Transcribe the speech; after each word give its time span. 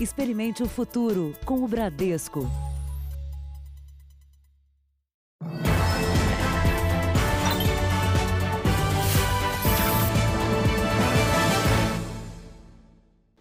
Experimente 0.00 0.62
o 0.62 0.68
futuro 0.68 1.34
com 1.44 1.64
o 1.64 1.66
Bradesco. 1.66 2.48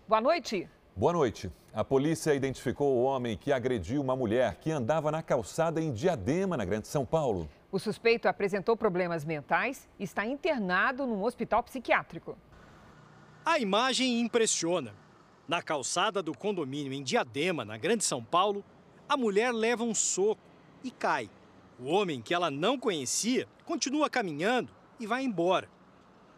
Boa 0.08 0.20
noite. 0.20 0.68
Boa 0.96 1.14
noite. 1.14 1.52
A 1.72 1.84
polícia 1.84 2.34
identificou 2.34 2.96
o 2.96 3.04
homem 3.04 3.38
que 3.38 3.52
agrediu 3.52 4.02
uma 4.02 4.16
mulher 4.16 4.56
que 4.56 4.72
andava 4.72 5.12
na 5.12 5.22
calçada 5.22 5.80
em 5.80 5.94
Diadema, 5.94 6.58
na 6.58 6.66
Grande 6.66 6.88
São 6.88 7.06
Paulo. 7.06 7.48
O 7.72 7.78
suspeito 7.78 8.28
apresentou 8.28 8.76
problemas 8.76 9.24
mentais 9.24 9.88
e 10.00 10.04
está 10.06 10.26
internado 10.26 11.06
num 11.06 11.24
hospital 11.24 11.62
psiquiátrico. 11.62 12.36
A 13.46 13.60
imagem 13.60 14.20
impressiona. 14.22 14.92
Na 15.48 15.62
calçada 15.62 16.22
do 16.22 16.38
condomínio 16.38 16.92
em 16.92 17.02
Diadema, 17.02 17.64
na 17.64 17.78
Grande 17.78 18.04
São 18.04 18.22
Paulo, 18.22 18.66
a 19.08 19.16
mulher 19.16 19.54
leva 19.54 19.82
um 19.82 19.96
soco 19.96 20.42
e 20.84 20.92
cai. 20.92 21.30
O 21.80 21.86
homem 21.86 22.22
que 22.22 22.34
ela 22.34 22.52
não 22.52 22.78
conhecia 22.78 23.48
continua 23.64 24.10
caminhando 24.10 24.74
e 25.00 25.08
vai 25.08 25.24
embora. 25.24 25.70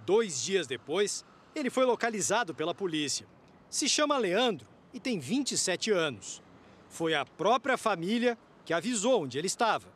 Dois 0.05 0.43
dias 0.43 0.67
depois, 0.67 1.25
ele 1.55 1.71
foi 1.71 1.85
localizado 1.85 2.53
pela 2.53 2.75
polícia. 2.75 3.25
Se 3.67 3.89
chama 3.89 4.17
Leandro 4.17 4.67
e 4.93 4.99
tem 4.99 5.17
27 5.19 5.89
anos. 5.91 6.41
Foi 6.87 7.15
a 7.15 7.25
própria 7.25 7.77
família 7.77 8.37
que 8.63 8.73
avisou 8.73 9.23
onde 9.23 9.39
ele 9.39 9.47
estava. 9.47 9.87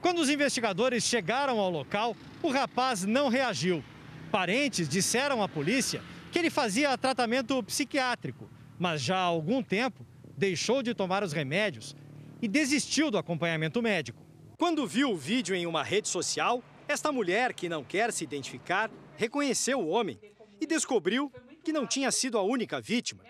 Quando 0.00 0.18
os 0.18 0.28
investigadores 0.28 1.04
chegaram 1.04 1.60
ao 1.60 1.70
local, 1.70 2.16
o 2.42 2.50
rapaz 2.50 3.04
não 3.04 3.28
reagiu. 3.28 3.84
Parentes 4.32 4.88
disseram 4.88 5.40
à 5.40 5.48
polícia 5.48 6.02
que 6.32 6.38
ele 6.38 6.50
fazia 6.50 6.98
tratamento 6.98 7.62
psiquiátrico, 7.62 8.48
mas 8.78 9.00
já 9.00 9.16
há 9.16 9.22
algum 9.22 9.62
tempo 9.62 10.06
deixou 10.36 10.82
de 10.82 10.94
tomar 10.94 11.22
os 11.22 11.32
remédios 11.32 11.96
e 12.40 12.48
desistiu 12.48 13.10
do 13.10 13.18
acompanhamento 13.18 13.80
médico. 13.80 14.22
Quando 14.58 14.86
viu 14.86 15.10
o 15.10 15.16
vídeo 15.16 15.54
em 15.54 15.66
uma 15.66 15.82
rede 15.82 16.08
social, 16.08 16.62
esta 16.88 17.10
mulher, 17.10 17.52
que 17.52 17.68
não 17.68 17.82
quer 17.82 18.12
se 18.12 18.24
identificar, 18.24 18.90
reconheceu 19.16 19.80
o 19.80 19.88
homem 19.88 20.18
e 20.60 20.66
descobriu 20.66 21.32
que 21.64 21.72
não 21.72 21.86
tinha 21.86 22.10
sido 22.10 22.38
a 22.38 22.42
única 22.42 22.80
vítima. 22.80 23.22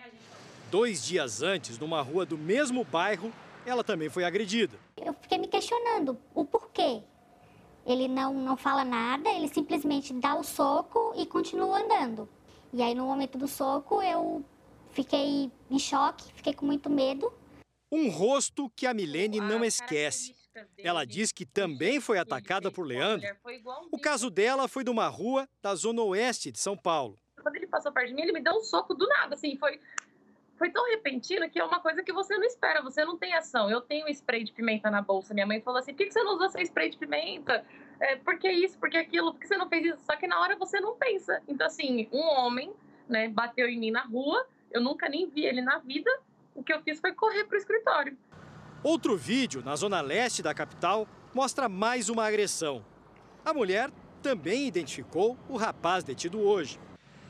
Dois 0.69 1.05
dias 1.05 1.41
antes, 1.41 1.79
numa 1.79 2.01
rua 2.01 2.25
do 2.25 2.37
mesmo 2.37 2.83
bairro, 2.83 3.31
ela 3.65 3.83
também 3.83 4.09
foi 4.09 4.23
agredida. 4.23 4.77
Eu 4.97 5.13
fiquei 5.13 5.37
me 5.37 5.47
questionando 5.47 6.17
o 6.35 6.45
porquê. 6.45 7.01
Ele 7.85 8.07
não, 8.07 8.33
não 8.33 8.57
fala 8.57 8.83
nada, 8.83 9.29
ele 9.29 9.47
simplesmente 9.47 10.13
dá 10.13 10.35
o 10.35 10.43
soco 10.43 11.13
e 11.15 11.25
continua 11.25 11.81
andando. 11.81 12.27
E 12.73 12.81
aí, 12.81 12.93
no 12.93 13.05
momento 13.05 13.37
do 13.37 13.47
soco, 13.47 14.01
eu 14.01 14.43
fiquei 15.03 15.51
em 15.69 15.79
choque, 15.79 16.33
fiquei 16.33 16.53
com 16.53 16.65
muito 16.65 16.89
medo. 16.89 17.31
Um 17.91 18.09
rosto 18.09 18.69
que 18.75 18.85
a 18.85 18.93
Milene 18.93 19.39
não 19.39 19.63
esquece. 19.63 20.35
Ela 20.77 21.05
diz 21.05 21.31
que 21.31 21.45
também 21.45 22.01
foi 22.01 22.17
atacada 22.17 22.71
por 22.71 22.85
Leandro. 22.85 23.27
O 23.91 23.99
caso 23.99 24.29
dela 24.29 24.67
foi 24.67 24.83
de 24.83 24.89
uma 24.89 25.07
rua 25.07 25.47
da 25.61 25.75
zona 25.75 26.01
oeste 26.01 26.51
de 26.51 26.59
São 26.59 26.75
Paulo 26.75 27.17
quando 27.47 27.55
ele 27.55 27.67
passou 27.67 27.91
perto 27.91 28.09
de 28.09 28.13
mim, 28.13 28.23
ele 28.23 28.33
me 28.33 28.41
deu 28.41 28.53
um 28.53 28.61
soco 28.61 28.93
do 28.93 29.07
nada, 29.07 29.35
assim, 29.35 29.55
foi, 29.57 29.79
foi 30.57 30.69
tão 30.69 30.85
repentino 30.89 31.49
que 31.49 31.57
é 31.57 31.63
uma 31.63 31.79
coisa 31.79 32.03
que 32.03 32.11
você 32.11 32.37
não 32.37 32.43
espera, 32.43 32.81
você 32.81 33.05
não 33.05 33.17
tem 33.17 33.33
ação. 33.33 33.69
Eu 33.69 33.79
tenho 33.79 34.07
spray 34.09 34.43
de 34.43 34.51
pimenta 34.51 34.91
na 34.91 35.01
bolsa, 35.01 35.33
minha 35.33 35.45
mãe 35.45 35.61
falou 35.61 35.79
assim, 35.79 35.93
por 35.93 36.05
que 36.05 36.11
você 36.11 36.21
não 36.23 36.35
usou 36.35 36.49
seu 36.49 36.61
spray 36.61 36.89
de 36.89 36.97
pimenta? 36.97 37.65
É, 37.99 38.17
por 38.17 38.37
que 38.37 38.51
isso, 38.51 38.77
por 38.77 38.89
que 38.89 38.97
aquilo, 38.97 39.31
por 39.31 39.39
que 39.39 39.47
você 39.47 39.57
não 39.57 39.69
fez 39.69 39.85
isso? 39.85 40.03
Só 40.05 40.15
que 40.17 40.27
na 40.27 40.39
hora 40.41 40.57
você 40.57 40.79
não 40.79 40.95
pensa. 40.95 41.41
Então, 41.47 41.65
assim, 41.65 42.09
um 42.11 42.21
homem, 42.21 42.73
né, 43.07 43.29
bateu 43.29 43.67
em 43.69 43.79
mim 43.79 43.91
na 43.91 44.03
rua, 44.03 44.45
eu 44.71 44.81
nunca 44.81 45.09
nem 45.09 45.29
vi 45.29 45.45
ele 45.45 45.61
na 45.61 45.79
vida, 45.79 46.09
o 46.53 46.63
que 46.63 46.73
eu 46.73 46.81
fiz 46.81 46.99
foi 46.99 47.13
correr 47.13 47.45
pro 47.45 47.57
escritório. 47.57 48.17
Outro 48.83 49.17
vídeo, 49.17 49.63
na 49.63 49.75
zona 49.75 50.01
leste 50.01 50.41
da 50.41 50.53
capital, 50.53 51.07
mostra 51.33 51.67
mais 51.67 52.09
uma 52.09 52.25
agressão. 52.25 52.85
A 53.43 53.53
mulher 53.53 53.91
também 54.21 54.67
identificou 54.67 55.37
o 55.49 55.57
rapaz 55.57 56.03
detido 56.03 56.39
hoje. 56.39 56.79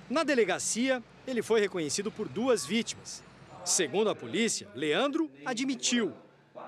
Na 0.10 0.24
delegacia, 0.24 1.04
ele 1.26 1.42
foi 1.42 1.60
reconhecido 1.60 2.12
por 2.12 2.28
duas 2.28 2.66
vítimas. 2.66 3.24
Segundo 3.66 4.10
a 4.10 4.16
polícia, 4.16 4.70
Leandro 4.74 5.30
admitiu 5.46 6.14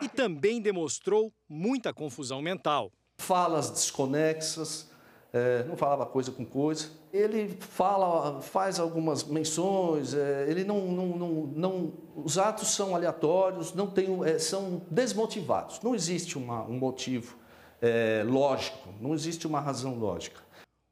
e 0.02 0.10
também 0.10 0.62
demonstrou 0.62 1.34
muita 1.48 1.94
confusão 1.94 2.42
mental. 2.42 2.92
Falas 3.18 3.70
desconexas, 3.70 4.89
é, 5.32 5.64
não 5.64 5.78
falava 5.78 6.06
coisa 6.06 6.32
com 6.32 6.46
coisa. 6.46 6.90
Ele 7.14 7.50
fala, 7.60 8.42
faz 8.42 8.80
algumas 8.80 9.24
menções, 9.24 10.14
é, 10.14 10.46
ele 10.50 10.64
não, 10.64 10.88
não, 10.88 11.08
não, 11.18 11.30
não, 11.56 11.94
os 12.16 12.38
atos 12.38 12.70
são 12.70 12.96
aleatórios, 12.96 13.74
não 13.74 13.88
tem, 13.88 14.08
é, 14.26 14.40
são 14.40 14.82
desmotivados. 14.90 15.80
Não 15.82 15.94
existe 15.94 16.38
uma, 16.38 16.64
um 16.64 16.78
motivo 16.78 17.38
é, 17.82 18.24
lógico, 18.26 18.90
não 19.00 19.14
existe 19.14 19.48
uma 19.48 19.60
razão 19.60 19.98
lógica. 19.98 20.42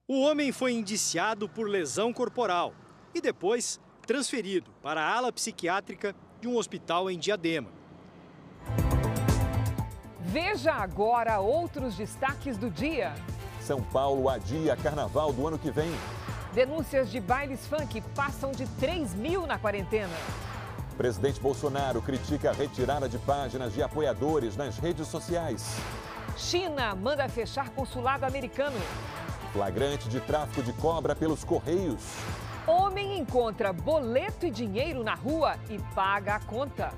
O 0.07 0.21
homem 0.21 0.51
foi 0.51 0.71
indiciado 0.71 1.49
por 1.49 1.67
lesão 1.67 2.13
corporal 2.13 2.73
e 3.13 3.19
depois 3.19 3.79
transferido 4.05 4.71
para 4.81 5.01
a 5.01 5.17
ala 5.17 5.33
psiquiátrica 5.33 6.15
de 6.39 6.47
um 6.47 6.55
hospital 6.55 7.11
em 7.11 7.19
Diadema. 7.19 7.69
Veja 10.21 10.73
agora 10.73 11.39
outros 11.39 11.95
destaques 11.95 12.57
do 12.57 12.69
dia. 12.69 13.13
São 13.67 13.81
Paulo 13.81 14.29
adia 14.29 14.77
carnaval 14.77 15.33
do 15.33 15.45
ano 15.45 15.59
que 15.59 15.69
vem. 15.69 15.91
Denúncias 16.53 17.11
de 17.11 17.19
bailes 17.19 17.67
funk 17.67 17.99
passam 18.15 18.53
de 18.53 18.65
3 18.65 19.13
mil 19.13 19.45
na 19.45 19.59
quarentena. 19.59 20.15
Presidente 20.97 21.37
Bolsonaro 21.41 22.01
critica 22.01 22.51
a 22.51 22.53
retirada 22.53 23.09
de 23.09 23.17
páginas 23.17 23.73
de 23.73 23.83
apoiadores 23.83 24.55
nas 24.55 24.77
redes 24.77 25.09
sociais. 25.09 25.75
China 26.37 26.95
manda 26.95 27.27
fechar 27.27 27.69
consulado 27.71 28.25
americano. 28.25 28.77
Flagrante 29.51 30.07
de 30.07 30.21
tráfico 30.21 30.63
de 30.63 30.71
cobra 30.71 31.13
pelos 31.13 31.43
Correios. 31.43 32.01
Homem 32.65 33.19
encontra 33.19 33.73
boleto 33.73 34.45
e 34.45 34.49
dinheiro 34.49 35.03
na 35.03 35.13
rua 35.13 35.57
e 35.69 35.77
paga 35.93 36.35
a 36.35 36.39
conta. 36.39 36.93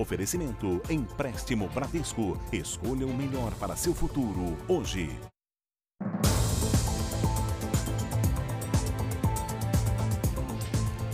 Oferecimento 0.00 0.80
Empréstimo 0.88 1.68
Bradesco. 1.68 2.40
Escolha 2.50 3.06
o 3.06 3.12
melhor 3.12 3.52
para 3.56 3.76
seu 3.76 3.94
futuro 3.94 4.56
hoje. 4.66 5.10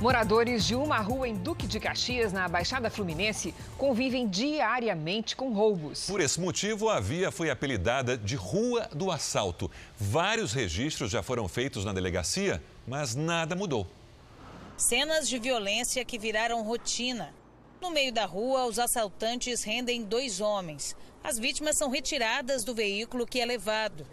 Moradores 0.01 0.65
de 0.65 0.77
uma 0.77 0.99
rua 0.99 1.27
em 1.27 1.35
Duque 1.35 1.67
de 1.67 1.81
Caxias, 1.81 2.33
na 2.33 2.47
Baixada 2.47 2.89
Fluminense, 2.89 3.53
convivem 3.77 4.29
diariamente 4.29 5.35
com 5.35 5.53
roubos. 5.53 6.07
Por 6.07 6.21
esse 6.21 6.41
motivo, 6.41 6.89
a 6.89 7.01
via 7.01 7.33
foi 7.33 7.51
apelidada 7.51 8.17
de 8.17 8.37
Rua 8.37 8.89
do 8.95 9.11
Assalto. 9.11 9.69
Vários 9.99 10.53
registros 10.53 11.11
já 11.11 11.25
foram 11.25 11.49
feitos 11.49 11.85
na 11.85 11.93
delegacia, 11.93 12.63
mas 12.87 13.17
nada 13.17 13.57
mudou. 13.57 13.85
Cenas 14.77 15.29
de 15.29 15.41
violência 15.41 16.05
que 16.05 16.21
viraram 16.21 16.63
rotina. 16.63 17.35
No 17.81 17.91
meio 17.91 18.13
da 18.13 18.25
rua, 18.25 18.67
os 18.67 18.79
assaltantes 18.79 19.63
rendem 19.63 20.03
dois 20.03 20.41
homens. 20.41 20.97
As 21.23 21.39
vítimas 21.39 21.77
são 21.77 21.91
retiradas 21.91 22.65
do 22.65 22.75
veículo 22.75 23.27
que 23.27 23.41
é 23.41 23.45
levado. 23.45 24.07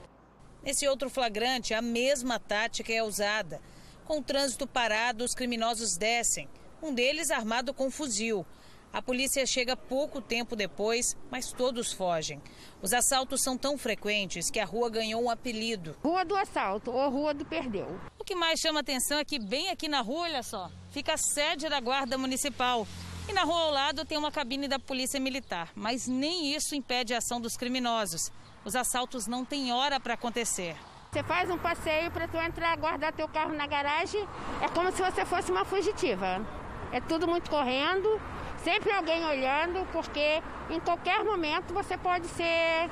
Nesse 0.62 0.88
outro 0.88 1.10
flagrante, 1.10 1.74
a 1.74 1.82
mesma 1.82 2.40
tática 2.40 2.92
é 2.92 3.04
usada. 3.04 3.62
Com 4.06 4.20
o 4.20 4.24
trânsito 4.24 4.68
parado, 4.68 5.24
os 5.24 5.34
criminosos 5.34 5.96
descem, 5.96 6.48
um 6.82 6.94
deles 6.94 7.32
armado 7.32 7.74
com 7.74 7.90
fuzil. 7.90 8.46
A 8.92 9.02
polícia 9.02 9.46
chega 9.46 9.76
pouco 9.76 10.22
tempo 10.22 10.56
depois, 10.56 11.18
mas 11.32 11.52
todos 11.52 11.92
fogem. 11.92 12.42
Os 12.82 12.94
assaltos 12.94 13.42
são 13.42 13.58
tão 13.58 13.78
frequentes 13.78 14.52
que 14.52 14.60
a 14.60 14.66
rua 14.66 14.90
ganhou 14.90 15.24
um 15.24 15.30
apelido. 15.32 15.96
Rua 16.04 16.24
do 16.24 16.36
assalto 16.36 16.92
ou 16.92 17.10
Rua 17.10 17.34
do 17.34 17.44
perdeu. 17.44 18.00
O 18.20 18.24
que 18.24 18.36
mais 18.36 18.60
chama 18.60 18.82
atenção 18.82 19.18
é 19.18 19.26
que 19.26 19.40
bem 19.40 19.70
aqui 19.70 19.88
na 19.88 20.02
rua, 20.02 20.22
olha 20.22 20.44
só, 20.44 20.70
fica 20.92 21.14
a 21.14 21.18
sede 21.18 21.70
da 21.70 21.80
Guarda 21.80 22.20
Municipal. 22.20 22.86
E 23.28 23.32
na 23.32 23.44
rua 23.44 23.62
ao 23.62 23.72
lado 23.72 24.06
tem 24.06 24.18
uma 24.18 24.32
cabine 24.32 24.68
da 24.68 24.78
Polícia 24.78 25.20
Militar, 25.20 25.70
mas 25.76 26.08
nem 26.08 26.54
isso 26.54 26.76
impede 26.76 27.14
a 27.14 27.20
ação 27.20 27.40
dos 27.40 27.56
criminosos. 27.56 28.32
Os 28.66 28.76
assaltos 28.76 29.28
não 29.28 29.46
têm 29.46 29.72
hora 29.72 30.00
para 30.00 30.16
acontecer. 30.16 30.76
Você 31.12 31.24
faz 31.24 31.50
um 31.50 31.58
passeio 31.58 32.12
para 32.12 32.28
tu 32.28 32.38
entrar, 32.38 32.76
guardar 32.76 33.14
teu 33.14 33.28
carro 33.28 33.54
na 33.54 33.68
garagem, 33.68 34.28
é 34.62 34.68
como 34.68 34.92
se 34.92 35.02
você 35.02 35.26
fosse 35.26 35.52
uma 35.52 35.64
fugitiva. 35.64 36.46
É 36.92 37.00
tudo 37.00 37.28
muito 37.28 37.50
correndo, 37.50 38.20
sempre 38.64 38.92
alguém 38.92 39.24
olhando, 39.24 39.88
porque 39.92 40.42
em 40.70 40.80
qualquer 40.80 41.24
momento 41.24 41.74
você 41.74 41.98
pode 41.98 42.28
ser 42.28 42.90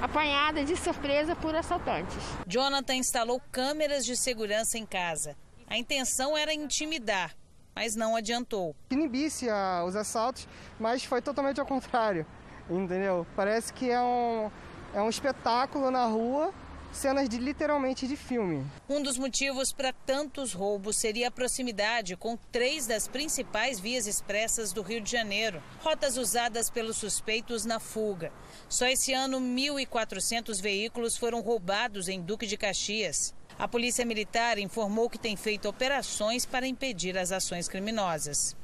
apanhada 0.00 0.64
de 0.64 0.76
surpresa 0.76 1.36
por 1.36 1.54
assaltantes. 1.54 2.18
Jonathan 2.46 2.94
instalou 2.94 3.40
câmeras 3.52 4.04
de 4.04 4.16
segurança 4.16 4.76
em 4.76 4.84
casa. 4.84 5.36
A 5.68 5.78
intenção 5.78 6.36
era 6.36 6.52
intimidar, 6.52 7.34
mas 7.74 7.96
não 7.96 8.16
adiantou. 8.16 8.74
Inibisse 8.90 9.46
os 9.86 9.96
assaltos, 9.96 10.46
mas 10.78 11.04
foi 11.04 11.20
totalmente 11.22 11.60
ao 11.60 11.66
contrário, 11.66 12.26
entendeu? 12.70 13.26
Parece 13.34 13.72
que 13.72 13.90
é 13.90 14.00
um, 14.00 14.50
é 14.94 15.02
um 15.02 15.08
espetáculo 15.08 15.90
na 15.90 16.04
rua 16.06 16.52
cenas 16.92 17.28
de 17.28 17.38
literalmente 17.38 18.06
de 18.06 18.16
filme. 18.16 18.64
Um 18.88 19.02
dos 19.02 19.16
motivos 19.16 19.72
para 19.72 19.92
tantos 19.92 20.52
roubos 20.52 20.96
seria 20.96 21.28
a 21.28 21.30
proximidade 21.30 22.16
com 22.16 22.36
três 22.50 22.86
das 22.86 23.08
principais 23.08 23.80
vias 23.80 24.06
expressas 24.06 24.72
do 24.72 24.82
Rio 24.82 25.00
de 25.00 25.10
Janeiro, 25.10 25.62
rotas 25.80 26.16
usadas 26.16 26.68
pelos 26.68 26.96
suspeitos 26.96 27.64
na 27.64 27.80
fuga. 27.80 28.32
Só 28.68 28.86
esse 28.86 29.12
ano, 29.12 29.40
1.400 29.40 30.60
veículos 30.60 31.16
foram 31.16 31.40
roubados 31.40 32.08
em 32.08 32.20
Duque 32.20 32.46
de 32.46 32.56
Caxias. 32.56 33.34
A 33.62 33.68
Polícia 33.68 34.04
Militar 34.04 34.58
informou 34.58 35.08
que 35.08 35.16
tem 35.16 35.36
feito 35.36 35.68
operações 35.68 36.44
para 36.44 36.66
impedir 36.66 37.16
as 37.16 37.30
ações 37.30 37.68
criminosas. 37.68 38.56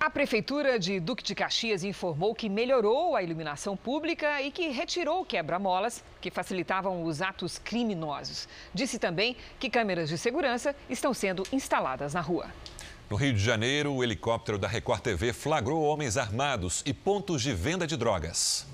A 0.00 0.08
Prefeitura 0.08 0.78
de 0.78 0.98
Duque 0.98 1.22
de 1.22 1.34
Caxias 1.34 1.84
informou 1.84 2.34
que 2.34 2.48
melhorou 2.48 3.14
a 3.14 3.22
iluminação 3.22 3.76
pública 3.76 4.40
e 4.40 4.50
que 4.50 4.68
retirou 4.68 5.26
quebra-molas 5.26 6.02
que 6.22 6.30
facilitavam 6.30 7.02
os 7.04 7.20
atos 7.20 7.58
criminosos. 7.58 8.48
Disse 8.72 8.98
também 8.98 9.36
que 9.58 9.68
câmeras 9.68 10.08
de 10.08 10.16
segurança 10.16 10.74
estão 10.88 11.12
sendo 11.12 11.42
instaladas 11.52 12.14
na 12.14 12.22
rua. 12.22 12.46
No 13.10 13.16
Rio 13.16 13.34
de 13.34 13.40
Janeiro, 13.40 13.92
o 13.92 14.02
helicóptero 14.02 14.56
da 14.56 14.68
Record 14.68 15.02
TV 15.02 15.34
flagrou 15.34 15.82
homens 15.82 16.16
armados 16.16 16.82
e 16.86 16.94
pontos 16.94 17.42
de 17.42 17.52
venda 17.52 17.86
de 17.86 17.94
drogas. 17.94 18.66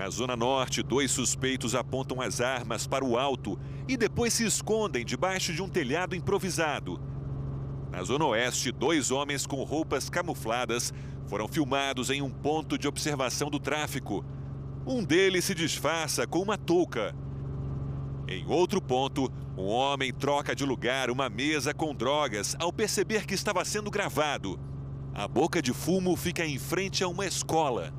Na 0.00 0.08
Zona 0.08 0.34
Norte, 0.34 0.82
dois 0.82 1.10
suspeitos 1.10 1.74
apontam 1.74 2.22
as 2.22 2.40
armas 2.40 2.86
para 2.86 3.04
o 3.04 3.18
alto 3.18 3.60
e 3.86 3.98
depois 3.98 4.32
se 4.32 4.46
escondem 4.46 5.04
debaixo 5.04 5.52
de 5.52 5.60
um 5.60 5.68
telhado 5.68 6.16
improvisado. 6.16 6.98
Na 7.90 8.02
Zona 8.02 8.24
Oeste, 8.24 8.72
dois 8.72 9.10
homens 9.10 9.44
com 9.44 9.62
roupas 9.62 10.08
camufladas 10.08 10.90
foram 11.26 11.46
filmados 11.46 12.08
em 12.08 12.22
um 12.22 12.30
ponto 12.30 12.78
de 12.78 12.88
observação 12.88 13.50
do 13.50 13.60
tráfico. 13.60 14.24
Um 14.86 15.04
deles 15.04 15.44
se 15.44 15.54
disfarça 15.54 16.26
com 16.26 16.38
uma 16.38 16.56
touca. 16.56 17.14
Em 18.26 18.46
outro 18.46 18.80
ponto, 18.80 19.30
um 19.54 19.66
homem 19.66 20.14
troca 20.14 20.56
de 20.56 20.64
lugar 20.64 21.10
uma 21.10 21.28
mesa 21.28 21.74
com 21.74 21.94
drogas 21.94 22.56
ao 22.58 22.72
perceber 22.72 23.26
que 23.26 23.34
estava 23.34 23.62
sendo 23.66 23.90
gravado. 23.90 24.58
A 25.12 25.28
boca 25.28 25.60
de 25.60 25.74
fumo 25.74 26.16
fica 26.16 26.42
em 26.42 26.58
frente 26.58 27.04
a 27.04 27.08
uma 27.08 27.26
escola. 27.26 27.92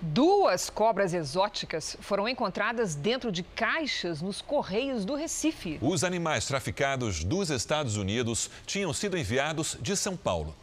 Duas 0.00 0.70
cobras 0.70 1.12
exóticas 1.12 1.96
foram 2.00 2.28
encontradas 2.28 2.94
dentro 2.94 3.32
de 3.32 3.42
caixas 3.42 4.22
nos 4.22 4.40
Correios 4.40 5.04
do 5.04 5.16
Recife. 5.16 5.76
Os 5.82 6.04
animais 6.04 6.46
traficados 6.46 7.24
dos 7.24 7.50
Estados 7.50 7.96
Unidos 7.96 8.48
tinham 8.64 8.92
sido 8.92 9.18
enviados 9.18 9.76
de 9.80 9.96
São 9.96 10.16
Paulo. 10.16 10.54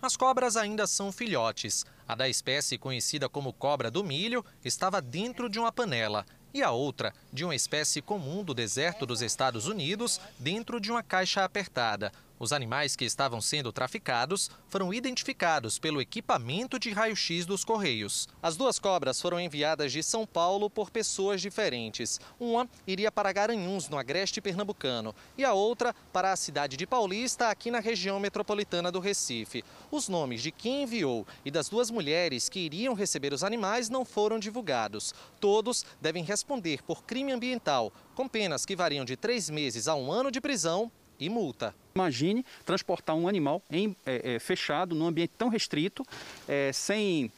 As 0.00 0.16
cobras 0.16 0.56
ainda 0.56 0.86
são 0.86 1.12
filhotes. 1.12 1.84
A 2.08 2.14
da 2.14 2.30
espécie 2.30 2.78
conhecida 2.78 3.28
como 3.28 3.52
cobra 3.52 3.90
do 3.90 4.02
milho 4.02 4.42
estava 4.64 5.02
dentro 5.02 5.46
de 5.46 5.58
uma 5.58 5.70
panela 5.70 6.24
e 6.54 6.62
a 6.62 6.70
outra, 6.70 7.12
de 7.30 7.44
uma 7.44 7.54
espécie 7.54 8.00
comum 8.00 8.42
do 8.42 8.54
deserto 8.54 9.04
dos 9.04 9.20
Estados 9.20 9.66
Unidos, 9.66 10.18
dentro 10.38 10.80
de 10.80 10.90
uma 10.90 11.02
caixa 11.02 11.44
apertada. 11.44 12.10
Os 12.40 12.54
animais 12.54 12.96
que 12.96 13.04
estavam 13.04 13.38
sendo 13.38 13.70
traficados 13.70 14.50
foram 14.66 14.94
identificados 14.94 15.78
pelo 15.78 16.00
equipamento 16.00 16.78
de 16.78 16.90
raio-x 16.90 17.44
dos 17.44 17.66
Correios. 17.66 18.26
As 18.42 18.56
duas 18.56 18.78
cobras 18.78 19.20
foram 19.20 19.38
enviadas 19.38 19.92
de 19.92 20.02
São 20.02 20.26
Paulo 20.26 20.70
por 20.70 20.90
pessoas 20.90 21.42
diferentes. 21.42 22.18
Uma 22.40 22.66
iria 22.86 23.12
para 23.12 23.30
Garanhuns, 23.30 23.90
no 23.90 23.98
agreste 23.98 24.40
pernambucano, 24.40 25.14
e 25.36 25.44
a 25.44 25.52
outra 25.52 25.94
para 26.14 26.32
a 26.32 26.36
cidade 26.36 26.78
de 26.78 26.86
Paulista, 26.86 27.50
aqui 27.50 27.70
na 27.70 27.78
região 27.78 28.18
metropolitana 28.18 28.90
do 28.90 29.00
Recife. 29.00 29.62
Os 29.90 30.08
nomes 30.08 30.42
de 30.42 30.50
quem 30.50 30.84
enviou 30.84 31.26
e 31.44 31.50
das 31.50 31.68
duas 31.68 31.90
mulheres 31.90 32.48
que 32.48 32.60
iriam 32.60 32.94
receber 32.94 33.34
os 33.34 33.44
animais 33.44 33.90
não 33.90 34.02
foram 34.02 34.38
divulgados. 34.38 35.12
Todos 35.38 35.84
devem 36.00 36.24
responder 36.24 36.82
por 36.84 37.04
crime 37.04 37.32
ambiental, 37.32 37.92
com 38.14 38.26
penas 38.26 38.64
que 38.64 38.74
variam 38.74 39.04
de 39.04 39.14
três 39.14 39.50
meses 39.50 39.86
a 39.86 39.94
um 39.94 40.10
ano 40.10 40.30
de 40.30 40.40
prisão 40.40 40.90
e 41.20 41.28
multa. 41.28 41.74
Imagine 41.94 42.44
transportar 42.64 43.14
um 43.14 43.28
animal 43.28 43.62
em, 43.70 43.94
é, 44.06 44.34
é, 44.34 44.38
fechado, 44.38 44.94
num 44.94 45.06
ambiente 45.06 45.32
tão 45.36 45.48
restrito, 45.48 46.04
é, 46.48 46.72
sem 46.72 47.30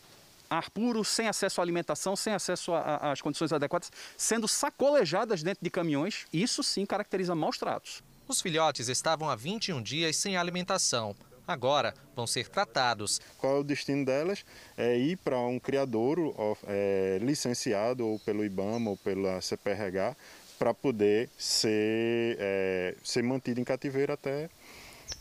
ar 0.49 0.70
puro, 0.70 1.02
sem 1.02 1.29
acesso 1.29 1.61
à 1.61 1.64
alimentação, 1.64 2.14
sem 2.14 2.32
acesso 2.32 2.73
às 2.75 3.20
condições 3.20 3.52
adequadas, 3.52 3.90
sendo 4.17 4.46
sacolejadas 4.46 5.43
dentro 5.43 5.64
de 5.64 5.70
caminhões. 5.70 6.26
Isso 6.32 6.62
sim 6.62 6.84
caracteriza 6.84 7.34
maus 7.34 7.58
tratos. 7.58 8.02
Os 8.29 8.40
filhotes 8.40 8.88
estavam 8.88 9.29
há 9.29 9.34
21 9.34 9.82
dias 9.82 10.17
sem 10.17 10.37
alimentação. 10.37 11.17
Agora 11.46 11.93
vão 12.14 12.26
ser 12.26 12.49
tratados. 12.49 13.20
Qual 13.37 13.56
é 13.56 13.58
o 13.61 13.64
destino 13.64 14.05
delas? 14.05 14.44
É 14.76 14.96
ir 14.96 15.17
para 15.17 15.38
um 15.38 15.58
criadouro 15.58 16.35
é, 16.67 17.19
licenciado 17.20 18.06
ou 18.06 18.19
pelo 18.20 18.44
IBAMA 18.44 18.90
ou 18.90 18.96
pela 18.96 19.40
CPRH 19.40 20.17
para 20.62 20.73
poder 20.73 21.29
ser, 21.37 22.37
é, 22.38 22.94
ser 23.03 23.25
mantida 23.25 23.61
em 23.61 23.64
cativeiro 23.64 24.12
até 24.12 24.49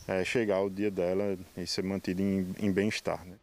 é, 0.08 0.24
chegar 0.24 0.62
o 0.62 0.70
dia 0.70 0.92
dela 0.92 1.36
e 1.58 1.66
ser 1.66 1.84
mantida 1.84 2.22
em, 2.22 2.54
em 2.60 2.72
bem-estar. 2.72 3.26
Né? 3.26 3.34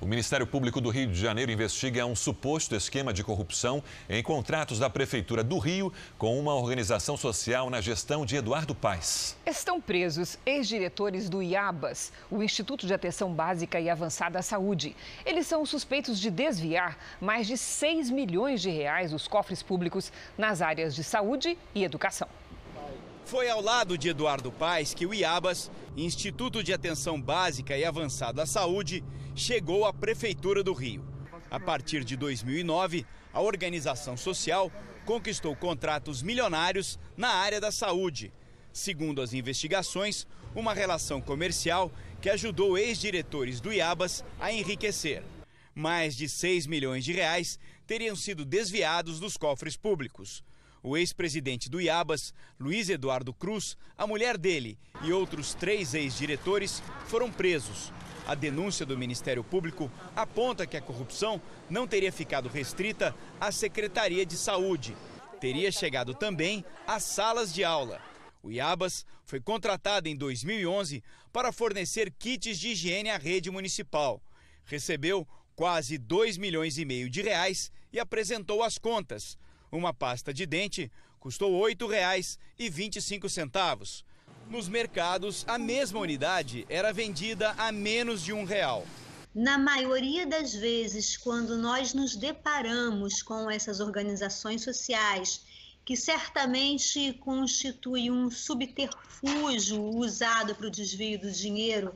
O 0.00 0.06
Ministério 0.06 0.46
Público 0.46 0.80
do 0.80 0.90
Rio 0.90 1.06
de 1.06 1.18
Janeiro 1.18 1.52
investiga 1.52 2.04
um 2.04 2.16
suposto 2.16 2.74
esquema 2.74 3.12
de 3.12 3.22
corrupção 3.22 3.82
em 4.08 4.22
contratos 4.22 4.78
da 4.78 4.90
Prefeitura 4.90 5.42
do 5.42 5.56
Rio 5.58 5.92
com 6.18 6.38
uma 6.38 6.52
organização 6.54 7.16
social 7.16 7.70
na 7.70 7.80
gestão 7.80 8.26
de 8.26 8.36
Eduardo 8.36 8.74
Paes. 8.74 9.36
Estão 9.46 9.80
presos 9.80 10.36
ex-diretores 10.44 11.28
do 11.28 11.42
IABAS, 11.42 12.12
o 12.30 12.42
Instituto 12.42 12.86
de 12.86 12.92
Atenção 12.92 13.32
Básica 13.32 13.80
e 13.80 13.88
Avançada 13.88 14.38
à 14.38 14.42
Saúde. 14.42 14.96
Eles 15.24 15.46
são 15.46 15.64
suspeitos 15.64 16.18
de 16.18 16.30
desviar 16.30 16.98
mais 17.20 17.46
de 17.46 17.56
6 17.56 18.10
milhões 18.10 18.60
de 18.60 18.70
reais 18.70 19.12
dos 19.12 19.28
cofres 19.28 19.62
públicos 19.62 20.12
nas 20.36 20.60
áreas 20.60 20.94
de 20.94 21.04
saúde 21.04 21.56
e 21.74 21.84
educação. 21.84 22.28
Foi 23.24 23.48
ao 23.48 23.62
lado 23.62 23.96
de 23.96 24.10
Eduardo 24.10 24.52
Paes 24.52 24.92
que 24.92 25.06
o 25.06 25.14
IABAS, 25.14 25.70
Instituto 25.96 26.62
de 26.62 26.74
Atenção 26.74 27.18
Básica 27.18 27.76
e 27.76 27.84
Avançada 27.84 28.42
à 28.42 28.46
Saúde, 28.46 29.02
chegou 29.34 29.84
à 29.84 29.92
Prefeitura 29.92 30.62
do 30.62 30.72
Rio. 30.72 31.04
A 31.50 31.58
partir 31.58 32.04
de 32.04 32.16
2009, 32.16 33.04
a 33.32 33.40
organização 33.40 34.16
social 34.16 34.70
conquistou 35.04 35.54
contratos 35.56 36.22
milionários 36.22 36.98
na 37.16 37.28
área 37.28 37.60
da 37.60 37.72
saúde. 37.72 38.32
Segundo 38.72 39.20
as 39.20 39.32
investigações, 39.32 40.26
uma 40.54 40.72
relação 40.72 41.20
comercial 41.20 41.92
que 42.20 42.30
ajudou 42.30 42.78
ex-diretores 42.78 43.60
do 43.60 43.72
IABAS 43.72 44.24
a 44.40 44.52
enriquecer. 44.52 45.22
Mais 45.74 46.16
de 46.16 46.28
6 46.28 46.66
milhões 46.66 47.04
de 47.04 47.12
reais 47.12 47.58
teriam 47.86 48.14
sido 48.14 48.44
desviados 48.44 49.18
dos 49.18 49.36
cofres 49.36 49.76
públicos. 49.76 50.44
O 50.82 50.96
ex-presidente 50.96 51.68
do 51.68 51.80
IABAS, 51.80 52.32
Luiz 52.58 52.88
Eduardo 52.88 53.32
Cruz, 53.32 53.76
a 53.96 54.06
mulher 54.06 54.38
dele 54.38 54.78
e 55.02 55.12
outros 55.12 55.54
três 55.54 55.94
ex-diretores 55.94 56.82
foram 57.06 57.30
presos. 57.30 57.92
A 58.26 58.34
denúncia 58.34 58.86
do 58.86 58.96
Ministério 58.96 59.44
Público 59.44 59.90
aponta 60.16 60.66
que 60.66 60.78
a 60.78 60.80
corrupção 60.80 61.38
não 61.68 61.86
teria 61.86 62.10
ficado 62.10 62.48
restrita 62.48 63.14
à 63.38 63.52
Secretaria 63.52 64.24
de 64.24 64.34
Saúde. 64.36 64.96
Teria 65.38 65.70
chegado 65.70 66.14
também 66.14 66.64
às 66.86 67.02
salas 67.02 67.52
de 67.52 67.62
aula. 67.62 68.00
O 68.42 68.50
IABAS 68.50 69.04
foi 69.26 69.40
contratado 69.40 70.08
em 70.08 70.16
2011 70.16 71.04
para 71.32 71.52
fornecer 71.52 72.10
kits 72.18 72.58
de 72.58 72.68
higiene 72.68 73.10
à 73.10 73.18
rede 73.18 73.50
municipal. 73.50 74.22
Recebeu 74.64 75.28
quase 75.54 75.98
2 75.98 76.38
milhões 76.38 76.78
e 76.78 76.86
meio 76.86 77.10
de 77.10 77.20
reais 77.20 77.70
e 77.92 78.00
apresentou 78.00 78.62
as 78.62 78.78
contas. 78.78 79.36
Uma 79.70 79.92
pasta 79.92 80.32
de 80.32 80.46
dente 80.46 80.90
custou 81.20 81.62
R$ 81.66 81.74
8,25. 81.74 84.02
Nos 84.50 84.68
mercados, 84.68 85.44
a 85.48 85.58
mesma 85.58 85.98
unidade 86.00 86.66
era 86.68 86.92
vendida 86.92 87.54
a 87.58 87.72
menos 87.72 88.22
de 88.22 88.32
um 88.32 88.44
real. 88.44 88.86
Na 89.34 89.58
maioria 89.58 90.26
das 90.26 90.54
vezes, 90.54 91.16
quando 91.16 91.56
nós 91.56 91.92
nos 91.92 92.14
deparamos 92.14 93.22
com 93.22 93.50
essas 93.50 93.80
organizações 93.80 94.62
sociais, 94.62 95.40
que 95.84 95.96
certamente 95.96 97.12
constituem 97.14 98.10
um 98.10 98.30
subterfúgio 98.30 99.82
usado 99.82 100.54
para 100.54 100.68
o 100.68 100.70
desvio 100.70 101.20
do 101.20 101.30
dinheiro, 101.30 101.94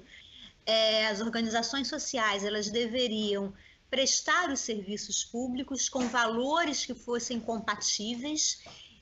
é, 0.67 1.07
as 1.07 1.21
organizações 1.21 1.88
sociais 1.88 2.45
elas 2.45 2.69
deveriam 2.69 3.55
prestar 3.88 4.50
os 4.50 4.61
serviços 4.61 5.25
públicos 5.25 5.88
com 5.88 6.09
valores 6.09 6.85
que 6.85 6.95
fossem 6.95 7.40
compatíveis 7.40 8.59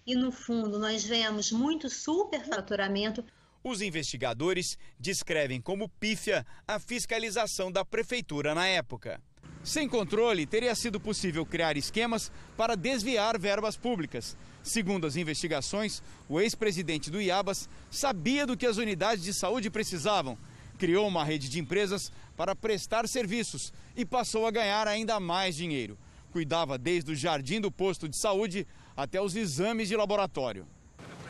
e 0.07 0.15
no 0.15 0.31
fundo 0.31 0.79
nós 0.79 1.05
vemos 1.05 1.51
muito 1.51 1.91
superfaturamento. 1.91 3.25
Os 3.69 3.83
investigadores 3.83 4.79
descrevem 4.97 5.61
como 5.61 5.89
pífia 5.89 6.47
a 6.69 6.79
fiscalização 6.79 7.73
da 7.73 7.85
prefeitura 7.85 8.55
na 8.55 8.65
época. 8.65 9.21
Sem 9.65 9.89
controle, 9.89 10.47
teria 10.47 10.73
sido 10.77 11.01
possível 11.01 11.45
criar 11.45 11.77
esquemas 11.77 12.31
para 12.57 12.77
desviar 12.77 13.37
verbas 13.37 13.77
públicas. 13.77 14.37
Segundo 14.63 15.05
as 15.05 15.17
investigações, 15.17 16.01
o 16.29 16.41
ex-presidente 16.41 17.11
do 17.11 17.21
IABAS 17.21 17.69
sabia 17.91 18.47
do 18.47 18.57
que 18.57 18.67
as 18.67 18.77
unidades 18.77 19.25
de 19.25 19.35
saúde 19.35 19.69
precisavam, 19.69 20.39
criou 20.79 21.09
uma 21.09 21.25
rede 21.25 21.49
de 21.49 21.59
empresas 21.59 22.13
para 22.37 22.55
prestar 22.55 23.09
serviços 23.09 23.73
e 23.97 24.05
passou 24.05 24.47
a 24.47 24.53
ganhar 24.53 24.87
ainda 24.87 25.19
mais 25.19 25.57
dinheiro. 25.57 25.99
cuidava 26.31 26.79
desde 26.79 27.11
o 27.11 27.17
jardim 27.17 27.61
do 27.61 27.73
posto 27.73 28.09
de 28.09 28.17
saúde 28.17 28.65
até 28.97 29.21
os 29.21 29.35
exames 29.35 29.89
de 29.89 29.97
laboratório. 29.97 30.69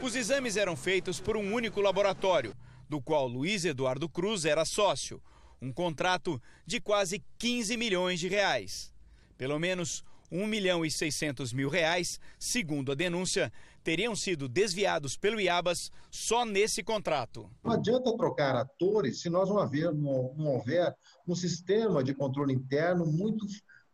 Os 0.02 0.14
exames 0.14 0.56
eram 0.56 0.76
feitos 0.76 1.18
por 1.18 1.36
um 1.36 1.54
único 1.54 1.80
laboratório, 1.80 2.54
do 2.88 3.00
qual 3.00 3.26
Luiz 3.26 3.64
Eduardo 3.64 4.08
Cruz 4.08 4.44
era 4.44 4.64
sócio. 4.64 5.22
Um 5.60 5.72
contrato 5.72 6.40
de 6.66 6.80
quase 6.80 7.24
15 7.38 7.76
milhões 7.78 8.20
de 8.20 8.28
reais. 8.28 8.92
Pelo 9.38 9.58
menos 9.58 10.04
1 10.30 10.46
milhão 10.46 10.84
e 10.84 10.90
600 10.90 11.52
mil 11.52 11.70
reais, 11.70 12.20
segundo 12.38 12.92
a 12.92 12.94
denúncia, 12.94 13.50
teriam 13.82 14.14
sido 14.14 14.48
desviados 14.48 15.16
pelo 15.16 15.40
Iabas 15.40 15.90
só 16.10 16.44
nesse 16.44 16.82
contrato. 16.82 17.50
Não 17.64 17.72
adianta 17.72 18.14
trocar 18.16 18.54
atores 18.54 19.22
se 19.22 19.30
nós 19.30 19.48
não, 19.48 19.58
haver, 19.58 19.94
não, 19.94 20.34
não 20.36 20.46
houver 20.48 20.94
um 21.26 21.34
sistema 21.34 22.04
de 22.04 22.12
controle 22.12 22.52
interno 22.52 23.06
muito 23.06 23.46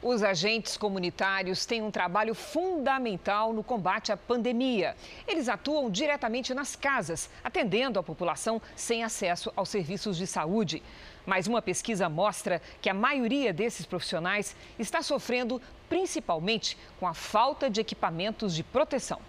Os 0.00 0.22
agentes 0.22 0.76
comunitários 0.76 1.66
têm 1.66 1.82
um 1.82 1.90
trabalho 1.90 2.32
fundamental 2.32 3.52
no 3.52 3.64
combate 3.64 4.12
à 4.12 4.16
pandemia. 4.16 4.94
Eles 5.26 5.48
atuam 5.48 5.90
diretamente 5.90 6.54
nas 6.54 6.76
casas, 6.76 7.28
atendendo 7.42 7.98
a 7.98 8.02
população 8.02 8.62
sem 8.76 9.02
acesso 9.02 9.52
aos 9.56 9.68
serviços 9.68 10.16
de 10.16 10.24
saúde. 10.24 10.84
Mas 11.28 11.46
uma 11.46 11.60
pesquisa 11.60 12.08
mostra 12.08 12.62
que 12.80 12.88
a 12.88 12.94
maioria 12.94 13.52
desses 13.52 13.84
profissionais 13.84 14.56
está 14.78 15.02
sofrendo 15.02 15.60
principalmente 15.86 16.74
com 16.98 17.06
a 17.06 17.12
falta 17.12 17.68
de 17.68 17.82
equipamentos 17.82 18.54
de 18.54 18.64
proteção. 18.64 19.20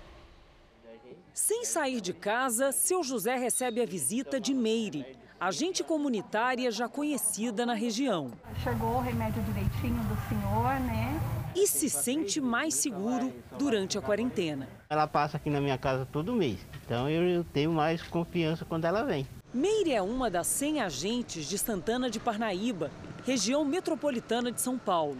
Sem 1.33 1.65
sair 1.65 1.99
de 1.99 2.13
casa, 2.13 2.71
seu 2.71 3.03
José 3.03 3.35
recebe 3.35 3.81
a 3.81 3.85
visita 3.85 4.39
de 4.39 4.53
Meire, 4.53 5.05
agente 5.37 5.83
comunitária 5.83 6.71
já 6.71 6.87
conhecida 6.87 7.65
na 7.65 7.73
região. 7.73 8.31
Chegou 8.63 8.95
o 8.95 9.01
remédio 9.01 9.43
direitinho 9.43 10.01
do 10.03 10.29
senhor, 10.29 10.79
né? 10.79 11.19
E 11.53 11.67
se 11.67 11.89
sente 11.89 12.39
mais 12.39 12.75
seguro 12.75 13.33
durante 13.57 13.97
a 13.97 14.01
quarentena. 14.01 14.69
Ela 14.89 15.05
passa 15.05 15.35
aqui 15.35 15.49
na 15.49 15.59
minha 15.59 15.77
casa 15.77 16.07
todo 16.09 16.33
mês, 16.33 16.65
então 16.85 17.09
eu 17.09 17.43
tenho 17.43 17.73
mais 17.73 18.01
confiança 18.03 18.63
quando 18.63 18.85
ela 18.85 19.03
vem. 19.03 19.27
Meire 19.51 19.93
é 19.93 20.01
uma 20.01 20.29
das 20.29 20.45
100 20.45 20.81
agentes 20.81 21.49
de 21.49 21.57
Santana 21.57 22.07
de 22.07 22.19
Parnaíba, 22.19 22.91
região 23.25 23.65
metropolitana 23.65 24.51
de 24.51 24.61
São 24.61 24.77
Paulo. 24.77 25.17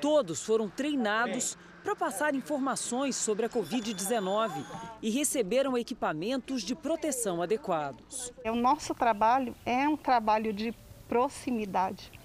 Todos 0.00 0.42
foram 0.42 0.68
treinados 0.68 1.56
para 1.84 1.94
passar 1.94 2.34
informações 2.34 3.14
sobre 3.14 3.46
a 3.46 3.48
Covid-19 3.48 4.66
e 5.00 5.10
receberam 5.10 5.78
equipamentos 5.78 6.62
de 6.62 6.74
proteção 6.74 7.40
adequados. 7.40 8.32
O 8.44 8.56
nosso 8.56 8.96
trabalho 8.96 9.54
é 9.64 9.88
um 9.88 9.96
trabalho 9.96 10.52
de 10.52 10.74
proximidade. 11.08 12.17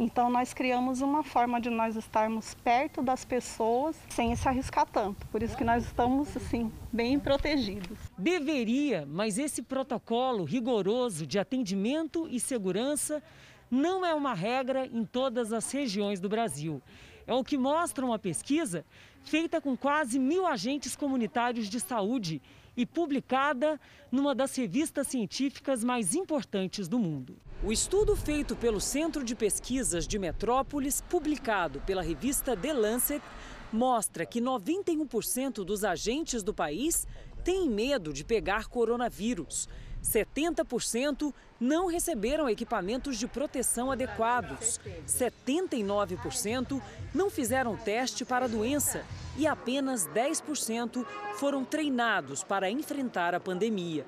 Então 0.00 0.30
nós 0.30 0.54
criamos 0.54 1.02
uma 1.02 1.22
forma 1.22 1.60
de 1.60 1.68
nós 1.68 1.94
estarmos 1.94 2.54
perto 2.54 3.02
das 3.02 3.22
pessoas 3.22 3.94
sem 4.08 4.34
se 4.34 4.48
arriscar 4.48 4.86
tanto. 4.86 5.26
Por 5.26 5.42
isso 5.42 5.54
que 5.54 5.62
nós 5.62 5.84
estamos 5.84 6.34
assim 6.34 6.72
bem 6.90 7.20
protegidos. 7.20 7.98
Deveria, 8.16 9.04
mas 9.06 9.36
esse 9.36 9.60
protocolo 9.60 10.44
rigoroso 10.44 11.26
de 11.26 11.38
atendimento 11.38 12.26
e 12.30 12.40
segurança 12.40 13.22
não 13.70 14.02
é 14.02 14.14
uma 14.14 14.32
regra 14.32 14.86
em 14.86 15.04
todas 15.04 15.52
as 15.52 15.70
regiões 15.70 16.18
do 16.18 16.30
Brasil. 16.30 16.80
É 17.26 17.34
o 17.34 17.44
que 17.44 17.58
mostra 17.58 18.02
uma 18.02 18.18
pesquisa 18.18 18.86
feita 19.22 19.60
com 19.60 19.76
quase 19.76 20.18
mil 20.18 20.46
agentes 20.46 20.96
comunitários 20.96 21.68
de 21.68 21.78
saúde 21.78 22.40
e 22.74 22.86
publicada 22.86 23.78
numa 24.10 24.34
das 24.34 24.56
revistas 24.56 25.08
científicas 25.08 25.84
mais 25.84 26.14
importantes 26.14 26.88
do 26.88 26.98
mundo. 26.98 27.36
O 27.62 27.70
estudo 27.70 28.16
feito 28.16 28.56
pelo 28.56 28.80
Centro 28.80 29.22
de 29.22 29.34
Pesquisas 29.34 30.08
de 30.08 30.18
Metrópolis, 30.18 31.02
publicado 31.02 31.78
pela 31.80 32.00
revista 32.00 32.56
The 32.56 32.72
Lancet, 32.72 33.22
mostra 33.70 34.24
que 34.24 34.40
91% 34.40 35.62
dos 35.62 35.84
agentes 35.84 36.42
do 36.42 36.54
país 36.54 37.06
têm 37.44 37.68
medo 37.68 38.14
de 38.14 38.24
pegar 38.24 38.66
coronavírus. 38.68 39.68
70% 40.02 41.34
não 41.60 41.86
receberam 41.86 42.48
equipamentos 42.48 43.18
de 43.18 43.28
proteção 43.28 43.92
adequados. 43.92 44.80
79% 45.06 46.80
não 47.14 47.28
fizeram 47.28 47.76
teste 47.76 48.24
para 48.24 48.46
a 48.46 48.48
doença 48.48 49.04
e 49.36 49.46
apenas 49.46 50.08
10% 50.08 51.04
foram 51.34 51.62
treinados 51.62 52.42
para 52.42 52.70
enfrentar 52.70 53.34
a 53.34 53.40
pandemia. 53.40 54.06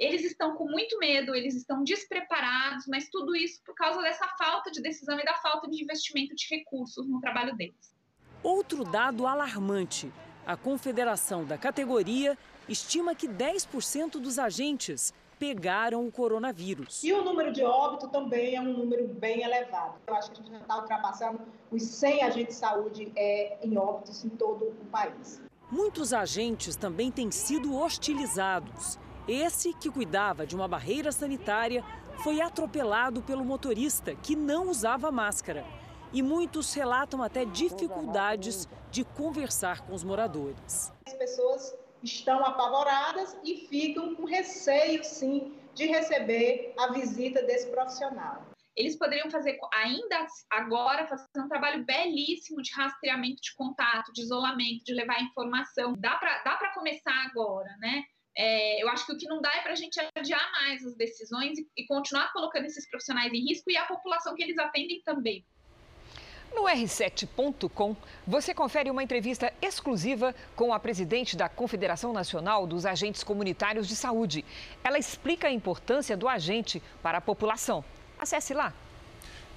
Eles 0.00 0.24
estão 0.24 0.56
com 0.56 0.64
muito 0.64 0.98
medo, 0.98 1.34
eles 1.34 1.54
estão 1.54 1.84
despreparados, 1.84 2.86
mas 2.88 3.10
tudo 3.10 3.36
isso 3.36 3.60
por 3.62 3.74
causa 3.74 4.00
dessa 4.00 4.26
falta 4.38 4.70
de 4.70 4.80
decisão 4.80 5.20
e 5.20 5.24
da 5.24 5.34
falta 5.34 5.68
de 5.68 5.82
investimento 5.82 6.34
de 6.34 6.46
recursos 6.48 7.06
no 7.06 7.20
trabalho 7.20 7.54
deles. 7.54 7.94
Outro 8.42 8.82
dado 8.82 9.26
alarmante: 9.26 10.10
a 10.46 10.56
confederação 10.56 11.44
da 11.44 11.58
categoria 11.58 12.38
estima 12.66 13.14
que 13.14 13.28
10% 13.28 14.12
dos 14.12 14.38
agentes 14.38 15.12
pegaram 15.38 16.06
o 16.06 16.10
coronavírus. 16.10 17.04
E 17.04 17.12
o 17.12 17.22
número 17.22 17.52
de 17.52 17.62
óbito 17.62 18.08
também 18.08 18.56
é 18.56 18.60
um 18.60 18.72
número 18.72 19.06
bem 19.06 19.42
elevado. 19.42 19.96
Eu 20.06 20.14
acho 20.14 20.30
que 20.30 20.40
a 20.40 20.42
gente 20.42 20.52
já 20.52 20.60
está 20.60 20.78
ultrapassando 20.78 21.40
os 21.70 21.82
100 21.82 22.22
agentes 22.22 22.54
de 22.54 22.60
saúde 22.60 23.12
é, 23.14 23.58
em 23.62 23.76
óbitos 23.76 24.24
em 24.24 24.30
todo 24.30 24.64
o 24.64 24.86
país. 24.90 25.42
Muitos 25.70 26.14
agentes 26.14 26.74
também 26.74 27.10
têm 27.10 27.30
sido 27.30 27.74
hostilizados. 27.76 28.98
Esse, 29.30 29.72
que 29.72 29.88
cuidava 29.88 30.44
de 30.44 30.56
uma 30.56 30.66
barreira 30.66 31.12
sanitária, 31.12 31.84
foi 32.24 32.40
atropelado 32.40 33.22
pelo 33.22 33.44
motorista 33.44 34.12
que 34.12 34.34
não 34.34 34.68
usava 34.68 35.12
máscara. 35.12 35.64
E 36.12 36.20
muitos 36.20 36.74
relatam 36.74 37.22
até 37.22 37.44
dificuldades 37.44 38.68
de 38.90 39.04
conversar 39.04 39.82
com 39.82 39.94
os 39.94 40.02
moradores. 40.02 40.92
As 41.06 41.14
pessoas 41.14 41.78
estão 42.02 42.44
apavoradas 42.44 43.38
e 43.44 43.68
ficam 43.68 44.16
com 44.16 44.24
receio, 44.24 45.04
sim, 45.04 45.56
de 45.76 45.86
receber 45.86 46.74
a 46.76 46.92
visita 46.92 47.40
desse 47.44 47.70
profissional. 47.70 48.44
Eles 48.74 48.98
poderiam 48.98 49.30
fazer, 49.30 49.60
ainda 49.72 50.26
agora, 50.50 51.06
fazer 51.06 51.26
um 51.38 51.48
trabalho 51.48 51.84
belíssimo 51.84 52.60
de 52.62 52.72
rastreamento 52.72 53.40
de 53.40 53.54
contato, 53.54 54.12
de 54.12 54.22
isolamento, 54.22 54.84
de 54.84 54.92
levar 54.92 55.22
informação. 55.22 55.94
Dá 55.96 56.16
para 56.16 56.74
começar 56.74 57.14
agora, 57.30 57.68
né? 57.78 58.02
É, 58.36 58.82
eu 58.82 58.88
acho 58.88 59.06
que 59.06 59.12
o 59.12 59.18
que 59.18 59.26
não 59.26 59.40
dá 59.40 59.50
é 59.54 59.62
para 59.62 59.72
a 59.72 59.76
gente 59.76 59.98
adiar 60.16 60.52
mais 60.52 60.84
as 60.84 60.96
decisões 60.96 61.58
e, 61.58 61.68
e 61.76 61.86
continuar 61.86 62.32
colocando 62.32 62.64
esses 62.64 62.88
profissionais 62.88 63.32
em 63.32 63.44
risco 63.44 63.70
e 63.70 63.76
a 63.76 63.86
população 63.86 64.34
que 64.34 64.42
eles 64.42 64.58
atendem 64.58 65.02
também. 65.04 65.44
No 66.54 66.64
R7.com, 66.64 67.96
você 68.26 68.52
confere 68.52 68.90
uma 68.90 69.02
entrevista 69.02 69.52
exclusiva 69.62 70.34
com 70.56 70.74
a 70.74 70.80
presidente 70.80 71.36
da 71.36 71.48
Confederação 71.48 72.12
Nacional 72.12 72.66
dos 72.66 72.84
Agentes 72.84 73.22
Comunitários 73.22 73.86
de 73.86 73.94
Saúde. 73.94 74.44
Ela 74.82 74.98
explica 74.98 75.46
a 75.46 75.52
importância 75.52 76.16
do 76.16 76.28
agente 76.28 76.82
para 77.02 77.18
a 77.18 77.20
população. 77.20 77.84
Acesse 78.18 78.52
lá. 78.52 78.74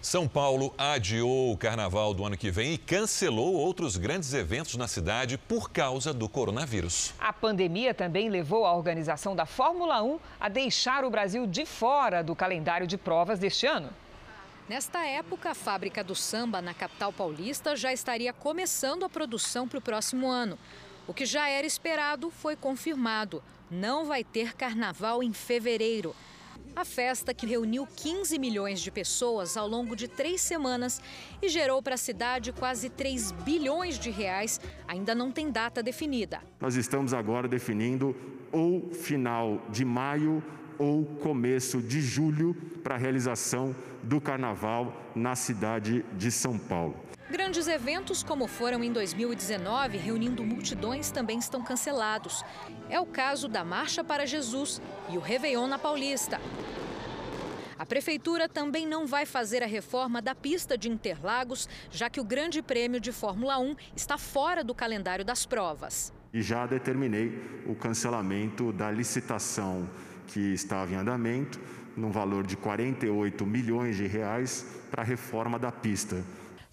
São 0.04 0.28
Paulo 0.28 0.76
adiou 0.78 1.54
o 1.54 1.58
carnaval 1.58 2.14
do 2.14 2.26
ano 2.26 2.36
que 2.36 2.52
vem 2.52 2.74
e 2.74 2.78
cancelou 2.78 3.54
outros 3.54 3.96
grandes 3.96 4.34
eventos 4.34 4.76
na 4.76 4.86
cidade 4.86 5.38
por 5.38 5.72
causa 5.72 6.14
do 6.14 6.28
coronavírus. 6.28 7.14
A 7.18 7.32
pandemia 7.32 7.94
também 7.94 8.30
levou 8.30 8.66
a 8.66 8.76
organização 8.76 9.34
da 9.34 9.46
Fórmula 9.46 10.04
1 10.04 10.20
a 10.42 10.50
deixar 10.50 11.06
o 11.06 11.10
Brasil 11.10 11.48
de 11.48 11.66
fora 11.66 12.22
do 12.22 12.36
calendário 12.36 12.86
de 12.86 12.98
provas 12.98 13.40
deste 13.40 13.66
ano. 13.66 13.92
Nesta 14.68 15.06
época, 15.06 15.52
a 15.52 15.56
fábrica 15.56 16.04
do 16.04 16.14
samba 16.14 16.62
na 16.62 16.74
capital 16.74 17.14
paulista 17.14 17.74
já 17.74 17.94
estaria 17.94 18.34
começando 18.34 19.06
a 19.06 19.10
produção 19.10 19.70
para 19.70 19.80
o 19.80 19.82
próximo 19.82 20.30
ano. 20.30 20.60
O 21.08 21.14
que 21.14 21.26
já 21.26 21.48
era 21.48 21.66
esperado 21.66 22.30
foi 22.30 22.58
confirmado: 22.58 23.42
não 23.72 24.04
vai 24.04 24.22
ter 24.22 24.54
carnaval 24.54 25.24
em 25.24 25.32
fevereiro. 25.32 26.14
A 26.76 26.84
festa, 26.84 27.36
que 27.36 27.46
reuniu 27.46 27.88
15 27.96 28.40
milhões 28.40 28.82
de 28.82 28.90
pessoas 28.90 29.56
ao 29.56 29.68
longo 29.68 29.96
de 29.96 30.08
três 30.08 30.42
semanas 30.42 31.00
e 31.40 31.48
gerou 31.48 31.84
para 31.84 31.94
a 31.94 31.98
cidade 31.98 32.52
quase 32.52 32.90
3 32.90 33.32
bilhões 33.32 34.00
de 34.00 34.10
reais, 34.10 34.60
ainda 34.88 35.14
não 35.14 35.32
tem 35.32 35.52
data 35.52 35.84
definida. 35.84 36.42
Nós 36.60 36.76
estamos 36.76 37.14
agora 37.14 37.48
definindo 37.48 38.16
ou 38.52 38.90
final 38.92 39.62
de 39.70 39.86
maio 39.86 40.44
ou 40.80 41.06
começo 41.06 41.80
de 41.80 42.02
julho 42.02 42.56
para 42.84 42.96
a 42.96 42.98
realização 42.98 43.76
do 44.02 44.20
carnaval 44.20 45.12
na 45.16 45.36
cidade 45.36 46.04
de 46.18 46.32
São 46.32 46.58
Paulo. 46.58 46.96
Grandes 47.34 47.68
eventos, 47.68 48.22
como 48.22 48.46
foram 48.46 48.84
em 48.84 48.94
2019, 48.94 49.98
reunindo 49.98 50.44
multidões, 50.44 51.10
também 51.10 51.40
estão 51.40 51.64
cancelados. 51.64 52.46
É 52.92 53.00
o 53.00 53.08
caso 53.08 53.48
da 53.48 53.64
Marcha 53.64 54.04
para 54.04 54.24
Jesus 54.24 54.80
e 55.10 55.18
o 55.18 55.20
Réveillon 55.20 55.66
na 55.66 55.80
Paulista. 55.80 56.40
A 57.76 57.88
prefeitura 57.88 58.48
também 58.48 58.86
não 58.86 59.08
vai 59.08 59.26
fazer 59.26 59.64
a 59.64 59.66
reforma 59.66 60.22
da 60.22 60.36
pista 60.36 60.78
de 60.78 60.88
Interlagos, 60.88 61.68
já 61.90 62.08
que 62.08 62.22
o 62.22 62.24
Grande 62.24 62.62
Prêmio 62.62 63.00
de 63.00 63.12
Fórmula 63.12 63.58
1 63.58 63.78
está 63.96 64.16
fora 64.16 64.64
do 64.64 64.76
calendário 64.76 65.26
das 65.26 65.44
provas. 65.44 66.14
E 66.32 66.40
já 66.40 66.68
determinei 66.68 67.64
o 67.66 67.74
cancelamento 67.74 68.72
da 68.72 68.92
licitação 68.92 69.90
que 70.28 70.54
estava 70.54 70.94
em 70.94 70.98
andamento, 70.98 71.60
no 71.98 72.12
valor 72.12 72.46
de 72.46 72.56
48 72.56 73.44
milhões 73.44 73.98
de 73.98 74.06
reais, 74.06 74.68
para 74.92 75.02
a 75.02 75.06
reforma 75.06 75.58
da 75.58 75.72
pista. 75.72 76.24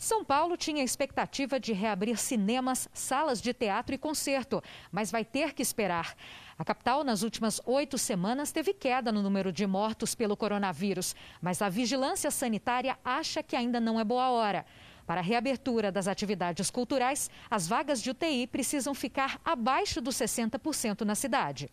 São 0.01 0.25
Paulo 0.25 0.57
tinha 0.57 0.83
expectativa 0.83 1.61
de 1.61 1.75
reabrir 1.75 2.17
cinemas, 2.17 2.89
salas 2.91 3.39
de 3.39 3.53
teatro 3.53 3.95
e 3.95 3.99
concerto, 3.99 4.63
mas 4.91 5.11
vai 5.11 5.27
ter 5.27 5.53
que 5.53 5.61
esperar. 5.61 6.17
A 6.59 6.65
capital, 6.65 7.05
nas 7.05 7.23
últimas 7.23 7.61
oito 7.67 7.99
semanas, 7.99 8.51
teve 8.51 8.73
queda 8.73 9.13
no 9.13 9.23
número 9.23 9.53
de 9.53 9.67
mortos 9.67 10.15
pelo 10.15 10.39
coronavírus, 10.39 11.15
mas 11.39 11.61
a 11.61 11.69
vigilância 11.69 12.31
sanitária 12.31 12.99
acha 13.05 13.43
que 13.43 13.55
ainda 13.55 13.79
não 13.79 14.01
é 14.01 14.03
boa 14.03 14.31
hora. 14.31 14.65
Para 15.07 15.21
a 15.21 15.23
reabertura 15.23 15.93
das 15.93 16.09
atividades 16.09 16.71
culturais, 16.71 17.29
as 17.51 17.69
vagas 17.69 18.01
de 18.01 18.09
UTI 18.09 18.47
precisam 18.47 18.95
ficar 18.95 19.39
abaixo 19.45 20.01
dos 20.01 20.17
60% 20.17 21.03
na 21.03 21.15
cidade. 21.15 21.71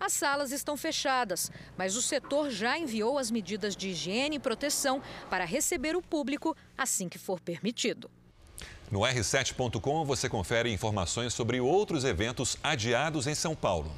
As 0.00 0.14
salas 0.14 0.50
estão 0.50 0.78
fechadas, 0.78 1.52
mas 1.76 1.94
o 1.94 2.00
setor 2.00 2.48
já 2.48 2.78
enviou 2.78 3.18
as 3.18 3.30
medidas 3.30 3.76
de 3.76 3.90
higiene 3.90 4.36
e 4.36 4.38
proteção 4.38 5.02
para 5.28 5.44
receber 5.44 5.94
o 5.94 6.00
público 6.00 6.56
assim 6.76 7.06
que 7.06 7.18
for 7.18 7.38
permitido. 7.38 8.10
No 8.90 9.00
R7.com 9.00 10.04
você 10.06 10.26
confere 10.26 10.72
informações 10.72 11.34
sobre 11.34 11.60
outros 11.60 12.02
eventos 12.04 12.56
adiados 12.62 13.26
em 13.26 13.34
São 13.34 13.54
Paulo. 13.54 13.92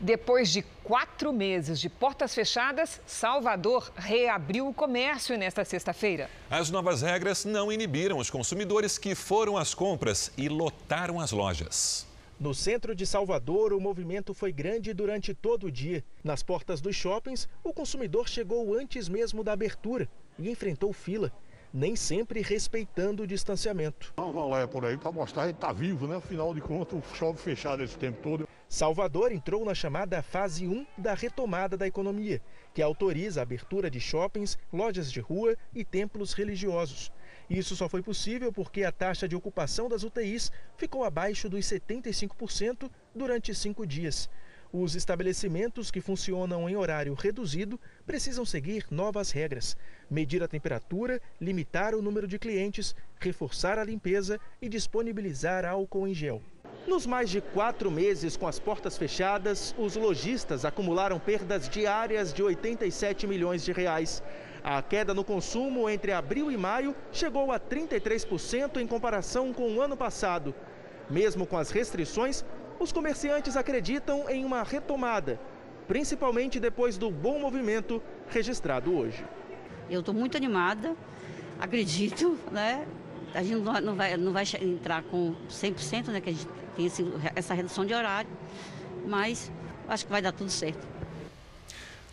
Depois 0.00 0.50
de 0.50 0.62
quatro 0.82 1.32
meses 1.32 1.78
de 1.78 1.88
portas 1.88 2.34
fechadas, 2.34 3.00
Salvador 3.06 3.92
reabriu 3.94 4.66
o 4.66 4.74
comércio 4.74 5.38
nesta 5.38 5.64
sexta-feira. 5.64 6.28
As 6.50 6.68
novas 6.70 7.02
regras 7.02 7.44
não 7.44 7.70
inibiram 7.70 8.18
os 8.18 8.28
consumidores 8.28 8.98
que 8.98 9.14
foram 9.14 9.56
às 9.56 9.72
compras 9.72 10.32
e 10.36 10.48
lotaram 10.48 11.20
as 11.20 11.30
lojas. 11.30 12.06
No 12.38 12.52
centro 12.52 12.96
de 12.96 13.06
Salvador, 13.06 13.72
o 13.72 13.80
movimento 13.80 14.34
foi 14.34 14.52
grande 14.52 14.92
durante 14.92 15.32
todo 15.32 15.68
o 15.68 15.70
dia. 15.70 16.04
Nas 16.22 16.42
portas 16.42 16.80
dos 16.80 16.96
shoppings, 16.96 17.48
o 17.62 17.72
consumidor 17.72 18.28
chegou 18.28 18.74
antes 18.74 19.08
mesmo 19.08 19.44
da 19.44 19.52
abertura 19.52 20.08
e 20.36 20.50
enfrentou 20.50 20.92
fila, 20.92 21.32
nem 21.72 21.94
sempre 21.94 22.42
respeitando 22.42 23.22
o 23.22 23.26
distanciamento. 23.26 24.12
Vamos 24.16 24.50
lá 24.50 24.66
por 24.66 24.84
aí 24.84 24.96
para 24.96 25.12
mostrar 25.12 25.46
que 25.46 25.52
está 25.52 25.72
vivo, 25.72 26.08
né? 26.08 26.16
Afinal 26.16 26.52
de 26.52 26.60
contas, 26.60 26.98
o 26.98 27.14
shopping 27.14 27.38
fechado 27.38 27.84
esse 27.84 27.96
tempo 27.96 28.20
todo. 28.20 28.48
Salvador 28.68 29.30
entrou 29.30 29.64
na 29.64 29.74
chamada 29.74 30.20
fase 30.20 30.66
1 30.66 30.84
da 30.98 31.14
retomada 31.14 31.76
da 31.76 31.86
economia, 31.86 32.42
que 32.74 32.82
autoriza 32.82 33.40
a 33.40 33.44
abertura 33.44 33.88
de 33.88 34.00
shoppings, 34.00 34.58
lojas 34.72 35.12
de 35.12 35.20
rua 35.20 35.56
e 35.72 35.84
templos 35.84 36.32
religiosos. 36.32 37.12
Isso 37.48 37.76
só 37.76 37.88
foi 37.88 38.02
possível 38.02 38.52
porque 38.52 38.84
a 38.84 38.92
taxa 38.92 39.28
de 39.28 39.36
ocupação 39.36 39.88
das 39.88 40.02
UTIs 40.02 40.50
ficou 40.76 41.04
abaixo 41.04 41.48
dos 41.48 41.64
75% 41.66 42.90
durante 43.14 43.54
cinco 43.54 43.86
dias. 43.86 44.28
Os 44.72 44.96
estabelecimentos 44.96 45.90
que 45.90 46.00
funcionam 46.00 46.68
em 46.68 46.74
horário 46.74 47.14
reduzido 47.14 47.78
precisam 48.04 48.44
seguir 48.44 48.86
novas 48.90 49.30
regras: 49.30 49.76
medir 50.10 50.42
a 50.42 50.48
temperatura, 50.48 51.22
limitar 51.40 51.94
o 51.94 52.02
número 52.02 52.26
de 52.26 52.40
clientes, 52.40 52.92
reforçar 53.20 53.78
a 53.78 53.84
limpeza 53.84 54.40
e 54.60 54.68
disponibilizar 54.68 55.64
álcool 55.64 56.08
em 56.08 56.14
gel. 56.14 56.42
Nos 56.88 57.06
mais 57.06 57.30
de 57.30 57.40
quatro 57.40 57.90
meses 57.90 58.36
com 58.36 58.48
as 58.48 58.58
portas 58.58 58.98
fechadas, 58.98 59.74
os 59.78 59.96
lojistas 59.96 60.64
acumularam 60.64 61.20
perdas 61.20 61.68
diárias 61.68 62.32
de 62.34 62.42
87 62.42 63.26
milhões 63.26 63.64
de 63.64 63.72
reais. 63.72 64.22
A 64.64 64.80
queda 64.80 65.12
no 65.12 65.22
consumo 65.22 65.90
entre 65.90 66.10
abril 66.10 66.50
e 66.50 66.56
maio 66.56 66.96
chegou 67.12 67.52
a 67.52 67.60
33% 67.60 68.78
em 68.78 68.86
comparação 68.86 69.52
com 69.52 69.70
o 69.74 69.82
ano 69.82 69.94
passado. 69.94 70.54
Mesmo 71.10 71.46
com 71.46 71.58
as 71.58 71.70
restrições, 71.70 72.42
os 72.80 72.90
comerciantes 72.90 73.58
acreditam 73.58 74.26
em 74.30 74.42
uma 74.42 74.62
retomada, 74.62 75.38
principalmente 75.86 76.58
depois 76.58 76.96
do 76.96 77.10
bom 77.10 77.38
movimento 77.38 78.02
registrado 78.30 78.96
hoje. 78.96 79.22
Eu 79.90 80.00
estou 80.00 80.14
muito 80.14 80.34
animada, 80.34 80.96
acredito, 81.60 82.38
né? 82.50 82.86
A 83.34 83.42
gente 83.42 83.60
não 83.60 83.94
vai, 83.94 84.16
não 84.16 84.32
vai 84.32 84.44
entrar 84.62 85.02
com 85.02 85.34
100%, 85.50 86.06
né? 86.06 86.22
Que 86.22 86.30
a 86.30 86.32
gente 86.32 86.48
tem 86.74 86.88
essa 87.36 87.52
redução 87.52 87.84
de 87.84 87.92
horário, 87.92 88.30
mas 89.06 89.52
acho 89.86 90.06
que 90.06 90.10
vai 90.10 90.22
dar 90.22 90.32
tudo 90.32 90.48
certo. 90.48 90.88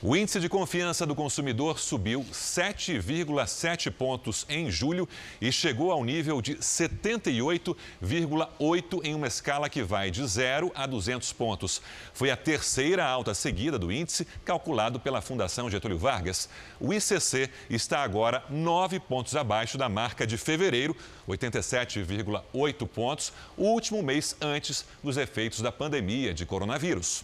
O 0.03 0.15
índice 0.15 0.39
de 0.39 0.49
confiança 0.49 1.05
do 1.05 1.13
consumidor 1.13 1.77
subiu 1.77 2.25
7,7 2.33 3.91
pontos 3.91 4.47
em 4.49 4.71
julho 4.71 5.07
e 5.39 5.51
chegou 5.51 5.91
ao 5.91 6.03
nível 6.03 6.41
de 6.41 6.55
78,8 6.55 9.01
em 9.03 9.13
uma 9.13 9.27
escala 9.27 9.69
que 9.69 9.83
vai 9.83 10.09
de 10.09 10.25
0 10.25 10.71
a 10.73 10.87
200 10.87 11.31
pontos. 11.33 11.83
Foi 12.15 12.31
a 12.31 12.35
terceira 12.35 13.05
alta 13.05 13.35
seguida 13.35 13.77
do 13.77 13.91
índice, 13.91 14.25
calculado 14.43 14.99
pela 14.99 15.21
Fundação 15.21 15.69
Getúlio 15.69 15.99
Vargas. 15.99 16.49
O 16.79 16.91
ICC 16.91 17.51
está 17.69 18.01
agora 18.01 18.43
9 18.49 18.99
pontos 19.01 19.35
abaixo 19.35 19.77
da 19.77 19.87
marca 19.87 20.25
de 20.25 20.35
fevereiro, 20.35 20.97
87,8 21.29 22.87
pontos, 22.87 23.31
o 23.55 23.65
último 23.65 24.01
mês 24.01 24.35
antes 24.41 24.83
dos 25.03 25.15
efeitos 25.15 25.61
da 25.61 25.71
pandemia 25.71 26.33
de 26.33 26.43
coronavírus. 26.43 27.23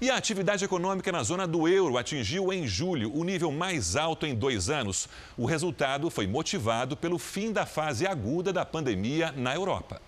E 0.00 0.10
a 0.10 0.16
atividade 0.16 0.64
econômica 0.64 1.12
na 1.12 1.22
zona 1.22 1.46
do 1.46 1.68
euro 1.68 1.96
atingiu 1.96 2.52
em 2.52 2.66
julho 2.66 3.14
o 3.14 3.22
nível 3.22 3.52
mais 3.52 3.94
alto 3.94 4.26
em 4.26 4.34
dois 4.34 4.68
anos. 4.68 5.08
O 5.36 5.46
resultado 5.46 6.10
foi 6.10 6.26
motivado 6.26 6.96
pelo 6.96 7.16
fim 7.16 7.52
da 7.52 7.64
fase 7.64 8.04
aguda 8.04 8.52
da 8.52 8.64
pandemia 8.64 9.30
na 9.32 9.54
Europa. 9.54 10.02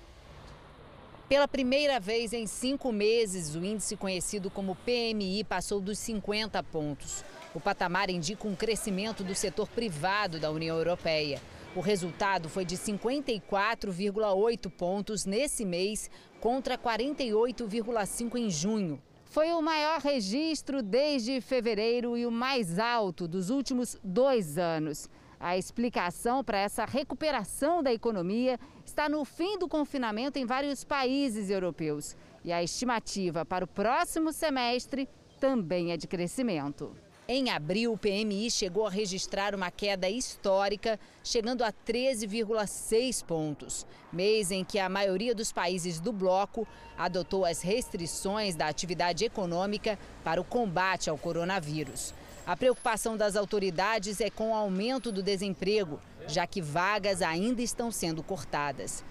Pela 1.28 1.46
primeira 1.46 2.00
vez 2.00 2.32
em 2.32 2.46
cinco 2.46 2.90
meses, 2.92 3.54
o 3.54 3.64
índice 3.64 3.96
conhecido 3.96 4.50
como 4.50 4.76
PMI 4.76 5.44
passou 5.44 5.80
dos 5.80 5.98
50 6.00 6.62
pontos. 6.64 7.24
O 7.54 7.60
patamar 7.60 8.10
indica 8.10 8.46
um 8.46 8.54
crescimento 8.54 9.22
do 9.24 9.34
setor 9.34 9.68
privado 9.68 10.38
da 10.38 10.50
União 10.50 10.76
Europeia. 10.76 11.40
O 11.74 11.80
resultado 11.80 12.48
foi 12.48 12.64
de 12.64 12.76
54,8 12.76 14.70
pontos 14.70 15.24
nesse 15.24 15.64
mês, 15.64 16.10
contra 16.40 16.78
48,5 16.78 18.36
em 18.36 18.50
junho. 18.50 19.02
Foi 19.36 19.52
o 19.52 19.60
maior 19.60 20.00
registro 20.00 20.82
desde 20.82 21.42
fevereiro 21.42 22.16
e 22.16 22.24
o 22.24 22.30
mais 22.30 22.78
alto 22.78 23.28
dos 23.28 23.50
últimos 23.50 24.00
dois 24.02 24.56
anos. 24.56 25.10
A 25.38 25.58
explicação 25.58 26.42
para 26.42 26.56
essa 26.56 26.86
recuperação 26.86 27.82
da 27.82 27.92
economia 27.92 28.58
está 28.82 29.10
no 29.10 29.26
fim 29.26 29.58
do 29.58 29.68
confinamento 29.68 30.38
em 30.38 30.46
vários 30.46 30.84
países 30.84 31.50
europeus. 31.50 32.16
E 32.42 32.50
a 32.50 32.62
estimativa 32.62 33.44
para 33.44 33.66
o 33.66 33.68
próximo 33.68 34.32
semestre 34.32 35.06
também 35.38 35.92
é 35.92 35.98
de 35.98 36.06
crescimento. 36.06 36.96
Em 37.28 37.50
abril, 37.50 37.92
o 37.92 37.98
PMI 37.98 38.48
chegou 38.52 38.86
a 38.86 38.90
registrar 38.90 39.52
uma 39.52 39.68
queda 39.68 40.08
histórica, 40.08 40.96
chegando 41.24 41.64
a 41.64 41.72
13,6 41.72 43.24
pontos, 43.24 43.84
mês 44.12 44.52
em 44.52 44.62
que 44.62 44.78
a 44.78 44.88
maioria 44.88 45.34
dos 45.34 45.50
países 45.50 45.98
do 45.98 46.12
bloco 46.12 46.68
adotou 46.96 47.44
as 47.44 47.62
restrições 47.62 48.54
da 48.54 48.68
atividade 48.68 49.24
econômica 49.24 49.98
para 50.22 50.40
o 50.40 50.44
combate 50.44 51.10
ao 51.10 51.18
coronavírus. 51.18 52.14
A 52.46 52.56
preocupação 52.56 53.16
das 53.16 53.34
autoridades 53.34 54.20
é 54.20 54.30
com 54.30 54.52
o 54.52 54.54
aumento 54.54 55.10
do 55.10 55.20
desemprego, 55.20 55.98
já 56.28 56.46
que 56.46 56.62
vagas 56.62 57.22
ainda 57.22 57.60
estão 57.60 57.90
sendo 57.90 58.22
cortadas. 58.22 59.02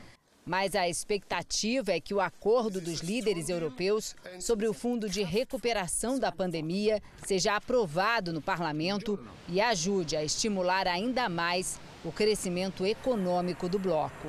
Mas 0.48 0.76
a 0.76 0.88
expectativa 0.88 1.92
é 1.92 2.00
que 2.00 2.14
o 2.14 2.22
acordo 2.22 2.80
dos 2.80 3.00
líderes 3.00 3.50
europeus 3.50 4.16
sobre 4.40 4.68
o 4.68 4.74
fundo 4.74 5.10
de 5.10 5.24
recuperação 5.24 6.20
da 6.20 6.32
pandemia 6.32 7.02
seja 7.26 7.56
aprovado 7.56 8.32
no 8.32 8.40
parlamento 8.40 9.20
e 9.50 9.60
ajude 9.60 10.16
a 10.16 10.24
estimular 10.24 10.88
ainda 10.88 11.28
mais 11.28 11.80
o 12.04 12.12
crescimento 12.12 12.86
econômico 12.86 13.68
do 13.68 13.80
bloco. 13.80 14.28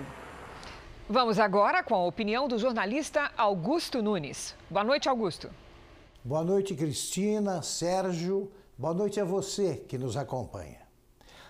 Vamos 1.07 1.39
agora 1.39 1.83
com 1.83 1.95
a 1.95 2.07
opinião 2.07 2.49
do 2.49 2.59
jornalista 2.59 3.31
Augusto 3.37 4.03
Nunes. 4.03 4.57
Boa 4.71 4.83
noite, 4.83 5.11
Augusto. 5.11 5.51
Boa 6.25 6.43
noite, 6.43 6.75
Cristina, 6.75 7.61
Sérgio. 7.61 8.51
Boa 8.79 8.95
noite 8.95 9.21
a 9.21 9.25
você 9.25 9.77
que 9.87 9.99
nos 9.99 10.17
acompanha. 10.17 10.86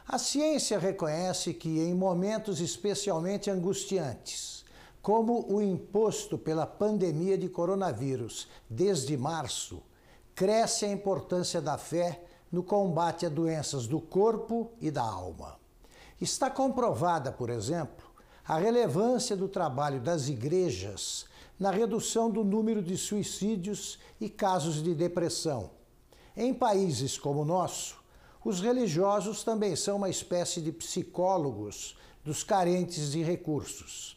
A 0.08 0.18
ciência 0.18 0.78
reconhece 0.78 1.52
que 1.52 1.80
em 1.80 1.92
momentos 1.92 2.60
especialmente 2.60 3.50
angustiantes, 3.50 4.64
como 5.02 5.52
o 5.52 5.60
imposto 5.60 6.38
pela 6.38 6.64
pandemia 6.64 7.36
de 7.36 7.48
coronavírus 7.48 8.46
desde 8.70 9.16
março, 9.16 9.82
cresce 10.32 10.84
a 10.84 10.92
importância 10.92 11.60
da 11.60 11.76
fé 11.76 12.22
no 12.52 12.62
combate 12.62 13.26
a 13.26 13.28
doenças 13.28 13.88
do 13.88 14.00
corpo 14.00 14.70
e 14.80 14.92
da 14.92 15.02
alma. 15.02 15.58
Está 16.20 16.48
comprovada, 16.48 17.32
por 17.32 17.50
exemplo, 17.50 18.06
a 18.46 18.58
relevância 18.58 19.36
do 19.36 19.48
trabalho 19.48 20.00
das 20.00 20.28
igrejas 20.28 21.26
na 21.58 21.72
redução 21.72 22.30
do 22.30 22.44
número 22.44 22.80
de 22.80 22.96
suicídios 22.96 23.98
e 24.20 24.28
casos 24.28 24.80
de 24.80 24.94
depressão. 24.94 25.70
Em 26.36 26.54
países 26.54 27.18
como 27.18 27.40
o 27.40 27.44
nosso, 27.44 28.05
os 28.46 28.60
religiosos 28.60 29.42
também 29.42 29.74
são 29.74 29.96
uma 29.96 30.08
espécie 30.08 30.60
de 30.60 30.70
psicólogos 30.70 31.96
dos 32.24 32.44
carentes 32.44 33.10
de 33.10 33.20
recursos. 33.20 34.16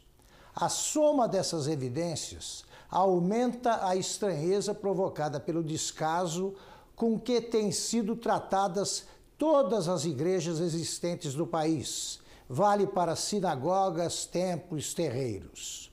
A 0.55 0.69
soma 0.69 1.27
dessas 1.27 1.67
evidências 1.67 2.63
aumenta 2.91 3.87
a 3.87 3.95
estranheza 3.95 4.71
provocada 4.75 5.39
pelo 5.39 5.63
descaso 5.63 6.53
com 6.95 7.19
que 7.19 7.41
têm 7.41 7.71
sido 7.71 8.15
tratadas 8.15 9.05
todas 9.35 9.89
as 9.89 10.05
igrejas 10.05 10.59
existentes 10.59 11.33
no 11.33 11.47
país. 11.47 12.19
Vale 12.47 12.85
para 12.85 13.15
sinagogas, 13.15 14.27
templos, 14.27 14.93
terreiros. 14.93 15.91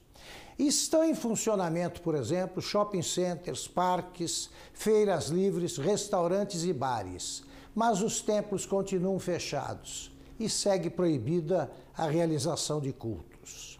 Estão 0.58 1.02
em 1.02 1.14
funcionamento, 1.14 2.02
por 2.02 2.14
exemplo, 2.14 2.60
shopping 2.60 3.02
centers, 3.02 3.66
parques, 3.66 4.50
feiras 4.74 5.28
livres, 5.28 5.78
restaurantes 5.78 6.64
e 6.64 6.72
bares. 6.74 7.45
Mas 7.76 8.00
os 8.00 8.22
templos 8.22 8.64
continuam 8.64 9.18
fechados 9.18 10.10
e 10.40 10.48
segue 10.48 10.88
proibida 10.88 11.70
a 11.94 12.06
realização 12.06 12.80
de 12.80 12.90
cultos. 12.90 13.78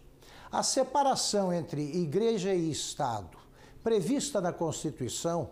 A 0.51 0.61
separação 0.61 1.51
entre 1.51 1.81
igreja 1.81 2.53
e 2.53 2.69
Estado, 2.69 3.35
prevista 3.83 4.39
na 4.39 4.53
Constituição, 4.53 5.49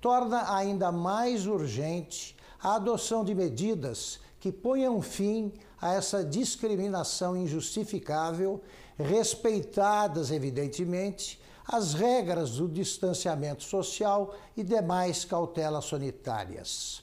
torna 0.00 0.56
ainda 0.56 0.90
mais 0.90 1.46
urgente 1.46 2.34
a 2.62 2.76
adoção 2.76 3.22
de 3.22 3.34
medidas 3.34 4.18
que 4.40 4.50
ponham 4.50 5.02
fim 5.02 5.52
a 5.78 5.92
essa 5.92 6.24
discriminação 6.24 7.36
injustificável, 7.36 8.62
respeitadas, 8.96 10.30
evidentemente, 10.30 11.38
as 11.66 11.92
regras 11.92 12.52
do 12.52 12.68
distanciamento 12.68 13.62
social 13.62 14.34
e 14.56 14.62
demais 14.62 15.26
cautelas 15.26 15.84
sanitárias. 15.84 17.01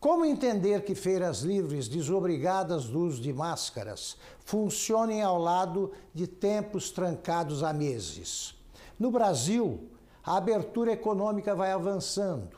Como 0.00 0.24
entender 0.24 0.82
que 0.82 0.94
feiras 0.94 1.42
livres 1.42 1.86
desobrigadas 1.86 2.86
do 2.86 3.00
uso 3.00 3.20
de 3.20 3.34
máscaras 3.34 4.16
funcionem 4.38 5.20
ao 5.20 5.38
lado 5.38 5.92
de 6.14 6.26
tempos 6.26 6.90
trancados 6.90 7.62
há 7.62 7.70
meses? 7.70 8.54
No 8.98 9.10
Brasil, 9.10 9.90
a 10.24 10.38
abertura 10.38 10.90
econômica 10.92 11.54
vai 11.54 11.70
avançando, 11.70 12.56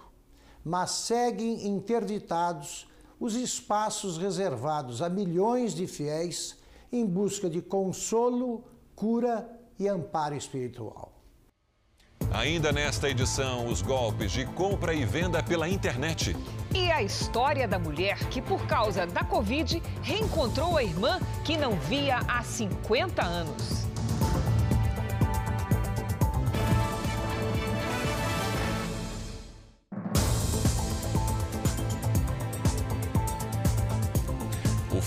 mas 0.65 0.93
seguem 0.93 1.67
interditados 1.67 2.89
os 3.19 3.35
espaços 3.35 4.19
reservados 4.19 5.03
a 5.03 5.09
milhões 5.09 5.75
de 5.75 5.89
fiéis 5.89 6.57
em 6.93 7.05
busca 7.05 7.51
de 7.51 7.61
consolo, 7.61 8.63
cura 8.95 9.51
e 9.81 9.89
amparo 9.89 10.37
espiritual. 10.37 11.13
Ainda 12.35 12.73
nesta 12.73 13.11
edição, 13.11 13.67
os 13.67 13.83
golpes 13.83 14.33
de 14.33 14.47
compra 14.47 14.95
e 14.95 15.05
venda 15.05 15.43
pela 15.43 15.69
internet. 15.69 16.35
E 16.75 16.91
a 16.91 17.03
história 17.03 17.69
da 17.69 17.79
mulher 17.79 18.19
que, 18.31 18.41
por 18.41 18.67
causa 18.67 19.07
da 19.07 19.23
Covid, 19.23 19.83
reencontrou 20.03 20.79
a 20.79 20.83
irmã 20.83 21.21
que 21.45 21.59
não 21.59 21.73
via 21.73 22.21
há 22.27 22.43
50 22.43 23.23
anos. 23.23 23.87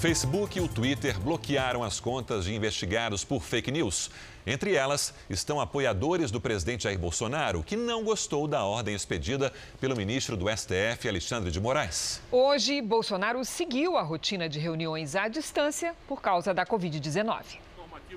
Facebook 0.05 0.59
e 0.59 0.61
o 0.61 0.67
Twitter 0.67 1.19
bloquearam 1.19 1.83
as 1.83 1.99
contas 1.99 2.45
de 2.45 2.53
investigados 2.53 3.23
por 3.23 3.41
fake 3.41 3.71
news. 3.71 4.11
Entre 4.45 4.75
elas 4.75 5.15
estão 5.27 5.59
apoiadores 5.59 6.29
do 6.29 6.39
presidente 6.39 6.83
Jair 6.83 6.99
Bolsonaro, 6.99 7.63
que 7.63 7.75
não 7.75 8.03
gostou 8.03 8.47
da 8.47 8.63
ordem 8.63 8.93
expedida 8.93 9.51
pelo 9.81 9.95
ministro 9.95 10.37
do 10.37 10.45
STF, 10.47 11.09
Alexandre 11.09 11.49
de 11.49 11.59
Moraes. 11.59 12.21
Hoje, 12.31 12.83
Bolsonaro 12.83 13.43
seguiu 13.43 13.97
a 13.97 14.03
rotina 14.03 14.47
de 14.47 14.59
reuniões 14.59 15.15
à 15.15 15.27
distância 15.27 15.95
por 16.07 16.21
causa 16.21 16.53
da 16.53 16.67
Covid-19. 16.67 17.64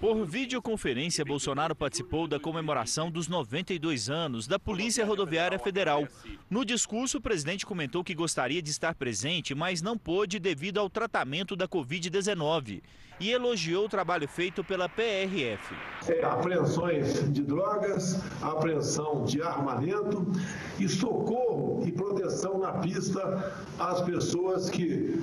Por 0.00 0.24
videoconferência, 0.24 1.24
Bolsonaro 1.24 1.74
participou 1.74 2.28
da 2.28 2.38
comemoração 2.38 3.10
dos 3.10 3.26
92 3.26 4.08
anos 4.08 4.46
da 4.46 4.56
Polícia 4.56 5.04
Rodoviária 5.04 5.58
Federal. 5.58 6.06
No 6.48 6.64
discurso, 6.64 7.18
o 7.18 7.20
presidente 7.20 7.66
comentou 7.66 8.04
que 8.04 8.14
gostaria 8.14 8.62
de 8.62 8.70
estar 8.70 8.94
presente, 8.94 9.56
mas 9.56 9.82
não 9.82 9.98
pôde 9.98 10.38
devido 10.38 10.78
ao 10.78 10.88
tratamento 10.88 11.56
da 11.56 11.66
Covid-19 11.66 12.80
e 13.18 13.32
elogiou 13.32 13.86
o 13.86 13.88
trabalho 13.88 14.28
feito 14.28 14.62
pela 14.62 14.88
PRF. 14.88 15.74
Apreensões 16.22 17.32
de 17.32 17.42
drogas, 17.42 18.22
apreensão 18.40 19.24
de 19.24 19.42
armamento 19.42 20.30
e 20.78 20.88
socorro 20.88 21.82
e 21.84 21.90
proteção 21.90 22.58
na 22.60 22.74
pista 22.74 23.66
às 23.78 24.00
pessoas 24.02 24.70
que 24.70 25.20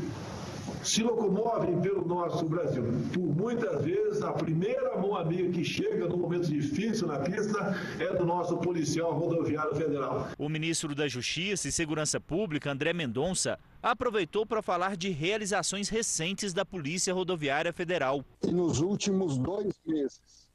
se 0.85 1.01
locomovem 1.01 1.81
pelo 1.81 2.05
nosso 2.05 2.45
Brasil. 2.45 2.83
Por 3.13 3.35
muitas 3.35 3.83
vezes, 3.83 4.21
a 4.21 4.31
primeira 4.31 4.97
mão 4.97 5.15
amiga 5.15 5.51
que 5.51 5.63
chega 5.63 6.07
no 6.07 6.17
momento 6.17 6.47
difícil 6.47 7.07
na 7.07 7.19
pista 7.19 7.75
é 7.99 8.13
do 8.13 8.25
nosso 8.25 8.57
policial 8.57 9.17
rodoviário 9.17 9.75
federal. 9.75 10.27
O 10.37 10.47
ministro 10.47 10.93
da 10.93 11.07
Justiça 11.07 11.67
e 11.67 11.71
Segurança 11.71 12.19
Pública, 12.19 12.71
André 12.71 12.93
Mendonça, 12.93 13.59
aproveitou 13.81 14.45
para 14.45 14.61
falar 14.61 14.95
de 14.95 15.09
realizações 15.09 15.89
recentes 15.89 16.53
da 16.53 16.63
Polícia 16.63 17.13
Rodoviária 17.13 17.73
Federal. 17.73 18.23
E 18.43 18.51
nos 18.51 18.79
últimos 18.79 19.37
dois 19.37 19.73
meses, 19.85 20.47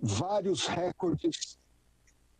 vários 0.00 0.66
recordes 0.66 1.58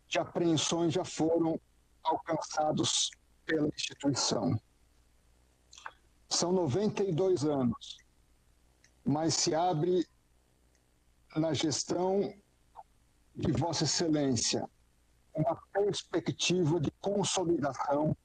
de 0.07 0.19
apreensões 0.19 0.93
já 0.93 1.05
foram 1.05 1.59
alcançados 2.03 3.11
pela 3.45 3.67
instituição. 3.67 4.59
São 6.31 6.53
92 6.53 7.43
anos, 7.43 7.97
mas 9.03 9.33
se 9.35 9.53
abre 9.53 10.07
na 11.35 11.53
gestão 11.53 12.33
de 13.35 13.51
Vossa 13.51 13.83
Excelência 13.83 14.65
uma 15.35 15.61
perspectiva 15.73 16.79
de 16.79 16.89
consolidação 17.01 18.15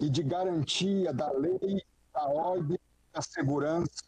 e 0.00 0.10
de 0.10 0.24
garantia 0.24 1.12
da 1.12 1.30
lei, 1.30 1.86
da 2.12 2.26
ordem, 2.26 2.78
da 3.12 3.22
segurança 3.22 4.04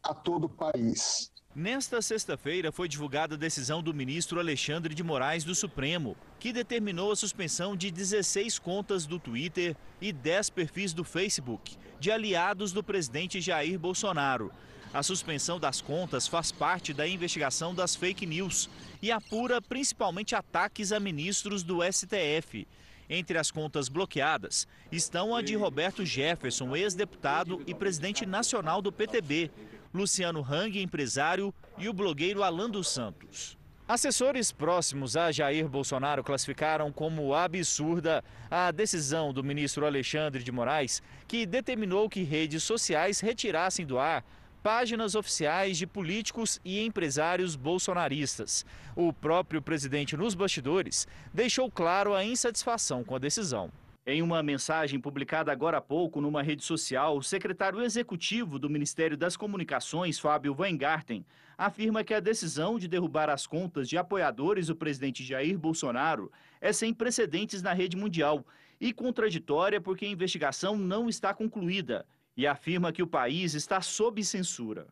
a 0.00 0.14
todo 0.14 0.44
o 0.44 0.48
país. 0.48 1.33
Nesta 1.56 2.02
sexta-feira 2.02 2.72
foi 2.72 2.88
divulgada 2.88 3.36
a 3.36 3.38
decisão 3.38 3.80
do 3.80 3.94
ministro 3.94 4.40
Alexandre 4.40 4.92
de 4.92 5.04
Moraes 5.04 5.44
do 5.44 5.54
Supremo, 5.54 6.16
que 6.40 6.52
determinou 6.52 7.12
a 7.12 7.16
suspensão 7.16 7.76
de 7.76 7.92
16 7.92 8.58
contas 8.58 9.06
do 9.06 9.20
Twitter 9.20 9.76
e 10.00 10.12
10 10.12 10.50
perfis 10.50 10.92
do 10.92 11.04
Facebook 11.04 11.76
de 12.00 12.10
aliados 12.10 12.72
do 12.72 12.82
presidente 12.82 13.40
Jair 13.40 13.78
Bolsonaro. 13.78 14.50
A 14.92 15.00
suspensão 15.04 15.60
das 15.60 15.80
contas 15.80 16.26
faz 16.26 16.50
parte 16.50 16.92
da 16.92 17.06
investigação 17.06 17.72
das 17.72 17.94
fake 17.94 18.26
news 18.26 18.68
e 19.00 19.12
apura 19.12 19.62
principalmente 19.62 20.34
ataques 20.34 20.90
a 20.90 20.98
ministros 20.98 21.62
do 21.62 21.78
STF. 21.84 22.66
Entre 23.08 23.38
as 23.38 23.50
contas 23.50 23.88
bloqueadas 23.88 24.66
estão 24.90 25.36
a 25.36 25.42
de 25.42 25.54
Roberto 25.54 26.04
Jefferson, 26.04 26.74
ex-deputado 26.74 27.62
e 27.66 27.74
presidente 27.74 28.24
nacional 28.24 28.80
do 28.80 28.90
PTB, 28.90 29.50
Luciano 29.94 30.42
Hang, 30.42 30.82
empresário, 30.82 31.54
e 31.78 31.88
o 31.88 31.92
blogueiro 31.92 32.42
Alan 32.42 32.68
dos 32.68 32.88
Santos. 32.88 33.56
Assessores 33.86 34.50
próximos 34.50 35.16
a 35.16 35.30
Jair 35.30 35.68
Bolsonaro 35.68 36.24
classificaram 36.24 36.90
como 36.90 37.32
absurda 37.32 38.24
a 38.50 38.72
decisão 38.72 39.32
do 39.32 39.44
ministro 39.44 39.86
Alexandre 39.86 40.42
de 40.42 40.50
Moraes, 40.50 41.00
que 41.28 41.46
determinou 41.46 42.08
que 42.08 42.24
redes 42.24 42.64
sociais 42.64 43.20
retirassem 43.20 43.86
do 43.86 43.98
ar 43.98 44.24
páginas 44.64 45.14
oficiais 45.14 45.76
de 45.76 45.86
políticos 45.86 46.58
e 46.64 46.82
empresários 46.82 47.54
bolsonaristas. 47.54 48.64
O 48.96 49.12
próprio 49.12 49.60
presidente, 49.60 50.16
nos 50.16 50.34
bastidores, 50.34 51.06
deixou 51.34 51.70
claro 51.70 52.14
a 52.14 52.24
insatisfação 52.24 53.04
com 53.04 53.14
a 53.14 53.18
decisão. 53.18 53.70
Em 54.06 54.20
uma 54.20 54.42
mensagem 54.42 55.00
publicada 55.00 55.50
agora 55.50 55.78
há 55.78 55.80
pouco 55.80 56.20
numa 56.20 56.42
rede 56.42 56.62
social, 56.62 57.16
o 57.16 57.22
secretário 57.22 57.80
executivo 57.80 58.58
do 58.58 58.68
Ministério 58.68 59.16
das 59.16 59.34
Comunicações, 59.34 60.18
Fábio 60.18 60.54
Weingarten, 60.54 61.24
afirma 61.56 62.04
que 62.04 62.12
a 62.12 62.20
decisão 62.20 62.78
de 62.78 62.86
derrubar 62.86 63.30
as 63.30 63.46
contas 63.46 63.88
de 63.88 63.96
apoiadores 63.96 64.66
do 64.66 64.76
presidente 64.76 65.24
Jair 65.24 65.58
Bolsonaro 65.58 66.30
é 66.60 66.70
sem 66.70 66.92
precedentes 66.92 67.62
na 67.62 67.72
rede 67.72 67.96
mundial 67.96 68.44
e 68.78 68.92
contraditória 68.92 69.80
porque 69.80 70.04
a 70.04 70.10
investigação 70.10 70.76
não 70.76 71.08
está 71.08 71.32
concluída 71.32 72.04
e 72.36 72.46
afirma 72.46 72.92
que 72.92 73.02
o 73.02 73.06
país 73.06 73.54
está 73.54 73.80
sob 73.80 74.22
censura. 74.22 74.86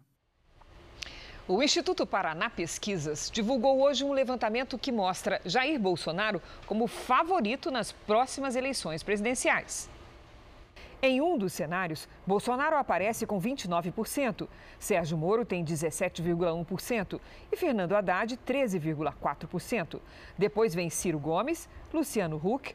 O 1.54 1.62
Instituto 1.62 2.06
Paraná 2.06 2.48
Pesquisas 2.48 3.30
divulgou 3.30 3.82
hoje 3.82 4.02
um 4.02 4.12
levantamento 4.14 4.78
que 4.78 4.90
mostra 4.90 5.38
Jair 5.44 5.78
Bolsonaro 5.78 6.40
como 6.64 6.86
favorito 6.86 7.70
nas 7.70 7.92
próximas 7.92 8.56
eleições 8.56 9.02
presidenciais. 9.02 9.90
Em 11.02 11.20
um 11.20 11.36
dos 11.36 11.52
cenários, 11.52 12.08
Bolsonaro 12.26 12.78
aparece 12.78 13.26
com 13.26 13.38
29%, 13.38 14.48
Sérgio 14.78 15.18
Moro 15.18 15.44
tem 15.44 15.62
17,1% 15.62 17.20
e 17.52 17.56
Fernando 17.58 17.92
Haddad 17.96 18.34
13,4%. 18.48 20.00
Depois 20.38 20.74
vem 20.74 20.88
Ciro 20.88 21.18
Gomes, 21.18 21.68
Luciano 21.92 22.40
Huck, 22.42 22.74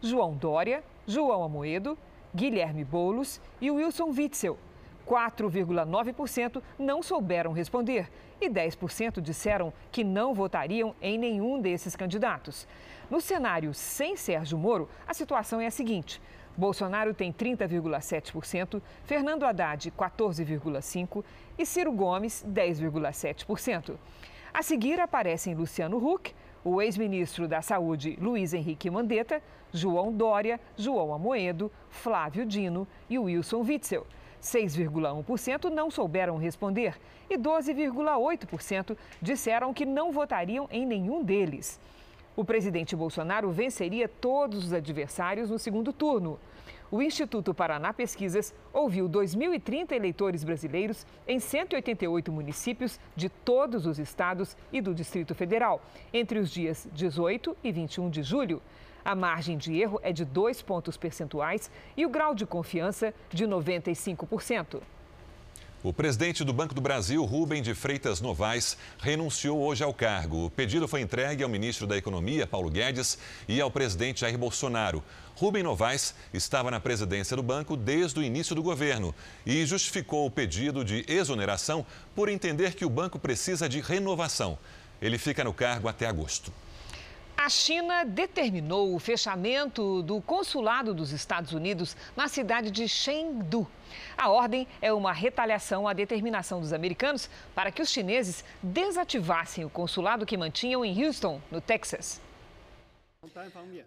João 0.00 0.32
Dória, 0.32 0.82
João 1.06 1.44
Amoedo, 1.44 1.98
Guilherme 2.34 2.86
Boulos 2.86 3.38
e 3.60 3.70
Wilson 3.70 4.14
Witzel. 4.16 4.58
4,9% 5.06 6.62
não 6.78 7.02
souberam 7.02 7.52
responder 7.52 8.10
e 8.40 8.48
10% 8.48 9.20
disseram 9.20 9.72
que 9.92 10.02
não 10.02 10.34
votariam 10.34 10.94
em 11.00 11.18
nenhum 11.18 11.60
desses 11.60 11.94
candidatos. 11.94 12.66
No 13.10 13.20
cenário 13.20 13.74
sem 13.74 14.16
Sérgio 14.16 14.58
Moro, 14.58 14.88
a 15.06 15.14
situação 15.14 15.60
é 15.60 15.66
a 15.66 15.70
seguinte: 15.70 16.20
Bolsonaro 16.56 17.12
tem 17.12 17.32
30,7%, 17.32 18.80
Fernando 19.04 19.44
Haddad 19.44 19.90
14,5% 19.90 21.24
e 21.58 21.66
Ciro 21.66 21.92
Gomes 21.92 22.44
10,7%. 22.48 23.96
A 24.52 24.62
seguir 24.62 25.00
aparecem 25.00 25.54
Luciano 25.54 25.96
Huck, 25.96 26.32
o 26.64 26.80
ex-ministro 26.80 27.48
da 27.48 27.60
Saúde 27.60 28.16
Luiz 28.20 28.54
Henrique 28.54 28.88
Mandetta, 28.88 29.42
João 29.72 30.12
Dória, 30.12 30.60
João 30.76 31.12
Amoedo, 31.12 31.70
Flávio 31.90 32.46
Dino 32.46 32.86
e 33.10 33.18
Wilson 33.18 33.62
Witzel. 33.62 34.06
6,1% 34.44 35.70
não 35.70 35.90
souberam 35.90 36.36
responder 36.36 36.94
e 37.30 37.38
12,8% 37.38 38.96
disseram 39.20 39.72
que 39.72 39.86
não 39.86 40.12
votariam 40.12 40.68
em 40.70 40.84
nenhum 40.84 41.24
deles. 41.24 41.80
O 42.36 42.44
presidente 42.44 42.94
Bolsonaro 42.94 43.50
venceria 43.50 44.08
todos 44.08 44.66
os 44.66 44.72
adversários 44.72 45.50
no 45.50 45.58
segundo 45.58 45.92
turno. 45.92 46.38
O 46.90 47.00
Instituto 47.00 47.54
Paraná 47.54 47.92
Pesquisas 47.92 48.54
ouviu 48.72 49.08
2.030 49.08 49.92
eleitores 49.92 50.44
brasileiros 50.44 51.06
em 51.26 51.40
188 51.40 52.30
municípios 52.30 53.00
de 53.16 53.28
todos 53.28 53.86
os 53.86 53.98
estados 53.98 54.56
e 54.72 54.80
do 54.80 54.94
Distrito 54.94 55.34
Federal, 55.34 55.80
entre 56.12 56.38
os 56.38 56.50
dias 56.50 56.86
18 56.92 57.56
e 57.64 57.72
21 57.72 58.10
de 58.10 58.22
julho. 58.22 58.60
A 59.04 59.14
margem 59.14 59.58
de 59.58 59.76
erro 59.78 60.00
é 60.02 60.12
de 60.12 60.24
dois 60.24 60.62
pontos 60.62 60.96
percentuais 60.96 61.70
e 61.94 62.06
o 62.06 62.08
grau 62.08 62.34
de 62.34 62.46
confiança 62.46 63.12
de 63.30 63.46
95%. 63.46 64.80
O 65.82 65.92
presidente 65.92 66.42
do 66.42 66.54
Banco 66.54 66.74
do 66.74 66.80
Brasil, 66.80 67.22
Rubem 67.22 67.60
de 67.60 67.74
Freitas 67.74 68.22
Novaes, 68.22 68.78
renunciou 68.98 69.60
hoje 69.60 69.84
ao 69.84 69.92
cargo. 69.92 70.46
O 70.46 70.50
pedido 70.50 70.88
foi 70.88 71.02
entregue 71.02 71.42
ao 71.42 71.50
ministro 71.50 71.86
da 71.86 71.94
Economia, 71.94 72.46
Paulo 72.46 72.70
Guedes, 72.70 73.18
e 73.46 73.60
ao 73.60 73.70
presidente 73.70 74.22
Jair 74.22 74.38
Bolsonaro. 74.38 75.04
Rubem 75.36 75.62
Novaes 75.62 76.14
estava 76.32 76.70
na 76.70 76.80
presidência 76.80 77.36
do 77.36 77.42
banco 77.42 77.76
desde 77.76 78.18
o 78.18 78.22
início 78.22 78.54
do 78.54 78.62
governo 78.62 79.14
e 79.44 79.66
justificou 79.66 80.24
o 80.24 80.30
pedido 80.30 80.82
de 80.82 81.04
exoneração 81.06 81.84
por 82.14 82.30
entender 82.30 82.74
que 82.74 82.86
o 82.86 82.90
banco 82.90 83.18
precisa 83.18 83.68
de 83.68 83.82
renovação. 83.82 84.58
Ele 85.02 85.18
fica 85.18 85.44
no 85.44 85.52
cargo 85.52 85.86
até 85.86 86.06
agosto. 86.06 86.50
A 87.36 87.48
China 87.48 88.04
determinou 88.04 88.94
o 88.94 88.98
fechamento 88.98 90.02
do 90.02 90.20
consulado 90.20 90.94
dos 90.94 91.10
Estados 91.10 91.52
Unidos 91.52 91.96
na 92.16 92.28
cidade 92.28 92.70
de 92.70 92.88
Chengdu. 92.88 93.66
A 94.16 94.30
ordem 94.30 94.66
é 94.80 94.92
uma 94.92 95.12
retaliação 95.12 95.86
à 95.86 95.92
determinação 95.92 96.60
dos 96.60 96.72
americanos 96.72 97.28
para 97.54 97.72
que 97.72 97.82
os 97.82 97.90
chineses 97.90 98.44
desativassem 98.62 99.64
o 99.64 99.70
consulado 99.70 100.24
que 100.24 100.36
mantinham 100.36 100.84
em 100.84 101.04
Houston, 101.04 101.40
no 101.50 101.60
Texas. 101.60 102.20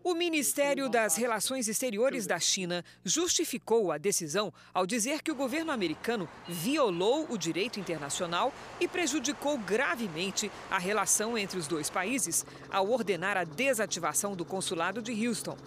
O 0.03 0.13
Ministério 0.13 0.89
das 0.89 1.15
Relações 1.15 1.67
Exteriores 1.67 2.25
da 2.25 2.39
China 2.39 2.83
justificou 3.03 3.91
a 3.91 3.97
decisão 3.97 4.53
ao 4.73 4.85
dizer 4.85 5.21
que 5.21 5.31
o 5.31 5.35
governo 5.35 5.71
americano 5.71 6.27
violou 6.47 7.27
o 7.29 7.37
direito 7.37 7.79
internacional 7.79 8.53
e 8.79 8.87
prejudicou 8.87 9.57
gravemente 9.57 10.51
a 10.71 10.77
relação 10.77 11.37
entre 11.37 11.57
os 11.57 11.67
dois 11.67 11.89
países 11.89 12.45
ao 12.69 12.89
ordenar 12.89 13.37
a 13.37 13.43
desativação 13.43 14.35
do 14.35 14.45
consulado 14.45 15.01
de 15.01 15.27
Houston. 15.27 15.57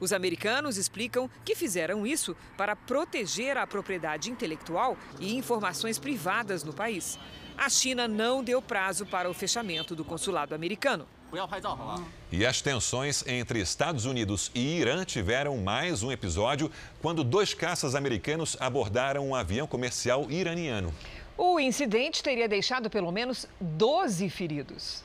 Os 0.00 0.12
americanos 0.12 0.76
explicam 0.76 1.30
que 1.44 1.54
fizeram 1.54 2.06
isso 2.06 2.36
para 2.56 2.74
proteger 2.74 3.56
a 3.56 3.66
propriedade 3.66 4.30
intelectual 4.30 4.96
e 5.18 5.36
informações 5.36 5.98
privadas 5.98 6.64
no 6.64 6.72
país. 6.72 7.18
A 7.56 7.68
China 7.68 8.08
não 8.08 8.42
deu 8.42 8.62
prazo 8.62 9.04
para 9.04 9.28
o 9.28 9.34
fechamento 9.34 9.94
do 9.94 10.04
consulado 10.04 10.54
americano. 10.54 11.06
E 12.32 12.44
as 12.44 12.60
tensões 12.60 13.26
entre 13.26 13.60
Estados 13.60 14.04
Unidos 14.04 14.50
e 14.54 14.78
Irã 14.78 15.04
tiveram 15.04 15.56
mais 15.58 16.02
um 16.02 16.10
episódio 16.10 16.70
quando 17.00 17.22
dois 17.22 17.54
caças 17.54 17.94
americanos 17.94 18.56
abordaram 18.58 19.28
um 19.28 19.34
avião 19.34 19.66
comercial 19.66 20.30
iraniano. 20.30 20.92
O 21.38 21.58
incidente 21.58 22.22
teria 22.22 22.48
deixado 22.48 22.90
pelo 22.90 23.10
menos 23.10 23.46
12 23.60 24.28
feridos. 24.28 25.02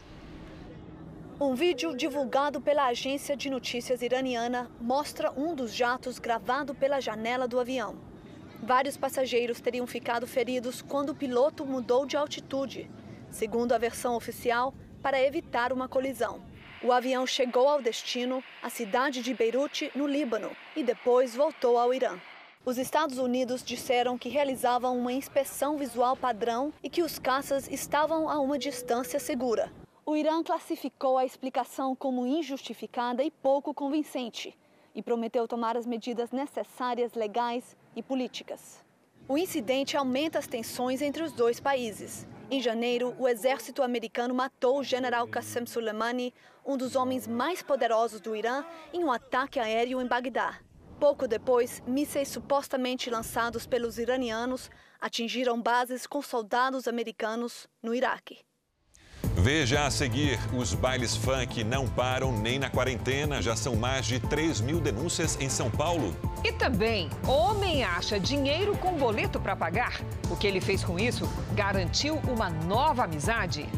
Um 1.39 1.53
vídeo 1.53 1.95
divulgado 1.95 2.61
pela 2.61 2.88
agência 2.88 3.35
de 3.35 3.49
notícias 3.49 4.01
iraniana 4.01 4.71
mostra 4.79 5.31
um 5.31 5.53
dos 5.53 5.73
jatos 5.73 6.17
gravado 6.17 6.73
pela 6.73 7.01
janela 7.01 7.47
do 7.47 7.59
avião. 7.59 7.95
Vários 8.63 8.97
passageiros 8.97 9.59
teriam 9.59 9.85
ficado 9.85 10.25
feridos 10.25 10.81
quando 10.81 11.09
o 11.09 11.15
piloto 11.15 11.65
mudou 11.65 12.05
de 12.05 12.17
altitude. 12.17 12.89
Segundo 13.29 13.73
a 13.73 13.77
versão 13.77 14.15
oficial, 14.15 14.73
para 15.06 15.22
evitar 15.22 15.72
uma 15.72 15.88
colisão. 15.88 16.41
O 16.82 16.91
avião 16.91 17.28
chegou 17.28 17.70
ao 17.70 17.80
destino, 17.80 18.44
a 18.60 18.72
cidade 18.72 19.22
de 19.22 19.36
Beirute, 19.36 19.91
no 19.94 20.08
Líbano, 20.08 20.50
e 20.76 20.82
depois 20.82 21.36
voltou 21.36 21.78
ao 21.78 21.94
Irã. 21.94 22.20
Os 22.65 22.80
Estados 22.80 23.20
Unidos 23.20 23.63
disseram 23.63 24.18
que 24.18 24.30
realizavam 24.30 24.98
uma 24.98 25.13
inspeção 25.13 25.78
visual 25.78 26.18
padrão 26.18 26.74
e 26.82 26.89
que 26.89 27.04
os 27.04 27.20
caças 27.20 27.68
estavam 27.68 28.28
a 28.28 28.39
uma 28.39 28.58
distância 28.58 29.20
segura. 29.20 29.72
O 30.04 30.15
Irã 30.15 30.41
classificou 30.41 31.20
a 31.20 31.26
explicação 31.26 31.96
como 31.96 32.26
injustificada 32.26 33.24
e 33.24 33.30
pouco 33.30 33.76
convincente 33.76 34.58
e 34.96 35.04
prometeu 35.04 35.48
tomar 35.48 35.78
as 35.78 35.86
medidas 35.86 36.32
necessárias 36.32 37.13
legais 37.13 37.78
e 37.96 38.02
políticas. 38.02 38.84
O 39.27 39.39
incidente 39.39 39.97
aumenta 39.97 40.38
as 40.38 40.45
tensões 40.45 41.01
entre 41.01 41.23
os 41.23 41.31
dois 41.31 41.59
países. 41.59 42.27
Em 42.51 42.61
janeiro, 42.61 43.15
o 43.17 43.27
exército 43.27 43.81
americano 43.81 44.35
matou 44.35 44.77
o 44.77 44.83
general 44.83 45.27
Qasem 45.27 45.65
Soleimani, 45.65 46.31
um 46.63 46.77
dos 46.77 46.95
homens 46.95 47.27
mais 47.27 47.63
poderosos 47.63 48.21
do 48.21 48.35
Irã, 48.35 48.63
em 48.93 49.03
um 49.03 49.11
ataque 49.11 49.59
aéreo 49.59 49.99
em 49.99 50.05
Bagdá. 50.05 50.59
Pouco 50.99 51.27
depois, 51.27 51.81
mísseis 51.88 52.27
supostamente 52.27 53.09
lançados 53.09 53.65
pelos 53.65 53.97
iranianos 53.97 54.69
atingiram 55.01 55.59
bases 55.59 56.05
com 56.05 56.21
soldados 56.21 56.88
americanos 56.88 57.67
no 57.81 57.95
Iraque. 57.95 58.45
Veja 59.45 59.86
a 59.86 59.91
seguir: 59.91 60.39
os 60.58 60.73
bailes 60.73 61.15
funk 61.15 61.63
não 61.63 61.88
param 61.88 62.31
nem 62.31 62.58
na 62.58 62.67
quarentena. 62.67 63.43
Já 63.43 63.55
são 63.55 63.75
mais 63.75 64.03
de 64.08 64.19
3 64.19 64.60
mil 64.60 64.79
denúncias 64.79 65.38
em 65.39 65.49
São 65.49 65.69
Paulo. 65.69 66.15
E 66.43 66.51
também, 66.51 67.12
homem 67.27 67.84
acha 67.84 68.19
dinheiro 68.19 68.75
com 68.75 68.93
boleto 68.93 69.39
para 69.39 69.55
pagar. 69.55 70.01
O 70.31 70.36
que 70.36 70.47
ele 70.47 70.60
fez 70.60 70.84
com 70.84 70.97
isso 70.97 71.29
garantiu 71.53 72.19
uma 72.27 72.49
nova 72.49 73.03
amizade. 73.03 73.69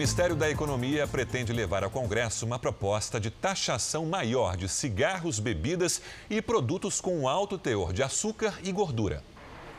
Ministério 0.00 0.34
da 0.34 0.48
Economia 0.48 1.06
pretende 1.06 1.52
levar 1.52 1.84
ao 1.84 1.90
Congresso 1.90 2.46
uma 2.46 2.58
proposta 2.58 3.20
de 3.20 3.30
taxação 3.30 4.06
maior 4.06 4.56
de 4.56 4.66
cigarros, 4.66 5.38
bebidas 5.38 6.00
e 6.30 6.40
produtos 6.40 7.02
com 7.02 7.28
alto 7.28 7.58
teor 7.58 7.92
de 7.92 8.02
açúcar 8.02 8.58
e 8.64 8.72
gordura. 8.72 9.22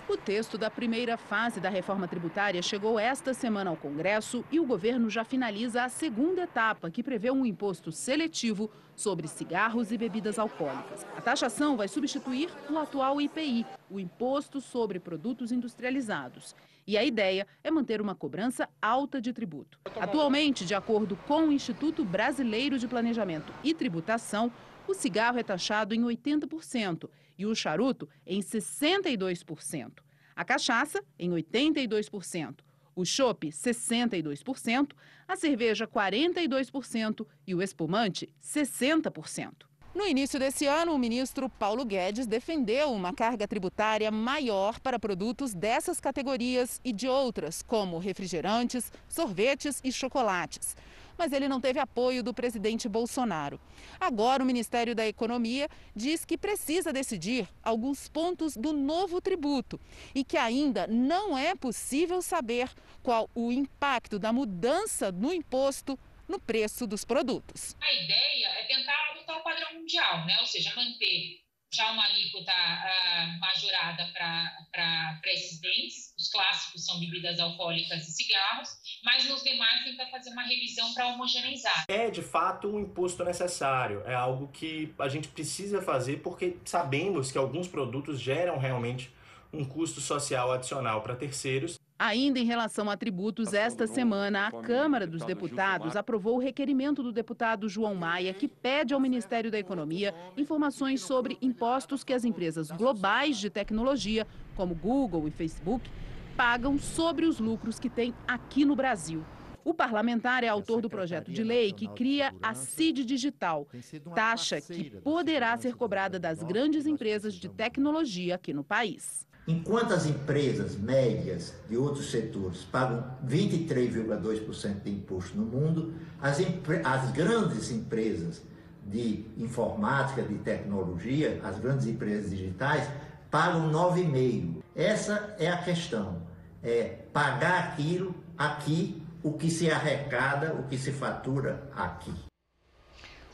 O 0.07 0.15
texto 0.15 0.59
da 0.59 0.69
primeira 0.69 1.17
fase 1.17 1.59
da 1.59 1.69
reforma 1.69 2.07
tributária 2.07 2.61
chegou 2.61 2.99
esta 2.99 3.33
semana 3.33 3.71
ao 3.71 3.75
Congresso 3.75 4.45
e 4.51 4.59
o 4.59 4.65
governo 4.65 5.09
já 5.09 5.25
finaliza 5.25 5.83
a 5.83 5.89
segunda 5.89 6.43
etapa, 6.43 6.91
que 6.91 7.01
prevê 7.01 7.31
um 7.31 7.43
imposto 7.43 7.91
seletivo 7.91 8.69
sobre 8.95 9.27
cigarros 9.27 9.91
e 9.91 9.97
bebidas 9.97 10.37
alcoólicas. 10.37 11.03
A 11.17 11.21
taxação 11.21 11.75
vai 11.75 11.87
substituir 11.87 12.47
o 12.69 12.77
atual 12.77 13.19
IPI, 13.19 13.65
o 13.89 13.99
Imposto 13.99 14.61
sobre 14.61 14.99
Produtos 14.99 15.51
Industrializados. 15.51 16.55
E 16.85 16.97
a 16.97 17.03
ideia 17.03 17.47
é 17.63 17.71
manter 17.71 18.01
uma 18.01 18.15
cobrança 18.15 18.67
alta 18.81 19.21
de 19.21 19.31
tributo. 19.31 19.79
Atualmente, 19.99 20.65
de 20.65 20.73
acordo 20.73 21.15
com 21.27 21.47
o 21.47 21.51
Instituto 21.51 22.03
Brasileiro 22.03 22.77
de 22.79 22.87
Planejamento 22.87 23.53
e 23.63 23.73
Tributação, 23.73 24.51
o 24.87 24.93
cigarro 24.93 25.39
é 25.39 25.43
taxado 25.43 25.93
em 25.93 26.01
80% 26.01 27.09
e 27.37 27.45
o 27.45 27.55
charuto 27.55 28.09
em 28.25 28.39
62%. 28.39 29.99
A 30.35 30.43
cachaça 30.43 31.03
em 31.17 31.29
82%, 31.31 32.59
o 32.95 33.05
chopp 33.05 33.47
62%, 33.49 34.91
a 35.27 35.35
cerveja 35.35 35.87
42% 35.87 37.25
e 37.45 37.55
o 37.55 37.61
espumante 37.61 38.33
60%. 38.41 39.70
No 39.93 40.07
início 40.07 40.39
desse 40.39 40.65
ano, 40.65 40.93
o 40.93 40.97
ministro 40.97 41.49
Paulo 41.49 41.83
Guedes 41.83 42.25
defendeu 42.25 42.93
uma 42.93 43.13
carga 43.13 43.45
tributária 43.45 44.09
maior 44.09 44.79
para 44.79 44.97
produtos 44.97 45.53
dessas 45.53 45.99
categorias 45.99 46.79
e 46.81 46.93
de 46.93 47.09
outras, 47.09 47.61
como 47.61 47.97
refrigerantes, 47.97 48.89
sorvetes 49.09 49.81
e 49.83 49.91
chocolates 49.91 50.77
mas 51.21 51.33
ele 51.33 51.47
não 51.47 51.61
teve 51.61 51.77
apoio 51.77 52.23
do 52.23 52.33
presidente 52.33 52.89
Bolsonaro. 52.89 53.59
Agora, 53.99 54.41
o 54.41 54.45
Ministério 54.45 54.95
da 54.95 55.05
Economia 55.05 55.69
diz 55.95 56.25
que 56.25 56.35
precisa 56.35 56.91
decidir 56.91 57.47
alguns 57.61 58.07
pontos 58.07 58.57
do 58.57 58.73
novo 58.73 59.21
tributo 59.21 59.79
e 60.15 60.23
que 60.23 60.35
ainda 60.35 60.87
não 60.87 61.37
é 61.37 61.53
possível 61.53 62.23
saber 62.23 62.71
qual 63.03 63.29
o 63.35 63.51
impacto 63.51 64.17
da 64.17 64.33
mudança 64.33 65.11
no 65.11 65.31
imposto 65.31 65.95
no 66.31 66.39
preço 66.39 66.87
dos 66.87 67.05
produtos. 67.05 67.75
A 67.81 67.93
ideia 67.93 68.47
é 68.47 68.63
tentar 68.63 69.11
adotar 69.11 69.37
o 69.37 69.43
padrão 69.43 69.73
mundial, 69.75 70.25
né? 70.25 70.37
ou 70.39 70.47
seja, 70.47 70.73
manter 70.75 71.41
já 71.73 71.89
uma 71.91 72.03
alíquota 72.03 72.51
uh, 72.51 73.39
majorada 73.39 74.05
para 74.13 75.21
esses 75.27 75.61
bens, 75.61 76.13
os 76.17 76.29
clássicos 76.29 76.85
são 76.85 76.99
bebidas 76.99 77.39
alcoólicas 77.39 78.07
e 78.07 78.11
cigarros, 78.11 78.69
mas 79.05 79.23
nos 79.29 79.41
demais 79.41 79.83
tentar 79.85 80.07
fazer 80.07 80.31
uma 80.31 80.43
revisão 80.43 80.93
para 80.93 81.07
homogeneizar. 81.07 81.85
É 81.87 82.09
de 82.09 82.21
fato 82.21 82.67
um 82.67 82.79
imposto 82.79 83.23
necessário, 83.23 84.03
é 84.05 84.13
algo 84.13 84.49
que 84.49 84.93
a 84.99 85.07
gente 85.07 85.29
precisa 85.29 85.81
fazer 85.81 86.17
porque 86.17 86.57
sabemos 86.65 87.31
que 87.31 87.37
alguns 87.37 87.69
produtos 87.69 88.19
geram 88.19 88.57
realmente 88.57 89.09
um 89.53 89.63
custo 89.63 90.01
social 90.01 90.51
adicional 90.51 91.01
para 91.01 91.15
terceiros 91.15 91.79
Ainda 92.03 92.39
em 92.39 92.45
relação 92.45 92.89
a 92.89 92.97
tributos, 92.97 93.53
esta 93.53 93.85
semana 93.85 94.47
a 94.47 94.51
Câmara 94.51 95.05
dos 95.05 95.23
Deputados 95.23 95.95
aprovou 95.95 96.37
o 96.37 96.39
requerimento 96.39 97.03
do 97.03 97.11
deputado 97.11 97.69
João 97.69 97.93
Maia, 97.93 98.33
que 98.33 98.47
pede 98.47 98.91
ao 98.91 98.99
Ministério 98.99 99.51
da 99.51 99.59
Economia 99.59 100.11
informações 100.35 101.01
sobre 101.01 101.37
impostos 101.43 102.03
que 102.03 102.11
as 102.11 102.25
empresas 102.25 102.71
globais 102.71 103.37
de 103.37 103.51
tecnologia, 103.51 104.25
como 104.55 104.73
Google 104.73 105.27
e 105.27 105.31
Facebook, 105.31 105.87
pagam 106.35 106.79
sobre 106.79 107.27
os 107.27 107.39
lucros 107.39 107.77
que 107.77 107.87
têm 107.87 108.15
aqui 108.27 108.65
no 108.65 108.75
Brasil. 108.75 109.23
O 109.63 109.71
parlamentar 109.71 110.43
é 110.43 110.47
autor 110.47 110.81
do 110.81 110.89
projeto 110.89 111.31
de 111.31 111.43
lei 111.43 111.71
que 111.71 111.87
cria 111.87 112.33
a 112.41 112.55
CID 112.55 113.05
Digital, 113.05 113.67
taxa 114.15 114.59
que 114.59 114.89
poderá 114.89 115.55
ser 115.55 115.75
cobrada 115.75 116.17
das 116.17 116.41
grandes 116.41 116.87
empresas 116.87 117.35
de 117.35 117.47
tecnologia 117.47 118.33
aqui 118.33 118.55
no 118.55 118.63
país. 118.63 119.29
Enquanto 119.51 119.93
as 119.93 120.05
empresas 120.05 120.77
médias 120.77 121.53
de 121.67 121.75
outros 121.75 122.09
setores 122.09 122.63
pagam 122.63 123.03
23,2% 123.27 124.81
de 124.81 124.89
imposto 124.89 125.37
no 125.37 125.45
mundo, 125.45 125.93
as, 126.21 126.37
as 126.85 127.11
grandes 127.11 127.69
empresas 127.69 128.41
de 128.85 129.25
informática, 129.37 130.21
de 130.21 130.35
tecnologia, 130.35 131.41
as 131.43 131.59
grandes 131.59 131.85
empresas 131.85 132.29
digitais, 132.29 132.87
pagam 133.29 133.69
9,5%. 133.69 134.63
Essa 134.73 135.35
é 135.37 135.49
a 135.49 135.57
questão, 135.57 136.21
é 136.63 136.99
pagar 137.11 137.73
aquilo 137.73 138.15
aqui, 138.37 139.03
o 139.21 139.33
que 139.33 139.49
se 139.49 139.69
arrecada, 139.69 140.53
o 140.53 140.63
que 140.63 140.77
se 140.77 140.93
fatura 140.93 141.69
aqui. 141.75 142.13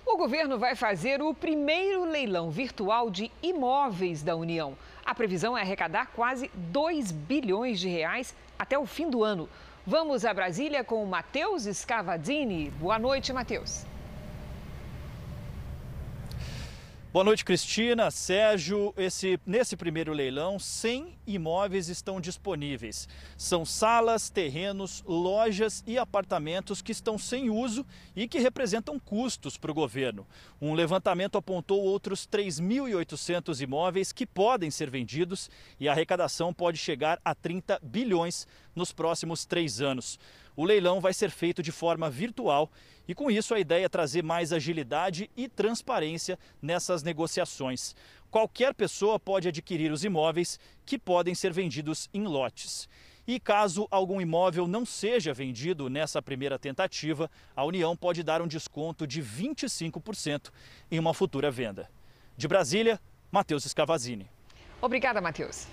O 0.03 0.17
governo 0.17 0.57
vai 0.57 0.73
fazer 0.73 1.21
o 1.21 1.33
primeiro 1.33 2.05
leilão 2.05 2.49
virtual 2.49 3.11
de 3.11 3.29
imóveis 3.43 4.23
da 4.23 4.35
União. 4.35 4.75
A 5.07 5.15
previsão 5.15 5.57
é 5.57 5.61
arrecadar 5.61 6.07
quase 6.07 6.51
2 6.53 7.13
bilhões 7.13 7.79
de 7.79 7.87
reais 7.87 8.35
até 8.59 8.77
o 8.77 8.85
fim 8.85 9.09
do 9.09 9.23
ano. 9.23 9.47
Vamos 9.85 10.25
a 10.25 10.33
Brasília 10.33 10.83
com 10.83 11.01
o 11.01 11.07
Matheus 11.07 11.63
Scavadini. 11.63 12.69
Boa 12.71 12.99
noite, 12.99 13.31
Matheus. 13.31 13.85
Boa 17.13 17.23
noite, 17.23 17.45
Cristina. 17.45 18.11
Sérgio, 18.11 18.93
esse, 18.97 19.39
nesse 19.45 19.77
primeiro 19.77 20.11
leilão, 20.11 20.59
100 20.59 21.17
imóveis 21.25 21.87
estão 21.87 22.19
disponíveis. 22.19 23.07
São 23.37 23.65
salas, 23.65 24.29
terrenos, 24.29 25.05
lojas 25.07 25.81
e 25.87 25.97
apartamentos 25.97 26.81
que 26.81 26.91
estão 26.91 27.17
sem 27.17 27.49
uso 27.49 27.85
e 28.13 28.27
que 28.27 28.39
representam 28.39 28.99
custos 28.99 29.57
para 29.57 29.71
o 29.71 29.73
governo. 29.73 30.27
Um 30.61 30.73
levantamento 30.73 31.37
apontou 31.37 31.81
outros 31.81 32.27
3.800 32.27 33.61
imóveis 33.61 34.11
que 34.11 34.25
podem 34.25 34.69
ser 34.69 34.89
vendidos 34.89 35.49
e 35.79 35.87
a 35.87 35.93
arrecadação 35.93 36.53
pode 36.53 36.77
chegar 36.77 37.21
a 37.23 37.33
30 37.33 37.79
bilhões 37.81 38.45
nos 38.75 38.91
próximos 38.91 39.45
três 39.45 39.79
anos. 39.79 40.19
O 40.57 40.65
leilão 40.65 40.99
vai 40.99 41.13
ser 41.13 41.29
feito 41.29 41.63
de 41.63 41.71
forma 41.71 42.09
virtual 42.09 42.69
e, 43.07 43.15
com 43.15 43.31
isso, 43.31 43.53
a 43.53 43.59
ideia 43.59 43.85
é 43.85 43.89
trazer 43.89 44.23
mais 44.23 44.51
agilidade 44.51 45.29
e 45.35 45.47
transparência 45.47 46.37
nessas 46.61 47.03
negociações. 47.03 47.95
Qualquer 48.29 48.73
pessoa 48.73 49.19
pode 49.19 49.47
adquirir 49.47 49.91
os 49.91 50.03
imóveis 50.03 50.59
que 50.85 50.99
podem 50.99 51.33
ser 51.33 51.53
vendidos 51.53 52.09
em 52.13 52.23
lotes. 52.23 52.89
E 53.25 53.39
caso 53.39 53.87
algum 53.91 54.21
imóvel 54.21 54.67
não 54.67 54.85
seja 54.85 55.33
vendido 55.33 55.89
nessa 55.89 56.21
primeira 56.21 56.57
tentativa, 56.57 57.29
a 57.55 57.63
União 57.63 57.95
pode 57.95 58.23
dar 58.23 58.41
um 58.41 58.47
desconto 58.47 59.05
de 59.05 59.21
25% 59.21 60.49
em 60.89 60.99
uma 60.99 61.13
futura 61.13 61.51
venda. 61.51 61.89
De 62.37 62.47
Brasília, 62.47 62.99
Matheus 63.31 63.63
Scavazini. 63.65 64.29
Obrigada, 64.81 65.19
Matheus. 65.19 65.67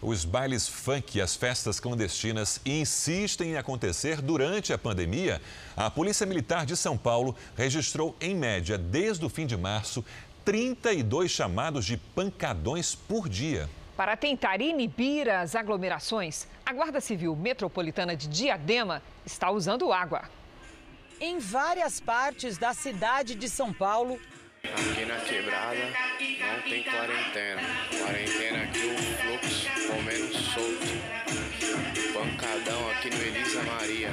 Os 0.00 0.24
bailes 0.24 0.68
funk 0.68 1.18
e 1.18 1.20
as 1.20 1.34
festas 1.34 1.80
clandestinas 1.80 2.60
insistem 2.64 3.50
em 3.50 3.56
acontecer 3.56 4.22
durante 4.22 4.72
a 4.72 4.78
pandemia. 4.78 5.42
A 5.76 5.90
Polícia 5.90 6.24
Militar 6.24 6.64
de 6.64 6.76
São 6.76 6.96
Paulo 6.96 7.34
registrou, 7.56 8.14
em 8.20 8.32
média, 8.32 8.78
desde 8.78 9.24
o 9.24 9.28
fim 9.28 9.44
de 9.44 9.56
março, 9.56 10.04
32 10.44 11.32
chamados 11.32 11.84
de 11.84 11.96
pancadões 11.96 12.94
por 12.94 13.28
dia. 13.28 13.68
Para 13.96 14.16
tentar 14.16 14.60
inibir 14.60 15.28
as 15.28 15.56
aglomerações, 15.56 16.46
a 16.64 16.72
Guarda 16.72 17.00
Civil 17.00 17.34
Metropolitana 17.34 18.14
de 18.14 18.28
Diadema 18.28 19.02
está 19.26 19.50
usando 19.50 19.92
água. 19.92 20.22
Em 21.20 21.40
várias 21.40 21.98
partes 21.98 22.56
da 22.56 22.72
cidade 22.72 23.34
de 23.34 23.48
São 23.48 23.72
Paulo, 23.72 24.20
Aqui 24.72 25.04
na 25.04 25.16
quebrada 25.16 25.80
não 26.40 26.62
tem 26.62 26.82
quarentena. 26.82 27.62
Quarentena 27.98 28.62
aqui 28.64 28.84
o 28.84 28.96
fluxo 29.16 29.68
comendo 29.86 30.34
solto. 30.34 31.18
Pancadão 32.12 32.90
aqui 32.90 33.10
no 33.10 33.22
Elisa 33.22 33.62
Maria. 33.62 34.10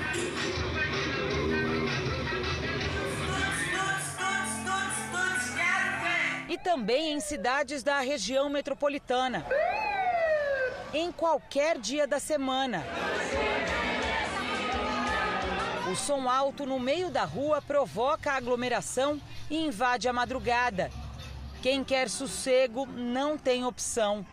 E 6.48 6.58
também 6.58 7.14
em 7.14 7.20
cidades 7.20 7.84
da 7.84 8.00
região 8.00 8.50
metropolitana. 8.50 9.46
Em 10.94 11.12
qualquer 11.12 11.78
dia 11.78 12.08
da 12.08 12.20
semana. 12.20 12.84
O 15.92 15.96
som 15.96 16.28
alto 16.28 16.66
no 16.66 16.80
meio 16.80 17.12
da 17.12 17.26
rua 17.26 17.62
provoca 17.62 18.32
aglomeração 18.32 19.22
e 19.52 19.56
invade 19.56 20.08
a 20.08 20.14
madrugada. 20.14 20.90
Quem 21.62 21.84
quer 21.84 22.10
sossego 22.10 22.88
não 22.88 23.38
tem 23.38 23.64
opção. 23.64 24.26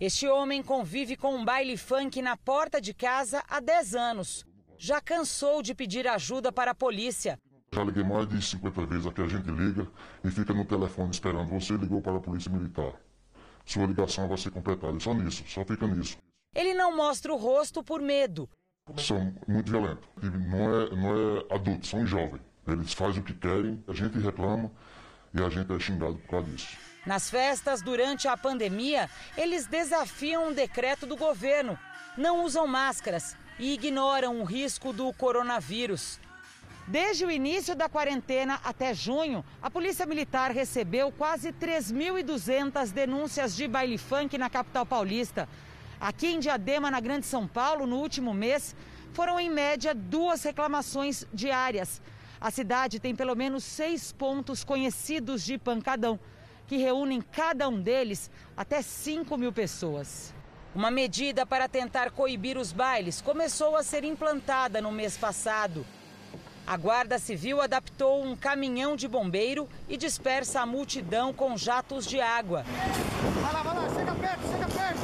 Este 0.00 0.28
homem 0.28 0.62
convive 0.62 1.16
com 1.16 1.34
um 1.34 1.44
baile 1.44 1.76
funk 1.76 2.22
na 2.22 2.36
porta 2.36 2.80
de 2.80 2.94
casa 2.94 3.42
há 3.48 3.58
10 3.58 3.96
anos. 3.96 4.46
Já 4.78 5.00
cansou 5.00 5.60
de 5.60 5.74
pedir 5.74 6.06
ajuda 6.06 6.52
para 6.52 6.70
a 6.70 6.74
polícia. 6.74 7.36
Já 7.74 7.82
liguei 7.82 8.04
mais 8.04 8.28
de 8.28 8.40
50 8.40 8.86
vezes, 8.86 9.06
aqui 9.06 9.22
a 9.22 9.26
gente 9.26 9.50
liga 9.50 9.90
e 10.22 10.30
fica 10.30 10.54
no 10.54 10.64
telefone 10.64 11.10
esperando. 11.10 11.48
Você 11.50 11.72
ligou 11.74 12.00
para 12.00 12.18
a 12.18 12.20
polícia 12.20 12.50
militar. 12.50 12.92
Sua 13.64 13.86
ligação 13.86 14.28
vai 14.28 14.38
ser 14.38 14.52
completada. 14.52 15.00
Só 15.00 15.12
nisso, 15.14 15.42
só 15.48 15.64
fica 15.64 15.84
nisso. 15.88 16.16
Ele 16.54 16.74
não 16.74 16.96
mostra 16.96 17.32
o 17.32 17.36
rosto 17.36 17.82
por 17.82 18.00
medo. 18.00 18.48
São 18.98 19.32
muito 19.46 19.70
violentos. 19.70 20.08
Não 20.20 20.80
é, 20.80 20.90
não 20.90 21.38
é 21.38 21.54
adulto, 21.54 21.86
são 21.86 22.04
jovens. 22.04 22.40
Eles 22.66 22.92
fazem 22.92 23.20
o 23.20 23.24
que 23.24 23.32
querem, 23.32 23.82
a 23.88 23.92
gente 23.92 24.18
reclama 24.18 24.70
e 25.32 25.42
a 25.42 25.48
gente 25.48 25.72
é 25.72 25.78
xingado 25.78 26.16
por 26.16 26.28
causa 26.28 26.50
disso. 26.50 26.76
Nas 27.06 27.30
festas 27.30 27.82
durante 27.82 28.28
a 28.28 28.36
pandemia, 28.36 29.08
eles 29.36 29.66
desafiam 29.66 30.48
um 30.48 30.52
decreto 30.52 31.06
do 31.06 31.16
governo, 31.16 31.78
não 32.16 32.44
usam 32.44 32.66
máscaras 32.66 33.36
e 33.58 33.72
ignoram 33.72 34.40
o 34.40 34.44
risco 34.44 34.92
do 34.92 35.12
coronavírus. 35.12 36.20
Desde 36.86 37.24
o 37.24 37.30
início 37.30 37.74
da 37.76 37.88
quarentena 37.88 38.60
até 38.64 38.92
junho, 38.92 39.44
a 39.60 39.70
Polícia 39.70 40.04
Militar 40.06 40.50
recebeu 40.50 41.12
quase 41.12 41.52
3.200 41.52 42.92
denúncias 42.92 43.54
de 43.56 43.66
baile 43.68 43.98
funk 43.98 44.36
na 44.36 44.50
capital 44.50 44.84
paulista. 44.84 45.48
Aqui 46.02 46.26
em 46.26 46.40
Diadema, 46.40 46.90
na 46.90 46.98
Grande 46.98 47.24
São 47.26 47.46
Paulo, 47.46 47.86
no 47.86 47.98
último 47.98 48.34
mês, 48.34 48.74
foram 49.12 49.38
em 49.38 49.48
média 49.48 49.94
duas 49.94 50.42
reclamações 50.42 51.24
diárias. 51.32 52.02
A 52.40 52.50
cidade 52.50 52.98
tem 52.98 53.14
pelo 53.14 53.36
menos 53.36 53.62
seis 53.62 54.10
pontos 54.10 54.64
conhecidos 54.64 55.44
de 55.44 55.56
pancadão, 55.56 56.18
que 56.66 56.76
reúnem 56.76 57.22
cada 57.22 57.68
um 57.68 57.80
deles 57.80 58.32
até 58.56 58.82
5 58.82 59.36
mil 59.36 59.52
pessoas. 59.52 60.34
Uma 60.74 60.90
medida 60.90 61.46
para 61.46 61.68
tentar 61.68 62.10
coibir 62.10 62.58
os 62.58 62.72
bailes 62.72 63.20
começou 63.20 63.76
a 63.76 63.84
ser 63.84 64.02
implantada 64.02 64.82
no 64.82 64.90
mês 64.90 65.16
passado. 65.16 65.86
A 66.66 66.76
Guarda 66.76 67.16
Civil 67.16 67.60
adaptou 67.60 68.24
um 68.24 68.34
caminhão 68.34 68.96
de 68.96 69.06
bombeiro 69.06 69.68
e 69.88 69.96
dispersa 69.96 70.62
a 70.62 70.66
multidão 70.66 71.32
com 71.32 71.56
jatos 71.56 72.04
de 72.06 72.20
água. 72.20 72.64
Vai 73.40 73.52
lá, 73.52 73.62
vai 73.62 73.76
lá, 73.76 73.94
chega 73.94 74.14
perto, 74.16 74.42
chega 74.50 74.66
perto. 74.66 75.01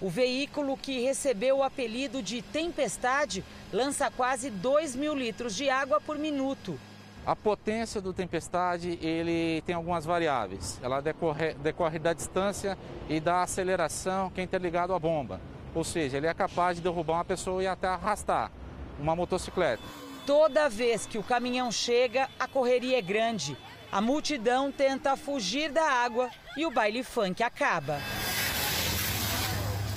O 0.00 0.08
veículo 0.08 0.76
que 0.76 1.00
recebeu 1.00 1.58
o 1.58 1.62
apelido 1.62 2.22
de 2.22 2.40
Tempestade 2.40 3.44
lança 3.72 4.08
quase 4.10 4.48
2 4.48 4.94
mil 4.94 5.12
litros 5.12 5.56
de 5.56 5.68
água 5.68 6.00
por 6.00 6.16
minuto. 6.16 6.78
A 7.26 7.34
potência 7.34 8.00
do 8.00 8.12
Tempestade 8.12 8.96
ele 9.02 9.60
tem 9.66 9.74
algumas 9.74 10.04
variáveis. 10.04 10.78
Ela 10.82 11.00
decorre, 11.00 11.52
decorre 11.54 11.98
da 11.98 12.12
distância 12.12 12.78
e 13.08 13.18
da 13.18 13.42
aceleração 13.42 14.30
que 14.30 14.40
é 14.40 14.44
interligado 14.44 14.94
à 14.94 14.98
bomba. 14.98 15.40
Ou 15.74 15.82
seja, 15.82 16.16
ele 16.16 16.28
é 16.28 16.32
capaz 16.32 16.76
de 16.76 16.82
derrubar 16.82 17.14
uma 17.14 17.24
pessoa 17.24 17.62
e 17.62 17.66
até 17.66 17.88
arrastar 17.88 18.52
uma 19.00 19.16
motocicleta. 19.16 19.82
Toda 20.24 20.68
vez 20.68 21.06
que 21.06 21.18
o 21.18 21.22
caminhão 21.22 21.72
chega, 21.72 22.28
a 22.38 22.46
correria 22.46 22.98
é 22.98 23.02
grande. 23.02 23.56
A 23.90 24.00
multidão 24.00 24.70
tenta 24.70 25.16
fugir 25.16 25.72
da 25.72 25.84
água 25.84 26.30
e 26.56 26.64
o 26.64 26.70
baile 26.70 27.02
funk 27.02 27.42
acaba. 27.42 27.98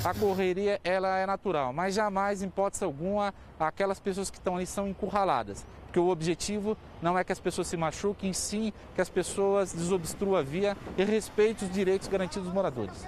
A 0.04 0.16
correria 0.16 0.82
ela 0.84 1.16
é 1.20 1.28
natural, 1.28 1.72
mas 1.72 1.94
jamais, 1.94 2.42
em 2.42 2.48
hipótese 2.48 2.84
alguma, 2.84 3.32
aquelas 3.60 4.00
pessoas 4.00 4.32
que 4.32 4.38
estão 4.38 4.56
ali 4.56 4.66
são 4.66 4.88
encurraladas. 4.88 5.64
Porque 5.86 6.00
o 6.00 6.10
objetivo 6.10 6.76
não 7.04 7.16
é 7.16 7.24
que 7.24 7.32
as 7.32 7.40
pessoas 7.40 7.68
se 7.68 7.78
machuquem, 7.78 8.34
sim 8.34 8.74
que 8.96 9.02
as 9.02 9.10
pessoas 9.10 9.74
desobstruam 9.74 10.36
a 10.36 10.42
via 10.42 10.76
e 10.98 11.04
respeitem 11.04 11.68
os 11.68 11.74
direitos 11.74 12.08
garantidos 12.08 12.46
dos 12.46 12.54
moradores. 12.54 13.06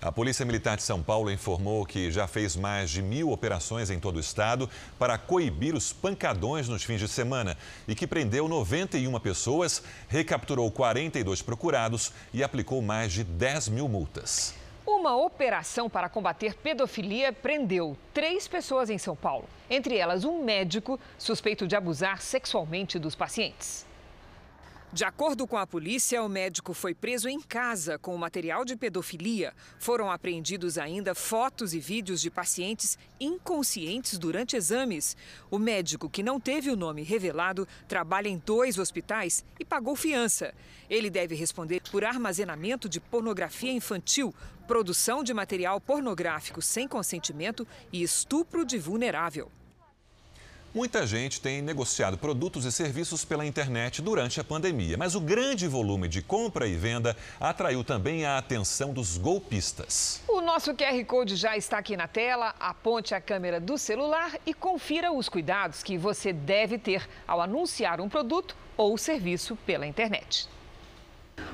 A 0.00 0.10
Polícia 0.10 0.46
Militar 0.46 0.78
de 0.78 0.82
São 0.82 1.02
Paulo 1.02 1.30
informou 1.30 1.84
que 1.84 2.10
já 2.10 2.26
fez 2.26 2.56
mais 2.56 2.90
de 2.90 3.02
mil 3.02 3.30
operações 3.30 3.90
em 3.90 4.00
todo 4.00 4.16
o 4.16 4.20
estado 4.20 4.70
para 4.98 5.18
coibir 5.18 5.74
os 5.74 5.92
pancadões 5.92 6.66
nos 6.66 6.82
fins 6.82 6.98
de 6.98 7.08
semana 7.08 7.58
e 7.86 7.94
que 7.94 8.06
prendeu 8.06 8.48
91 8.48 9.20
pessoas, 9.20 9.82
recapturou 10.08 10.70
42 10.70 11.42
procurados 11.42 12.10
e 12.32 12.42
aplicou 12.42 12.80
mais 12.80 13.12
de 13.12 13.22
10 13.22 13.68
mil 13.68 13.86
multas. 13.86 14.61
Uma 14.84 15.16
operação 15.16 15.88
para 15.88 16.08
combater 16.08 16.54
pedofilia 16.54 17.32
prendeu 17.32 17.96
três 18.12 18.48
pessoas 18.48 18.90
em 18.90 18.98
São 18.98 19.14
Paulo, 19.14 19.48
entre 19.70 19.96
elas 19.96 20.24
um 20.24 20.42
médico 20.42 20.98
suspeito 21.16 21.68
de 21.68 21.76
abusar 21.76 22.20
sexualmente 22.20 22.98
dos 22.98 23.14
pacientes. 23.14 23.86
De 24.94 25.06
acordo 25.06 25.46
com 25.46 25.56
a 25.56 25.66
polícia, 25.66 26.22
o 26.22 26.28
médico 26.28 26.74
foi 26.74 26.94
preso 26.94 27.26
em 27.26 27.40
casa 27.40 27.98
com 27.98 28.14
material 28.18 28.62
de 28.62 28.76
pedofilia. 28.76 29.54
Foram 29.78 30.10
apreendidos 30.10 30.76
ainda 30.76 31.14
fotos 31.14 31.72
e 31.72 31.80
vídeos 31.80 32.20
de 32.20 32.30
pacientes 32.30 32.98
inconscientes 33.18 34.18
durante 34.18 34.54
exames. 34.54 35.16
O 35.50 35.58
médico, 35.58 36.10
que 36.10 36.22
não 36.22 36.38
teve 36.38 36.68
o 36.68 36.76
nome 36.76 37.02
revelado, 37.02 37.66
trabalha 37.88 38.28
em 38.28 38.36
dois 38.36 38.78
hospitais 38.78 39.42
e 39.58 39.64
pagou 39.64 39.96
fiança. 39.96 40.52
Ele 40.90 41.08
deve 41.08 41.34
responder 41.34 41.80
por 41.90 42.04
armazenamento 42.04 42.86
de 42.86 43.00
pornografia 43.00 43.72
infantil, 43.72 44.34
produção 44.72 45.22
de 45.22 45.34
material 45.34 45.78
pornográfico 45.78 46.62
sem 46.62 46.88
consentimento 46.88 47.68
e 47.92 48.02
estupro 48.02 48.64
de 48.64 48.78
vulnerável. 48.78 49.52
Muita 50.74 51.06
gente 51.06 51.42
tem 51.42 51.60
negociado 51.60 52.16
produtos 52.16 52.64
e 52.64 52.72
serviços 52.72 53.22
pela 53.22 53.44
internet 53.44 54.00
durante 54.00 54.40
a 54.40 54.44
pandemia, 54.44 54.96
mas 54.96 55.14
o 55.14 55.20
grande 55.20 55.68
volume 55.68 56.08
de 56.08 56.22
compra 56.22 56.66
e 56.66 56.74
venda 56.74 57.14
atraiu 57.38 57.84
também 57.84 58.24
a 58.24 58.38
atenção 58.38 58.94
dos 58.94 59.18
golpistas. 59.18 60.22
O 60.26 60.40
nosso 60.40 60.72
QR 60.72 61.04
Code 61.04 61.36
já 61.36 61.54
está 61.54 61.76
aqui 61.76 61.94
na 61.94 62.08
tela. 62.08 62.54
Aponte 62.58 63.14
a 63.14 63.20
câmera 63.20 63.60
do 63.60 63.76
celular 63.76 64.38
e 64.46 64.54
confira 64.54 65.12
os 65.12 65.28
cuidados 65.28 65.82
que 65.82 65.98
você 65.98 66.32
deve 66.32 66.78
ter 66.78 67.06
ao 67.28 67.42
anunciar 67.42 68.00
um 68.00 68.08
produto 68.08 68.56
ou 68.74 68.96
serviço 68.96 69.54
pela 69.66 69.86
internet. 69.86 70.48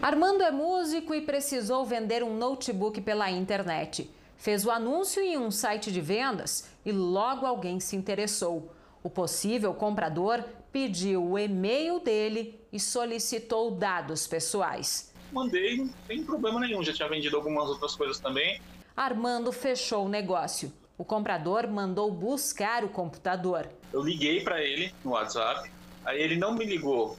Armando 0.01 0.43
é 0.43 0.51
músico 0.51 1.14
e 1.14 1.20
precisou 1.20 1.85
vender 1.85 2.22
um 2.22 2.37
notebook 2.37 3.01
pela 3.01 3.31
internet. 3.31 4.11
Fez 4.37 4.64
o 4.64 4.70
anúncio 4.70 5.20
em 5.20 5.37
um 5.37 5.51
site 5.51 5.91
de 5.91 6.01
vendas 6.01 6.68
e 6.85 6.93
logo 6.93 7.45
alguém 7.45 7.81
se 7.81 7.97
interessou. 7.97 8.72
O 9.03 9.11
possível 9.11 9.74
comprador 9.74 10.45
pediu 10.70 11.33
o 11.33 11.39
e-mail 11.39 11.99
dele 11.99 12.61
e 12.72 12.79
solicitou 12.79 13.72
dados 13.72 14.26
pessoais. 14.26 15.12
Mandei, 15.33 15.79
não 15.79 15.89
tem 16.07 16.22
problema 16.22 16.61
nenhum, 16.61 16.83
já 16.83 16.93
tinha 16.93 17.09
vendido 17.09 17.37
algumas 17.37 17.68
outras 17.68 17.97
coisas 17.97 18.18
também. 18.20 18.61
Armando 18.97 19.53
fechou 19.53 20.07
o 20.07 20.09
negócio. 20.09 20.72
O 20.97 21.05
comprador 21.05 21.68
mandou 21.68 22.11
buscar 22.11 22.85
o 22.85 22.89
computador. 22.89 23.68
Eu 23.93 24.03
liguei 24.03 24.43
para 24.43 24.62
ele 24.62 24.93
no 25.05 25.12
WhatsApp, 25.12 25.70
aí 26.05 26.20
ele 26.20 26.37
não 26.37 26.55
me 26.55 26.64
ligou, 26.64 27.16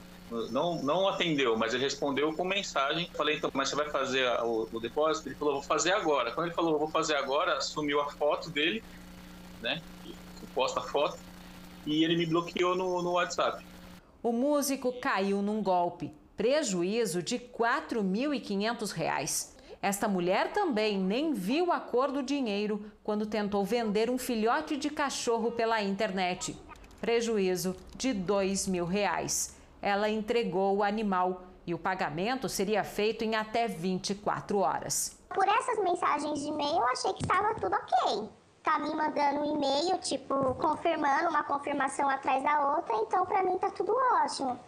não, 0.52 0.82
não 0.84 1.08
atendeu, 1.08 1.58
mas 1.58 1.74
ele 1.74 1.84
respondeu 1.84 2.34
com 2.34 2.44
mensagem. 2.44 3.10
Falei, 3.16 3.38
então, 3.38 3.50
mas 3.54 3.70
você 3.70 3.76
vai 3.76 3.90
fazer 3.90 4.28
o, 4.42 4.70
o 4.72 4.80
depósito? 4.80 5.30
Ele 5.30 5.36
falou, 5.36 5.56
vou 5.56 5.64
fazer 5.64 5.92
agora. 5.92 6.32
Quando 6.32 6.48
ele 6.48 6.56
falou, 6.56 6.78
vou 6.78 6.90
fazer 6.90 7.16
agora, 7.16 7.60
sumiu 7.62 8.02
a 8.02 8.12
foto 8.12 8.50
dele, 8.50 8.84
né? 9.62 9.82
Suposta 10.40 10.82
foto 10.82 11.18
e 11.86 12.04
ele 12.04 12.16
me 12.16 12.26
bloqueou 12.26 12.76
no, 12.76 13.02
no 13.02 13.14
WhatsApp. 13.14 13.66
O 14.22 14.32
músico 14.32 14.94
caiu 15.00 15.42
num 15.42 15.64
golpe, 15.64 16.12
prejuízo 16.36 17.24
de 17.24 17.38
R$ 17.38 17.50
4.500. 17.58 19.54
Esta 19.82 20.10
mulher 20.10 20.52
também 20.52 21.00
nem 21.00 21.34
viu 21.34 21.72
a 21.72 21.80
cor 21.80 22.12
do 22.12 22.22
dinheiro 22.22 22.92
quando 23.02 23.26
tentou 23.26 23.64
vender 23.64 24.10
um 24.10 24.18
filhote 24.18 24.76
de 24.76 24.90
cachorro 24.90 25.52
pela 25.52 25.82
internet. 25.82 26.56
Prejuízo 27.00 27.78
de 27.96 28.14
2 28.14 28.68
mil 28.68 28.86
reais. 28.86 29.58
Ela 29.82 30.10
entregou 30.10 30.78
o 30.78 30.84
animal 30.84 31.44
e 31.66 31.74
o 31.74 31.80
pagamento 31.80 32.50
seria 32.50 32.84
feito 32.84 33.24
em 33.24 33.36
até 33.36 33.68
24 33.68 34.58
horas. 34.58 35.18
Por 35.34 35.48
essas 35.48 35.84
mensagens 35.84 36.40
de 36.42 36.48
e-mail, 36.48 36.78
eu 36.78 36.88
achei 36.88 37.14
que 37.14 37.22
estava 37.22 37.54
tudo 37.56 37.76
ok 37.76 38.30
tá 38.70 38.78
me 38.78 38.94
mandando 38.94 39.40
um 39.40 39.56
e-mail, 39.56 39.98
tipo, 40.00 40.54
confirmando 40.56 41.30
uma 41.30 41.44
confirmação 41.44 42.08
atrás 42.08 42.44
da 42.44 42.76
outra, 42.76 42.96
então 42.98 43.26
para 43.26 43.44
mim 43.44 43.58
tá 43.58 43.72
tudo 43.72 43.92
ótimo. 44.24 44.60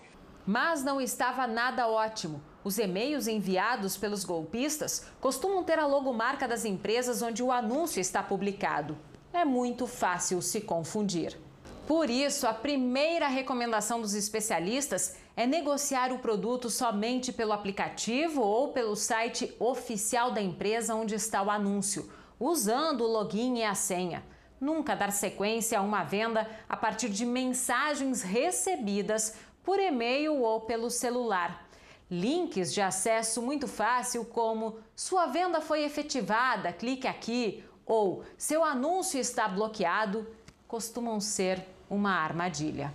Mas 0.46 0.84
não 0.84 1.00
estava 1.00 1.46
nada 1.46 1.88
ótimo. 1.88 2.42
Os 2.64 2.80
e-mails 2.80 3.28
enviados 3.28 3.98
pelos 3.98 4.24
golpistas 4.24 5.08
costumam 5.20 5.64
ter 5.64 5.78
a 5.78 5.86
logomarca 5.86 6.48
das 6.48 6.66
empresas 6.66 7.22
onde 7.22 7.44
o 7.44 7.52
anúncio 7.52 8.00
está 8.00 8.24
publicado. 8.24 8.98
É 9.32 9.46
muito 9.46 9.86
fácil 9.86 10.42
se 10.42 10.62
confundir. 10.62 11.40
Por 11.88 12.10
isso, 12.10 12.48
a 12.48 12.54
primeira 12.54 13.28
recomendação 13.28 14.02
dos 14.02 14.14
especialistas 14.14 15.16
é 15.36 15.46
negociar 15.46 16.12
o 16.12 16.20
produto 16.20 16.70
somente 16.70 17.34
pelo 17.34 17.52
aplicativo 17.52 18.42
ou 18.42 18.70
pelo 18.70 18.96
site 18.96 19.54
oficial 19.60 20.32
da 20.32 20.42
empresa 20.42 20.96
onde 20.96 21.16
está 21.16 21.42
o 21.42 21.50
anúncio 21.50 22.10
usando 22.42 23.02
o 23.02 23.08
login 23.08 23.60
e 23.60 23.64
a 23.64 23.76
senha. 23.76 24.24
Nunca 24.60 24.96
dar 24.96 25.12
sequência 25.12 25.78
a 25.78 25.82
uma 25.84 26.04
venda 26.04 26.50
a 26.68 26.76
partir 26.76 27.10
de 27.10 27.24
mensagens 27.24 28.24
recebidas 28.24 29.36
por 29.64 29.80
e-mail 29.80 30.42
ou 30.42 30.62
pelo 30.62 30.90
celular. 30.90 31.68
Links 32.10 32.74
de 32.74 32.82
acesso 32.82 33.44
muito 33.44 33.68
fácil, 33.68 34.26
como 34.26 34.80
sua 34.96 35.28
venda 35.28 35.62
foi 35.62 35.84
efetivada, 35.84 36.74
clique 36.74 37.08
aqui, 37.08 37.64
ou 37.86 38.24
seu 38.38 38.64
anúncio 38.64 39.20
está 39.20 39.48
bloqueado, 39.48 40.28
costumam 40.72 41.20
ser 41.20 41.62
uma 41.90 42.12
armadilha. 42.12 42.94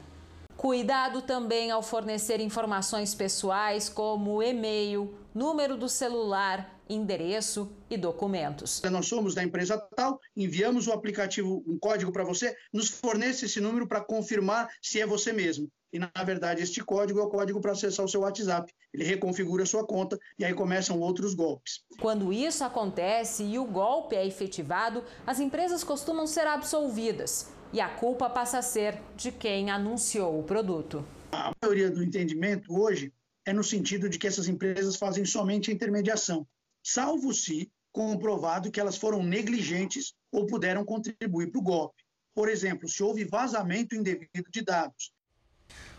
Cuidado 0.57 1.21
também 1.21 1.71
ao 1.71 1.83
fornecer 1.83 2.41
informações 2.41 3.15
pessoais 3.15 3.91
como 3.91 4.43
e-mail, 4.43 5.15
número 5.35 5.77
do 5.77 5.87
celular, 5.87 6.81
endereço 6.89 7.71
e 7.91 7.99
documentos. 7.99 8.81
Nós 8.91 9.07
somos 9.07 9.35
da 9.35 9.45
empresa 9.45 9.77
tal, 9.95 10.19
enviamos 10.35 10.87
o 10.87 10.93
aplicativo, 10.93 11.63
um 11.67 11.79
código 11.79 12.11
para 12.11 12.25
você, 12.25 12.57
nos 12.73 12.89
fornece 12.89 13.45
esse 13.45 13.61
número 13.61 13.87
para 13.87 14.01
confirmar 14.01 14.67
se 14.81 14.99
é 14.99 15.07
você 15.07 15.31
mesmo. 15.31 15.69
E, 15.93 15.99
na 15.99 16.11
verdade, 16.25 16.63
este 16.63 16.83
código 16.83 17.21
é 17.21 17.23
o 17.23 17.29
código 17.29 17.61
para 17.61 17.73
acessar 17.73 18.07
o 18.07 18.09
seu 18.09 18.23
WhatsApp. 18.23 18.73
Ele 18.93 19.05
reconfigura 19.05 19.65
a 19.65 19.67
sua 19.67 19.87
conta 19.87 20.19
e 20.39 20.45
aí 20.47 20.55
começam 20.55 20.99
outros 20.99 21.35
golpes. 21.35 21.83
Quando 22.01 22.33
isso 22.33 22.65
acontece 22.65 23.45
e 23.45 23.59
o 23.59 23.67
golpe 23.67 24.17
é 24.17 24.27
efetivado, 24.27 25.05
as 25.27 25.41
empresas 25.41 25.85
costumam 25.85 26.27
ser 26.27 26.47
absolvidas 26.47 27.55
e 27.77 27.81
a 27.81 27.91
culpa 27.91 28.31
passa 28.31 28.57
a 28.57 28.63
ser 28.63 28.99
de 29.15 29.31
quem 29.31 29.71
anunciou 29.71 30.41
o 30.41 30.43
produto. 30.43 31.05
A 31.31 31.53
maioria 31.63 31.91
do 31.91 32.03
entendimento 32.03 32.75
hoje 32.75 33.13
é 33.45 33.53
no 33.53 33.63
sentido 33.63 34.09
de 34.09 34.19
que 34.19 34.27
essas 34.27 34.49
empresas 34.49 34.97
fazem 34.97 35.27
somente 35.27 35.71
a 35.71 35.75
intermediação, 35.75 36.47
salvo 36.83 37.35
se 37.35 37.71
comprovado 37.93 38.71
que 38.71 38.81
elas 38.81 38.97
foram 38.97 39.23
negligentes 39.23 40.15
ou 40.33 40.47
puderam 40.47 40.87
contribuir 40.87 41.51
para 41.51 41.59
o 41.59 41.63
golpe. 41.63 42.03
Por 42.35 42.49
exemplo, 42.49 42.89
se 42.89 43.03
houve 43.03 43.25
vazamento 43.25 43.95
indevido 43.95 44.51
de 44.51 44.63
dados, 44.63 45.13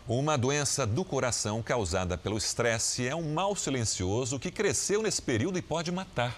uma 0.08 0.36
doença 0.36 0.86
do 0.86 1.04
coração 1.04 1.62
causada 1.62 2.16
pelo 2.16 2.38
estresse 2.38 3.06
é 3.06 3.14
um 3.14 3.34
mal 3.34 3.54
silencioso 3.54 4.40
que 4.40 4.50
cresceu 4.50 5.02
nesse 5.02 5.20
período 5.20 5.58
e 5.58 5.62
pode 5.62 5.92
matar. 5.92 6.34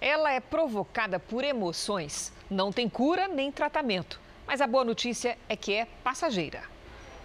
Ela 0.00 0.32
é 0.32 0.40
provocada 0.40 1.20
por 1.20 1.44
emoções, 1.44 2.32
não 2.50 2.72
tem 2.72 2.88
cura 2.88 3.28
nem 3.28 3.52
tratamento. 3.52 4.18
Mas 4.52 4.60
a 4.60 4.66
boa 4.66 4.84
notícia 4.84 5.38
é 5.48 5.56
que 5.56 5.72
é 5.72 5.86
passageira. 6.04 6.62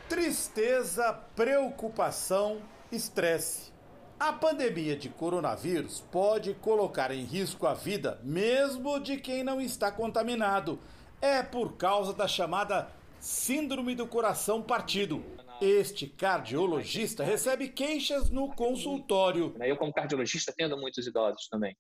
Tristeza, 0.08 1.12
preocupação, 1.36 2.62
estresse. 2.90 3.74
A 4.18 4.32
pandemia 4.32 4.96
de 4.96 5.10
coronavírus 5.10 6.00
pode 6.10 6.54
colocar 6.54 7.12
em 7.12 7.26
risco 7.26 7.68
a 7.68 7.74
vida 7.74 8.18
mesmo 8.24 8.98
de 9.02 9.18
quem 9.18 9.44
não 9.44 9.60
está 9.60 9.92
contaminado. 9.92 10.80
É 11.22 11.44
por 11.44 11.76
causa 11.76 12.14
da 12.14 12.30
chamada 12.30 12.90
Síndrome 13.20 13.94
do 13.94 14.08
Coração 14.08 14.62
Partido 14.62 15.22
este 15.60 16.08
cardiologista 16.08 17.26
recebe 17.26 17.68
queixas 17.68 18.30
no 18.30 18.56
consultório. 18.56 19.54
Eu, 19.60 19.76
como 19.76 19.92
cardiologista, 19.92 20.52
atendo 20.52 20.78
muitos 20.78 21.06
idosos 21.06 21.50
também. 21.50 21.76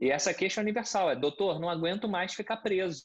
E 0.00 0.10
essa 0.10 0.32
queixa 0.32 0.60
é 0.60 0.62
universal 0.62 1.10
é: 1.10 1.16
doutor, 1.16 1.58
não 1.58 1.68
aguento 1.68 2.08
mais 2.08 2.32
ficar 2.32 2.58
preso. 2.58 3.02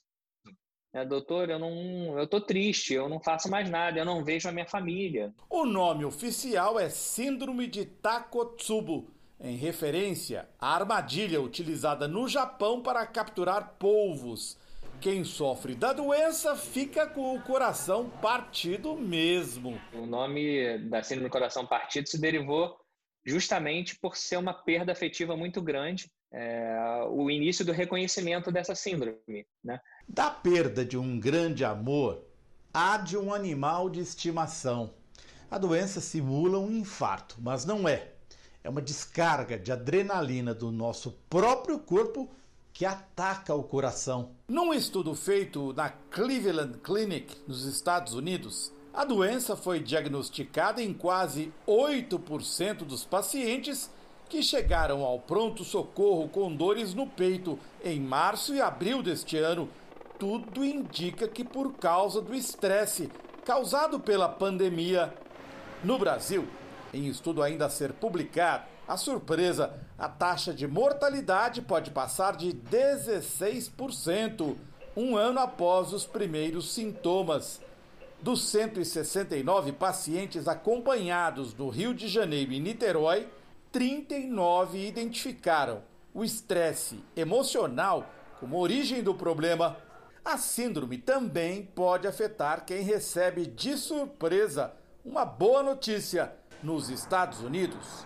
É, 0.92 1.06
doutor, 1.06 1.50
eu 1.50 1.60
não, 1.60 2.18
eu 2.18 2.26
tô 2.26 2.42
triste, 2.42 2.94
eu 2.96 3.08
não 3.08 3.20
faço 3.20 3.50
mais 3.50 3.70
nada, 3.70 4.00
eu 4.00 4.06
não 4.06 4.24
vejo 4.24 4.50
a 4.50 4.52
minha 4.52 4.66
família. 4.66 5.34
O 5.50 5.64
nome 5.66 6.04
oficial 6.04 6.80
é 6.80 6.90
Síndrome 6.90 7.68
de 7.68 7.86
Takotsubo, 7.86 9.08
em 9.40 9.56
referência 9.56 10.50
à 10.60 10.76
armadilha 10.76 11.40
utilizada 11.40 12.08
no 12.08 12.28
Japão 12.28 12.82
para 12.82 13.06
capturar 13.06 13.76
polvos. 13.78 14.58
Quem 15.00 15.24
sofre 15.24 15.76
da 15.76 15.94
doença 15.94 16.56
fica 16.56 17.08
com 17.08 17.36
o 17.36 17.42
coração 17.42 18.10
partido 18.22 18.98
mesmo. 18.98 19.80
O 19.94 20.06
nome 20.06 20.78
da 20.90 21.02
síndrome 21.04 21.30
do 21.30 21.32
coração 21.32 21.66
partido 21.66 22.10
se 22.10 22.20
derivou 22.20 22.76
justamente 23.24 23.98
por 23.98 24.18
ser 24.18 24.38
uma 24.38 24.54
perda 24.54 24.92
afetiva 24.92 25.38
muito 25.38 25.62
grande, 25.62 26.12
é, 26.34 27.04
o 27.10 27.30
início 27.30 27.64
do 27.64 27.72
reconhecimento 27.72 28.52
dessa 28.52 28.76
síndrome. 28.76 29.46
Né? 29.64 29.80
Da 30.12 30.32
perda 30.32 30.84
de 30.84 30.98
um 30.98 31.20
grande 31.20 31.64
amor, 31.64 32.24
há 32.74 32.98
de 32.98 33.16
um 33.16 33.32
animal 33.32 33.92
de 33.92 34.00
estimação. 34.00 34.90
A 35.52 35.60
doença 35.60 36.02
simula 36.02 36.58
um 36.58 36.72
infarto, 36.72 37.36
mas 37.40 37.64
não 37.64 37.88
é. 37.88 38.08
É 38.64 38.70
uma 38.72 38.82
descarga 38.82 39.56
de 39.56 39.72
adrenalina 39.72 40.52
do 40.52 40.72
nosso 40.72 41.12
próprio 41.30 41.78
corpo 41.78 42.28
que 42.74 42.88
ataca 42.88 43.54
o 43.54 43.62
coração. 43.62 44.32
Num 44.48 44.74
estudo 44.74 45.14
feito 45.14 45.74
na 45.74 45.90
Cleveland 45.90 46.80
Clinic, 46.80 47.38
nos 47.48 47.66
Estados 47.66 48.16
Unidos, 48.16 48.72
a 48.92 49.06
doença 49.06 49.56
foi 49.56 49.80
diagnosticada 49.80 50.82
em 50.82 50.92
quase 50.92 51.54
8% 51.68 52.78
dos 52.78 53.06
pacientes 53.06 53.92
que 54.28 54.42
chegaram 54.42 55.04
ao 55.04 55.20
pronto-socorro 55.20 56.28
com 56.30 56.56
dores 56.56 56.96
no 56.96 57.06
peito 57.06 57.60
em 57.84 58.00
março 58.00 58.56
e 58.56 58.60
abril 58.60 59.04
deste 59.04 59.38
ano. 59.38 59.70
Tudo 60.20 60.66
indica 60.66 61.30
que 61.30 61.46
por 61.46 61.76
causa 61.76 62.22
do 62.22 62.36
estresse 62.36 63.10
causado 63.46 64.02
pela 64.02 64.28
pandemia. 64.28 65.14
No 65.82 65.98
Brasil, 65.98 66.46
em 66.94 67.08
estudo 67.08 67.42
ainda 67.42 67.68
a 67.68 67.70
ser 67.70 67.94
publicado, 67.94 68.66
a 68.86 68.98
surpresa, 68.98 69.80
a 69.98 70.10
taxa 70.10 70.54
de 70.54 70.68
mortalidade 70.68 71.62
pode 71.62 71.92
passar 71.92 72.36
de 72.36 72.52
16%, 72.52 74.58
um 74.98 75.16
ano 75.16 75.40
após 75.40 75.94
os 75.94 76.06
primeiros 76.06 76.74
sintomas. 76.74 77.62
Dos 78.22 78.50
169 78.50 79.72
pacientes 79.72 80.50
acompanhados 80.50 81.56
no 81.56 81.70
Rio 81.70 81.94
de 81.94 82.10
Janeiro 82.10 82.52
e 82.52 82.60
Niterói, 82.60 83.30
39 83.72 84.86
identificaram 84.86 85.82
o 86.14 86.26
estresse 86.26 87.02
emocional 87.16 88.06
como 88.40 88.60
origem 88.60 89.02
do 89.02 89.14
problema. 89.14 89.78
A 90.30 90.38
síndrome 90.38 91.00
também 91.00 91.64
pode 91.66 92.08
afetar 92.08 92.64
quem 92.64 92.84
recebe 92.84 93.48
de 93.48 93.76
surpresa 93.76 94.76
uma 95.04 95.26
boa 95.26 95.64
notícia. 95.64 96.32
Nos 96.62 96.88
Estados 96.88 97.42
Unidos, 97.42 98.06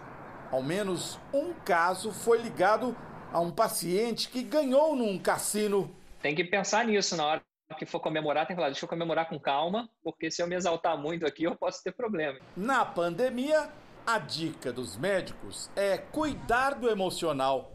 ao 0.49 0.63
menos 0.63 1.19
um 1.33 1.51
caso 1.51 2.13
foi 2.13 2.37
ligado 2.37 2.95
a 3.33 3.41
um 3.41 3.51
paciente 3.51 4.29
que 4.29 4.41
ganhou 4.41 4.95
num 4.95 5.19
cassino. 5.19 5.93
Tem 6.21 6.33
que 6.33 6.45
pensar 6.45 6.85
nisso 6.85 7.17
na 7.17 7.25
hora 7.25 7.41
que 7.77 7.85
for 7.85 7.99
comemorar, 7.99 8.47
tem 8.47 8.55
que 8.55 8.61
falar, 8.61 8.69
deixa 8.69 8.85
eu 8.85 8.89
comemorar 8.89 9.27
com 9.27 9.37
calma, 9.37 9.89
porque 10.01 10.31
se 10.31 10.41
eu 10.41 10.47
me 10.47 10.55
exaltar 10.55 10.97
muito 10.97 11.27
aqui, 11.27 11.43
eu 11.43 11.57
posso 11.57 11.83
ter 11.83 11.91
problema. 11.91 12.39
Na 12.55 12.85
pandemia, 12.85 13.69
a 14.07 14.17
dica 14.17 14.71
dos 14.71 14.95
médicos 14.95 15.69
é 15.75 15.97
cuidar 15.97 16.75
do 16.75 16.89
emocional. 16.89 17.73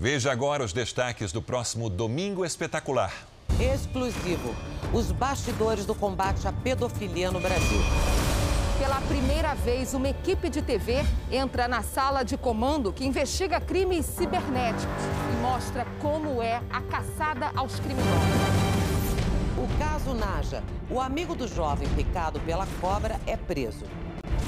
Veja 0.00 0.30
agora 0.30 0.62
os 0.62 0.72
destaques 0.72 1.32
do 1.32 1.42
próximo 1.42 1.90
Domingo 1.90 2.44
Espetacular. 2.44 3.12
Exclusivo: 3.58 4.54
os 4.92 5.10
bastidores 5.10 5.84
do 5.84 5.92
combate 5.92 6.46
à 6.46 6.52
pedofilia 6.52 7.32
no 7.32 7.40
Brasil. 7.40 7.80
Pela 8.78 9.00
primeira 9.00 9.54
vez, 9.54 9.94
uma 9.94 10.08
equipe 10.08 10.48
de 10.48 10.62
TV 10.62 11.04
entra 11.32 11.66
na 11.66 11.82
sala 11.82 12.22
de 12.22 12.36
comando 12.36 12.92
que 12.92 13.04
investiga 13.04 13.60
crimes 13.60 14.06
cibernéticos 14.06 15.02
e 15.32 15.42
mostra 15.42 15.84
como 16.00 16.40
é 16.40 16.62
a 16.70 16.80
caçada 16.82 17.50
aos 17.56 17.80
criminosos. 17.80 18.68
O 19.56 19.78
caso 19.80 20.14
Naja. 20.14 20.62
O 20.88 21.00
amigo 21.00 21.34
do 21.34 21.48
jovem 21.48 21.88
picado 21.88 22.38
pela 22.40 22.68
cobra 22.80 23.20
é 23.26 23.36
preso. 23.36 23.84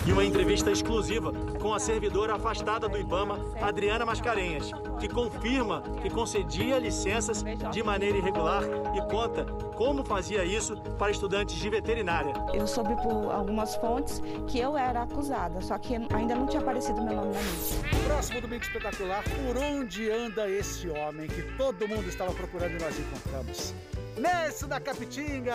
E 0.07 0.13
uma 0.13 0.25
entrevista 0.25 0.71
exclusiva 0.71 1.33
com 1.61 1.75
a 1.75 1.79
servidora 1.79 2.35
afastada 2.35 2.89
do 2.89 2.97
IBAMA, 2.97 3.39
Adriana 3.61 4.07
Mascarenhas, 4.07 4.71
que 4.99 5.09
confirma 5.09 5.83
que 6.03 6.09
concedia 6.11 6.79
licenças 6.79 7.45
de 7.71 7.83
maneira 7.83 8.19
irregular 8.19 8.63
e 8.95 9.11
conta 9.11 9.45
como 9.77 10.05
fazia 10.05 10.45
isso 10.45 10.77
para 10.99 11.11
estudantes 11.11 11.57
de 11.57 11.71
veterinária. 11.71 12.33
Eu 12.53 12.67
soube 12.67 12.95
por 13.03 13.31
algumas 13.31 13.77
fontes 13.77 14.21
que 14.49 14.59
eu 14.59 14.77
era 14.77 15.03
acusada, 15.03 15.61
só 15.61 15.79
que 15.79 15.95
ainda 15.95 16.35
não 16.35 16.47
tinha 16.47 16.61
aparecido 16.61 17.03
meu 17.03 17.15
nome 17.15 17.33
na 17.33 17.41
lista. 17.41 17.77
Próximo 18.07 18.41
domingo 18.41 18.63
espetacular, 18.63 19.23
por 19.25 19.57
onde 19.57 20.11
anda 20.11 20.49
esse 20.49 20.89
homem 20.89 21.27
que 21.29 21.43
todo 21.57 21.87
mundo 21.89 22.09
estava 22.09 22.33
procurando 22.33 22.73
e 22.73 22.83
nós 22.83 22.99
encontramos? 22.99 23.75
Nerso 24.19 24.67
da 24.67 24.81
Capitinga! 24.81 25.55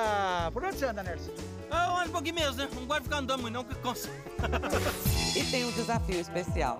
Por 0.51 0.63
onde 0.63 0.77
você 0.77 0.85
anda, 0.85 1.03
Nerso? 1.03 1.31
Eu 1.83 1.97
ando 1.97 2.09
um 2.09 2.11
pouquinho 2.11 2.35
mesmo, 2.35 2.55
né? 2.55 2.69
Não 2.73 2.85
gosto 2.85 2.99
de 3.01 3.03
ficar 3.05 3.17
andando 3.17 3.41
muito, 3.41 3.53
não, 3.53 3.63
que 3.63 3.75
cansa. 3.75 4.09
e 5.35 5.43
tem 5.43 5.65
um 5.65 5.71
desafio 5.71 6.19
especial. 6.19 6.79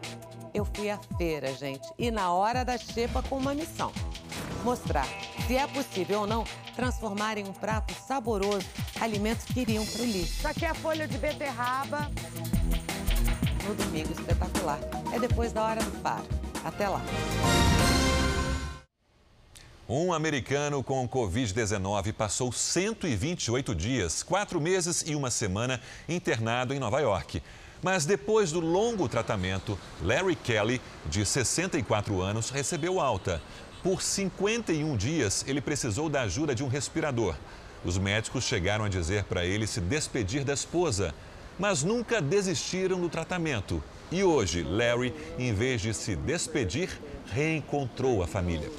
Eu 0.54 0.66
fui 0.74 0.90
à 0.90 0.98
feira, 1.18 1.54
gente, 1.54 1.86
e 1.98 2.10
na 2.10 2.32
hora 2.32 2.64
da 2.64 2.78
xepa 2.78 3.22
com 3.24 3.38
uma 3.38 3.54
missão. 3.54 3.92
Mostrar 4.64 5.06
se 5.46 5.56
é 5.56 5.68
possível 5.68 6.22
ou 6.22 6.28
não 6.28 6.44
transformar 6.76 7.38
em 7.38 7.48
um 7.48 7.54
prato 7.54 7.94
saboroso 7.94 8.66
alimentos 9.00 9.46
que 9.46 9.60
iriam 9.62 9.86
para 9.86 10.02
lixo. 10.04 10.38
Isso 10.38 10.48
aqui 10.48 10.66
é 10.66 10.70
a 10.70 10.74
folha 10.74 11.08
de 11.08 11.18
beterraba. 11.18 12.10
No 13.68 13.76
domingo 13.76 14.12
espetacular. 14.12 14.80
É 15.12 15.20
depois 15.20 15.52
da 15.52 15.64
hora 15.64 15.84
do 15.84 15.92
faro. 16.02 16.26
Até 16.64 16.88
lá. 16.88 17.02
Um 19.88 20.12
americano 20.12 20.84
com 20.84 21.08
Covid-19 21.08 22.12
passou 22.12 22.52
128 22.52 23.76
dias, 23.76 24.24
quatro 24.24 24.60
meses 24.60 25.04
e 25.06 25.14
uma 25.14 25.30
semana 25.30 25.80
internado 26.10 26.74
em 26.74 26.80
Nova 26.80 27.00
York. 27.02 27.40
Mas 27.84 28.04
depois 28.04 28.52
do 28.52 28.60
longo 28.60 29.08
tratamento, 29.08 29.78
Larry 30.02 30.36
Kelly, 30.38 30.82
de 31.06 31.24
64 31.24 32.20
anos, 32.20 32.50
recebeu 32.50 33.00
alta. 33.00 33.40
Por 33.84 34.02
51 34.02 34.98
dias, 34.98 35.46
ele 35.48 35.62
precisou 35.62 36.10
da 36.10 36.24
ajuda 36.24 36.56
de 36.56 36.64
um 36.64 36.68
respirador. 36.68 37.36
Os 37.84 38.00
médicos 38.00 38.44
chegaram 38.44 38.86
a 38.86 38.90
dizer 38.90 39.26
para 39.26 39.46
ele 39.46 39.68
se 39.68 39.80
despedir 39.80 40.44
da 40.44 40.54
esposa, 40.54 41.14
mas 41.60 41.84
nunca 41.84 42.20
desistiram 42.20 43.00
do 43.00 43.08
tratamento. 43.08 43.84
E 44.12 44.24
hoje, 44.24 44.64
Larry, 44.64 45.14
em 45.38 45.54
vez 45.54 45.80
de 45.80 45.94
se 45.94 46.16
despedir, 46.16 46.90
reencontrou 47.32 48.24
a 48.24 48.28
família. 48.28 48.72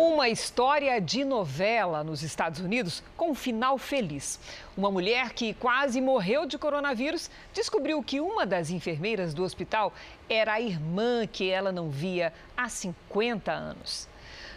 Uma 0.00 0.28
história 0.28 1.00
de 1.00 1.24
novela 1.24 2.04
nos 2.04 2.22
Estados 2.22 2.60
Unidos 2.60 3.02
com 3.16 3.32
um 3.32 3.34
final 3.34 3.76
feliz. 3.76 4.38
Uma 4.76 4.92
mulher 4.92 5.32
que 5.32 5.54
quase 5.54 6.00
morreu 6.00 6.46
de 6.46 6.56
coronavírus 6.56 7.28
descobriu 7.52 8.00
que 8.00 8.20
uma 8.20 8.46
das 8.46 8.70
enfermeiras 8.70 9.34
do 9.34 9.42
hospital 9.42 9.92
era 10.28 10.52
a 10.52 10.60
irmã 10.60 11.26
que 11.26 11.50
ela 11.50 11.72
não 11.72 11.90
via 11.90 12.32
há 12.56 12.68
50 12.68 13.50
anos. 13.50 14.08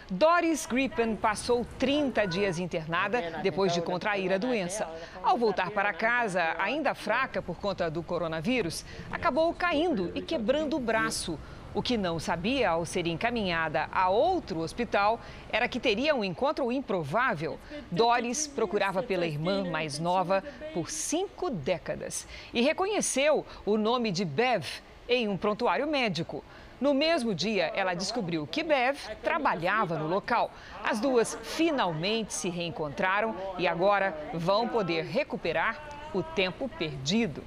Doris 0.08 0.64
Gripen 0.64 1.16
passou 1.16 1.66
30 1.76 2.24
dias 2.26 2.60
internada 2.60 3.40
depois 3.42 3.74
de 3.74 3.82
contrair 3.82 4.32
a 4.32 4.38
doença. 4.38 4.88
Ao 5.24 5.36
voltar 5.36 5.72
para 5.72 5.92
casa, 5.92 6.54
ainda 6.56 6.94
fraca 6.94 7.42
por 7.42 7.56
conta 7.56 7.90
do 7.90 8.00
coronavírus, 8.00 8.84
acabou 9.10 9.52
caindo 9.52 10.12
e 10.14 10.22
quebrando 10.22 10.76
o 10.76 10.80
braço. 10.80 11.36
O 11.74 11.82
que 11.82 11.96
não 11.96 12.18
sabia 12.18 12.68
ao 12.68 12.84
ser 12.84 13.06
encaminhada 13.06 13.88
a 13.90 14.10
outro 14.10 14.60
hospital 14.60 15.18
era 15.50 15.66
que 15.66 15.80
teria 15.80 16.14
um 16.14 16.22
encontro 16.22 16.70
improvável. 16.70 17.58
Doris 17.90 18.46
procurava 18.46 19.02
pela 19.02 19.26
irmã 19.26 19.64
mais 19.64 19.98
nova 19.98 20.44
por 20.74 20.90
cinco 20.90 21.48
décadas 21.48 22.28
e 22.52 22.60
reconheceu 22.60 23.46
o 23.64 23.78
nome 23.78 24.10
de 24.12 24.22
Bev 24.22 24.66
em 25.08 25.28
um 25.28 25.36
prontuário 25.38 25.86
médico. 25.86 26.44
No 26.78 26.92
mesmo 26.92 27.34
dia, 27.34 27.72
ela 27.74 27.94
descobriu 27.94 28.46
que 28.46 28.62
Bev 28.62 28.98
trabalhava 29.22 29.96
no 29.96 30.08
local. 30.08 30.50
As 30.84 31.00
duas 31.00 31.38
finalmente 31.42 32.34
se 32.34 32.50
reencontraram 32.50 33.34
e 33.56 33.66
agora 33.66 34.14
vão 34.34 34.68
poder 34.68 35.04
recuperar 35.04 35.80
o 36.12 36.22
tempo 36.22 36.68
perdido. 36.68 37.42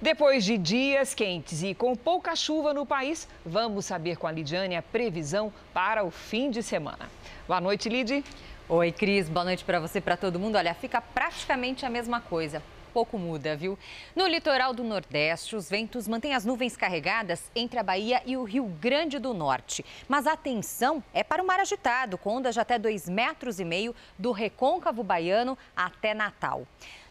Depois 0.00 0.44
de 0.44 0.58
dias 0.58 1.14
quentes 1.14 1.62
e 1.62 1.74
com 1.74 1.96
pouca 1.96 2.36
chuva 2.36 2.74
no 2.74 2.84
país, 2.84 3.26
vamos 3.46 3.86
saber 3.86 4.18
com 4.18 4.26
a 4.26 4.30
Lidiane 4.30 4.76
a 4.76 4.82
previsão 4.82 5.50
para 5.72 6.04
o 6.04 6.10
fim 6.10 6.50
de 6.50 6.62
semana. 6.62 7.10
Boa 7.48 7.62
noite, 7.62 7.88
Lid. 7.88 8.22
Oi, 8.68 8.92
Cris. 8.92 9.26
Boa 9.30 9.46
noite 9.46 9.64
para 9.64 9.80
você, 9.80 9.98
para 9.98 10.14
todo 10.14 10.38
mundo. 10.38 10.56
Olha, 10.56 10.74
fica 10.74 11.00
praticamente 11.00 11.86
a 11.86 11.88
mesma 11.88 12.20
coisa. 12.20 12.62
Pouco 12.92 13.18
muda, 13.18 13.56
viu? 13.56 13.78
No 14.14 14.26
litoral 14.26 14.74
do 14.74 14.84
Nordeste, 14.84 15.56
os 15.56 15.70
ventos 15.70 16.06
mantêm 16.06 16.34
as 16.34 16.44
nuvens 16.44 16.76
carregadas 16.76 17.50
entre 17.54 17.78
a 17.78 17.82
Bahia 17.82 18.22
e 18.26 18.36
o 18.36 18.44
Rio 18.44 18.64
Grande 18.64 19.18
do 19.18 19.32
Norte. 19.32 19.82
Mas 20.06 20.26
a 20.26 20.32
atenção 20.32 21.02
é 21.14 21.24
para 21.24 21.42
o 21.42 21.46
mar 21.46 21.60
agitado, 21.60 22.18
com 22.18 22.36
ondas 22.36 22.54
de 22.54 22.60
até 22.60 22.78
2,5 22.78 23.10
metros 23.10 23.60
e 23.60 23.64
meio 23.64 23.94
do 24.18 24.30
recôncavo 24.30 25.02
baiano 25.02 25.56
até 25.74 26.12
Natal. 26.12 26.66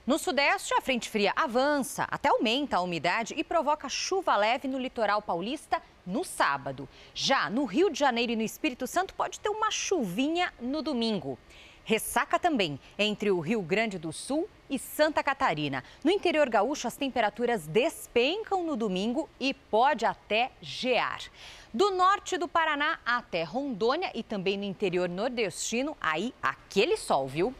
No 0.05 0.19
sudeste, 0.19 0.71
a 0.75 0.81
frente 0.81 1.09
fria 1.09 1.33
avança, 1.35 2.07
até 2.11 2.29
aumenta 2.29 2.77
a 2.77 2.81
umidade 2.81 3.33
e 3.35 3.43
provoca 3.43 3.89
chuva 3.89 4.35
leve 4.35 4.67
no 4.67 4.77
litoral 4.77 5.19
paulista 5.19 5.81
no 6.05 6.23
sábado. 6.23 6.87
Já 7.11 7.49
no 7.49 7.65
Rio 7.65 7.89
de 7.89 7.97
Janeiro 7.97 8.31
e 8.31 8.35
no 8.35 8.43
Espírito 8.43 8.85
Santo, 8.85 9.15
pode 9.15 9.39
ter 9.39 9.49
uma 9.49 9.71
chuvinha 9.71 10.53
no 10.61 10.83
domingo. 10.83 11.39
Ressaca 11.83 12.37
também 12.37 12.79
entre 12.99 13.31
o 13.31 13.39
Rio 13.39 13.63
Grande 13.63 13.97
do 13.97 14.13
Sul 14.13 14.47
e 14.69 14.77
Santa 14.77 15.23
Catarina. 15.23 15.83
No 16.03 16.11
interior 16.11 16.49
gaúcho, 16.49 16.87
as 16.87 16.95
temperaturas 16.95 17.65
despencam 17.65 18.63
no 18.63 18.75
domingo 18.75 19.27
e 19.39 19.55
pode 19.55 20.05
até 20.05 20.51
gear. 20.61 21.19
Do 21.73 21.89
norte 21.89 22.37
do 22.37 22.47
Paraná 22.47 22.99
até 23.03 23.41
Rondônia 23.41 24.11
e 24.13 24.21
também 24.21 24.55
no 24.55 24.65
interior 24.65 25.09
nordestino, 25.09 25.97
aí 25.99 26.31
aquele 26.43 26.95
sol, 26.95 27.27
viu? 27.27 27.55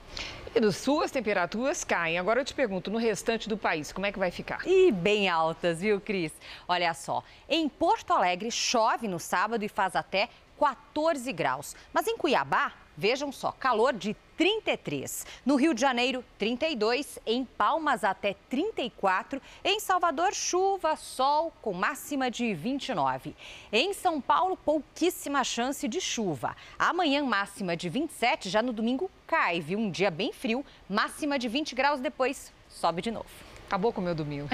E 0.55 0.59
do 0.61 0.71
sul 0.71 1.01
as 1.01 1.11
temperaturas 1.11 1.83
caem. 1.83 2.17
Agora 2.17 2.39
eu 2.39 2.45
te 2.45 2.53
pergunto, 2.53 2.89
no 2.89 2.97
restante 2.97 3.49
do 3.49 3.57
país, 3.57 3.91
como 3.91 4.05
é 4.05 4.11
que 4.13 4.17
vai 4.17 4.31
ficar? 4.31 4.65
E 4.65 4.89
bem 4.89 5.27
altas, 5.27 5.81
viu, 5.81 5.99
Cris? 5.99 6.31
Olha 6.65 6.93
só, 6.93 7.21
em 7.49 7.67
Porto 7.67 8.13
Alegre 8.13 8.49
chove 8.49 9.05
no 9.05 9.19
sábado 9.19 9.65
e 9.65 9.67
faz 9.67 9.97
até 9.97 10.29
14 10.57 11.33
graus. 11.33 11.75
Mas 11.91 12.07
em 12.07 12.15
Cuiabá, 12.15 12.71
vejam 12.97 13.31
só, 13.31 13.51
calor 13.51 13.93
de 13.93 14.15
33. 14.37 15.25
No 15.45 15.55
Rio 15.55 15.73
de 15.73 15.81
Janeiro, 15.81 16.23
32. 16.37 17.19
Em 17.25 17.45
Palmas, 17.45 18.03
até 18.03 18.35
34. 18.49 19.41
Em 19.63 19.79
Salvador, 19.79 20.33
chuva, 20.33 20.95
sol, 20.95 21.53
com 21.61 21.73
máxima 21.73 22.29
de 22.29 22.53
29. 22.53 23.35
Em 23.71 23.93
São 23.93 24.19
Paulo, 24.19 24.57
pouquíssima 24.57 25.43
chance 25.43 25.87
de 25.87 26.01
chuva. 26.01 26.55
Amanhã, 26.77 27.23
máxima 27.23 27.75
de 27.75 27.89
27. 27.89 28.49
Já 28.49 28.61
no 28.61 28.73
domingo, 28.73 29.09
cai, 29.25 29.61
viu? 29.61 29.79
Um 29.79 29.89
dia 29.89 30.11
bem 30.11 30.31
frio, 30.33 30.65
máxima 30.89 31.39
de 31.39 31.47
20 31.47 31.75
graus. 31.75 31.99
Depois, 31.99 32.51
sobe 32.69 33.01
de 33.01 33.11
novo. 33.11 33.25
Acabou 33.67 33.91
com 33.91 34.01
o 34.01 34.03
meu 34.03 34.13
domingo. 34.13 34.47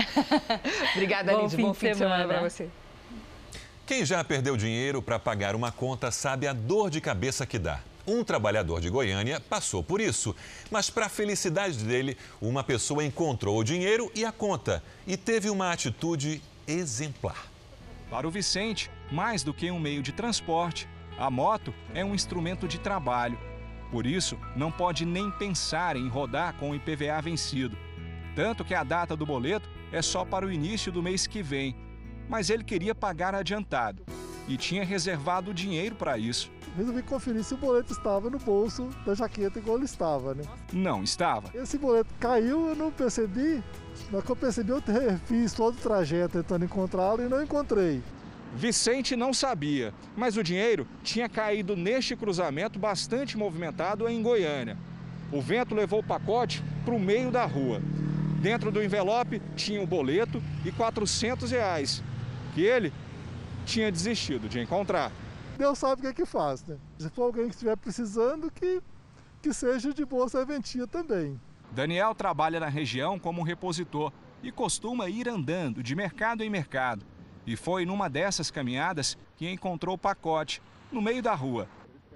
Obrigada, 0.96 1.34
Bom 1.34 1.42
Bom 1.42 1.74
fim 1.74 1.92
de 1.92 1.98
semana 1.98 2.24
semana. 2.24 2.28
para 2.28 2.50
você. 2.50 2.70
Quem 3.86 4.06
já 4.06 4.24
perdeu 4.24 4.56
dinheiro 4.56 5.02
para 5.02 5.20
pagar 5.20 5.54
uma 5.54 5.70
conta 5.72 6.12
sabe 6.12 6.48
a 6.48 6.54
dor 6.54 6.90
de 6.90 7.02
cabeça 7.02 7.46
que 7.46 7.60
dá. 7.60 7.82
Um 8.06 8.24
trabalhador 8.24 8.82
de 8.82 8.90
Goiânia 8.90 9.40
passou 9.40 9.84
por 9.84 10.02
isso, 10.02 10.36
mas 10.72 10.90
para 10.90 11.06
a 11.06 11.10
felicidade 11.10 11.78
dele, 11.84 12.18
uma 12.42 12.64
pessoa 12.64 13.04
encontrou 13.04 13.60
o 13.60 13.64
dinheiro 13.64 14.12
e 14.16 14.26
a 14.26 14.32
conta 14.32 14.84
e 15.06 15.16
teve 15.16 15.50
uma 15.50 15.72
atitude 15.72 16.42
exemplar. 16.68 17.48
Para 18.10 18.28
o 18.28 18.32
Vicente, 18.32 18.90
mais 19.12 19.44
do 19.44 19.54
que 19.54 19.70
um 19.70 19.80
meio 19.80 20.02
de 20.02 20.12
transporte, 20.12 20.88
a 21.18 21.30
moto 21.30 21.74
é 21.94 22.04
um 22.04 22.16
instrumento 22.16 22.68
de 22.68 22.80
trabalho. 22.80 23.38
Por 23.92 24.06
isso, 24.06 24.38
não 24.56 24.72
pode 24.72 25.06
nem 25.06 25.30
pensar 25.30 25.96
em 25.96 26.08
rodar 26.08 26.54
com 26.56 26.72
o 26.72 26.76
IPVA 26.76 27.22
vencido. 27.22 27.78
Tanto 28.36 28.66
que 28.66 28.74
a 28.74 28.84
data 28.84 29.16
do 29.16 29.26
boleto 29.26 29.70
é 29.92 30.02
só 30.02 30.26
para 30.26 30.46
o 30.46 30.52
início 30.52 30.92
do 30.92 31.04
mês 31.04 31.28
que 31.28 31.44
vem. 31.44 31.76
Mas 32.28 32.50
ele 32.50 32.64
queria 32.64 32.96
pagar 32.96 33.36
adiantado 33.36 34.06
e 34.48 34.58
tinha 34.58 34.84
reservado 34.84 35.52
o 35.52 35.54
dinheiro 35.54 35.96
para 35.96 36.18
isso. 36.18 36.52
Resolvi 36.76 37.04
conferir 37.04 37.44
se 37.44 37.54
o 37.54 37.58
boleto 37.58 37.92
estava 37.92 38.30
no 38.30 38.40
bolso 38.40 38.90
da 39.06 39.14
jaqueta 39.14 39.60
igual 39.60 39.78
ele 39.78 39.86
estava, 39.86 40.34
né? 40.34 40.44
Não 40.72 41.04
estava. 41.04 41.50
Esse 41.54 41.78
boleto 41.78 42.14
caiu, 42.20 42.70
eu 42.70 42.76
não 42.76 42.92
percebi. 42.92 43.62
Na 44.12 44.22
que 44.22 44.30
eu 44.30 44.36
percebi, 44.36 44.72
eu 44.72 44.82
fiz 45.26 45.54
todo 45.54 45.76
o 45.76 45.82
trajeto 45.82 46.42
tentando 46.42 46.66
encontrá-lo 46.66 47.24
e 47.24 47.30
não 47.30 47.44
encontrei. 47.44 48.02
Vicente 48.56 49.16
não 49.16 49.34
sabia, 49.34 49.94
mas 50.16 50.36
o 50.36 50.44
dinheiro 50.44 50.86
tinha 51.04 51.30
caído 51.30 51.76
neste 51.76 52.16
cruzamento 52.16 52.78
bastante 52.78 53.38
movimentado 53.38 54.08
em 54.10 54.22
Goiânia. 54.22 54.78
O 55.32 55.42
vento 55.42 55.74
levou 55.74 56.00
o 56.00 56.04
pacote 56.04 56.62
para 56.84 56.94
o 56.94 57.00
meio 57.00 57.32
da 57.32 57.46
rua. 57.46 57.82
Dentro 58.42 58.72
do 58.72 58.84
envelope 58.84 59.42
tinha 59.56 59.82
um 59.82 59.86
boleto 59.86 60.44
e 60.66 60.72
400 60.72 61.52
reais, 61.52 62.04
que 62.54 62.62
ele 62.62 62.92
tinha 63.72 63.92
desistido 63.92 64.50
de 64.50 64.60
encontrar. 64.60 65.12
Deus 65.58 65.80
sabe 65.80 66.02
o 66.02 66.04
que 66.04 66.08
é 66.08 66.14
que 66.14 66.26
faz, 66.26 66.64
né? 66.66 66.78
Se 67.00 67.10
for 67.10 67.24
alguém 67.24 67.46
que 67.48 67.54
estiver 67.54 67.78
precisando, 67.78 68.52
que, 68.52 68.82
que 69.42 69.54
seja 69.54 69.94
de 69.94 70.04
boa 70.04 70.28
serventia 70.28 70.86
também. 70.86 71.40
Daniel 71.72 72.14
trabalha 72.14 72.60
na 72.60 72.68
região 72.68 73.18
como 73.18 73.44
repositor 73.44 74.12
e 74.44 74.52
costuma 74.52 75.08
ir 75.08 75.30
andando 75.30 75.82
de 75.82 75.96
mercado 75.96 76.44
em 76.44 76.50
mercado. 76.50 77.06
E 77.48 77.56
foi 77.56 77.86
numa 77.86 78.10
dessas 78.10 78.52
caminhadas 78.52 79.18
que 79.38 79.50
encontrou 79.50 79.96
o 79.96 79.98
pacote, 79.98 80.62
no 80.92 81.02
meio 81.02 81.24
da 81.24 81.34
rua. 81.34 81.68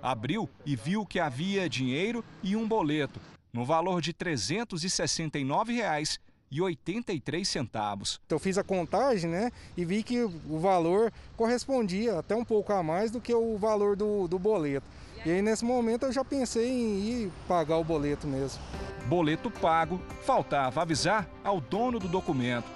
Abriu 0.02 0.50
e 0.66 0.76
viu 0.76 1.06
que 1.06 1.20
havia 1.20 1.70
dinheiro 1.70 2.24
e 2.44 2.56
um 2.56 2.68
boleto, 2.68 3.20
no 3.54 3.64
valor 3.64 4.02
de 4.02 4.12
R$ 4.12 4.36
369,83. 6.56 8.20
Eu 8.30 8.40
fiz 8.40 8.58
a 8.58 8.64
contagem, 8.64 9.30
né, 9.30 9.52
e 9.76 9.84
vi 9.84 10.04
que 10.04 10.22
o 10.24 10.60
valor 10.60 11.12
correspondia 11.36 12.20
até 12.20 12.36
um 12.36 12.46
pouco 12.46 12.72
a 12.74 12.82
mais 12.82 13.12
do 13.12 13.20
que 13.20 13.34
o 13.34 13.58
valor 13.58 13.96
do, 13.96 14.28
do 14.28 14.40
boleto. 14.40 14.86
E 15.26 15.32
aí, 15.32 15.42
nesse 15.42 15.66
momento, 15.66 16.06
eu 16.06 16.12
já 16.12 16.24
pensei 16.24 16.70
em 16.70 17.00
ir 17.00 17.32
pagar 17.48 17.78
o 17.78 17.84
boleto 17.84 18.28
mesmo. 18.28 18.62
Boleto 19.08 19.50
pago, 19.50 20.00
faltava 20.24 20.84
avisar 20.84 21.28
ao 21.44 21.60
dono 21.60 21.98
do 21.98 22.08
documento. 22.08 22.70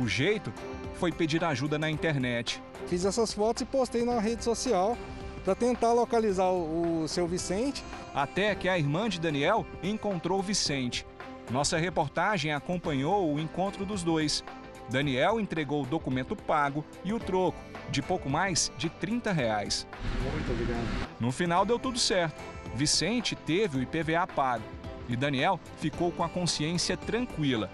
O 0.00 0.06
jeito 0.06 0.52
foi 0.94 1.10
pedir 1.10 1.42
ajuda 1.42 1.78
na 1.78 1.90
internet. 1.90 2.62
Fiz 2.86 3.04
essas 3.04 3.32
fotos 3.32 3.62
e 3.62 3.64
postei 3.64 4.04
na 4.04 4.20
rede 4.20 4.44
social 4.44 4.96
para 5.44 5.54
tentar 5.54 5.92
localizar 5.92 6.50
o, 6.50 7.02
o 7.02 7.08
seu 7.08 7.26
Vicente. 7.26 7.82
Até 8.14 8.54
que 8.54 8.68
a 8.68 8.78
irmã 8.78 9.08
de 9.08 9.20
Daniel 9.20 9.66
encontrou 9.82 10.38
o 10.38 10.42
Vicente. 10.42 11.06
Nossa 11.50 11.76
reportagem 11.76 12.52
acompanhou 12.52 13.34
o 13.34 13.40
encontro 13.40 13.84
dos 13.84 14.02
dois. 14.04 14.44
Daniel 14.88 15.40
entregou 15.40 15.82
o 15.82 15.86
documento 15.86 16.34
pago 16.36 16.84
e 17.04 17.12
o 17.12 17.18
troco, 17.18 17.58
de 17.90 18.00
pouco 18.00 18.28
mais 18.28 18.72
de 18.76 18.88
30 18.88 19.32
reais. 19.32 19.86
Muito 20.22 20.50
obrigado. 20.52 21.08
No 21.18 21.30
final 21.30 21.64
deu 21.64 21.78
tudo 21.78 21.98
certo. 21.98 22.40
Vicente 22.74 23.34
teve 23.34 23.78
o 23.78 23.82
IPVA 23.82 24.26
pago 24.28 24.64
e 25.08 25.16
Daniel 25.16 25.58
ficou 25.78 26.12
com 26.12 26.22
a 26.22 26.28
consciência 26.28 26.96
tranquila 26.96 27.68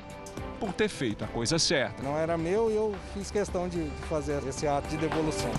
por 0.59 0.73
ter 0.73 0.89
feito 0.89 1.23
a 1.25 1.29
coisa 1.29 1.59
certa. 1.59 2.03
Não 2.03 2.17
era 2.17 2.37
meu 2.39 2.71
e 2.71 2.77
eu 2.77 2.95
fiz 3.13 3.31
questão 3.31 3.69
de 3.69 3.91
fazer 4.09 4.43
esse 4.47 4.67
ato 4.67 4.89
de 4.89 4.97
devolução. 4.97 5.51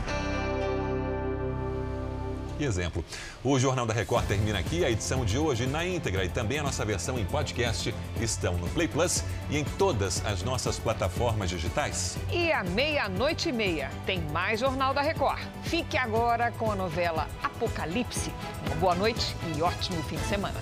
E 2.60 2.66
exemplo. 2.66 3.04
O 3.44 3.58
Jornal 3.60 3.86
da 3.86 3.94
Record 3.94 4.26
termina 4.26 4.60
aqui. 4.60 4.84
A 4.84 4.90
edição 4.90 5.26
de 5.26 5.38
hoje 5.38 5.66
na 5.66 5.86
íntegra 5.86 6.24
e 6.24 6.30
também 6.30 6.60
a 6.60 6.64
nossa 6.64 6.84
versão 6.86 7.18
em 7.18 7.26
podcast 7.26 7.94
estão 8.20 8.54
no 8.58 8.68
Play 8.70 8.88
Plus 8.88 9.24
e 9.50 9.58
em 9.58 9.64
todas 9.64 10.26
as 10.26 10.44
nossas 10.44 10.80
plataformas 10.80 11.50
digitais. 11.50 12.18
E 12.32 12.52
à 12.52 12.64
meia-noite 12.64 13.50
e 13.50 13.52
meia 13.52 13.92
tem 14.06 14.22
mais 14.32 14.60
Jornal 14.60 14.94
da 14.94 15.02
Record. 15.02 15.42
Fique 15.64 15.98
agora 15.98 16.52
com 16.52 16.72
a 16.72 16.76
novela 16.76 17.28
Apocalipse. 17.44 18.32
Uma 18.66 18.76
boa 18.76 18.96
noite 18.96 19.36
e 19.56 19.62
ótimo 19.62 20.02
fim 20.04 20.16
de 20.16 20.26
semana. 20.26 20.60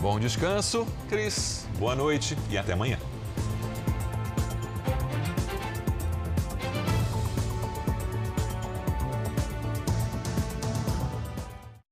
Bom 0.00 0.20
descanso, 0.20 0.86
Cris. 1.08 1.66
Boa 1.78 1.96
noite 1.96 2.36
e 2.50 2.56
até 2.56 2.72
amanhã. 2.72 2.98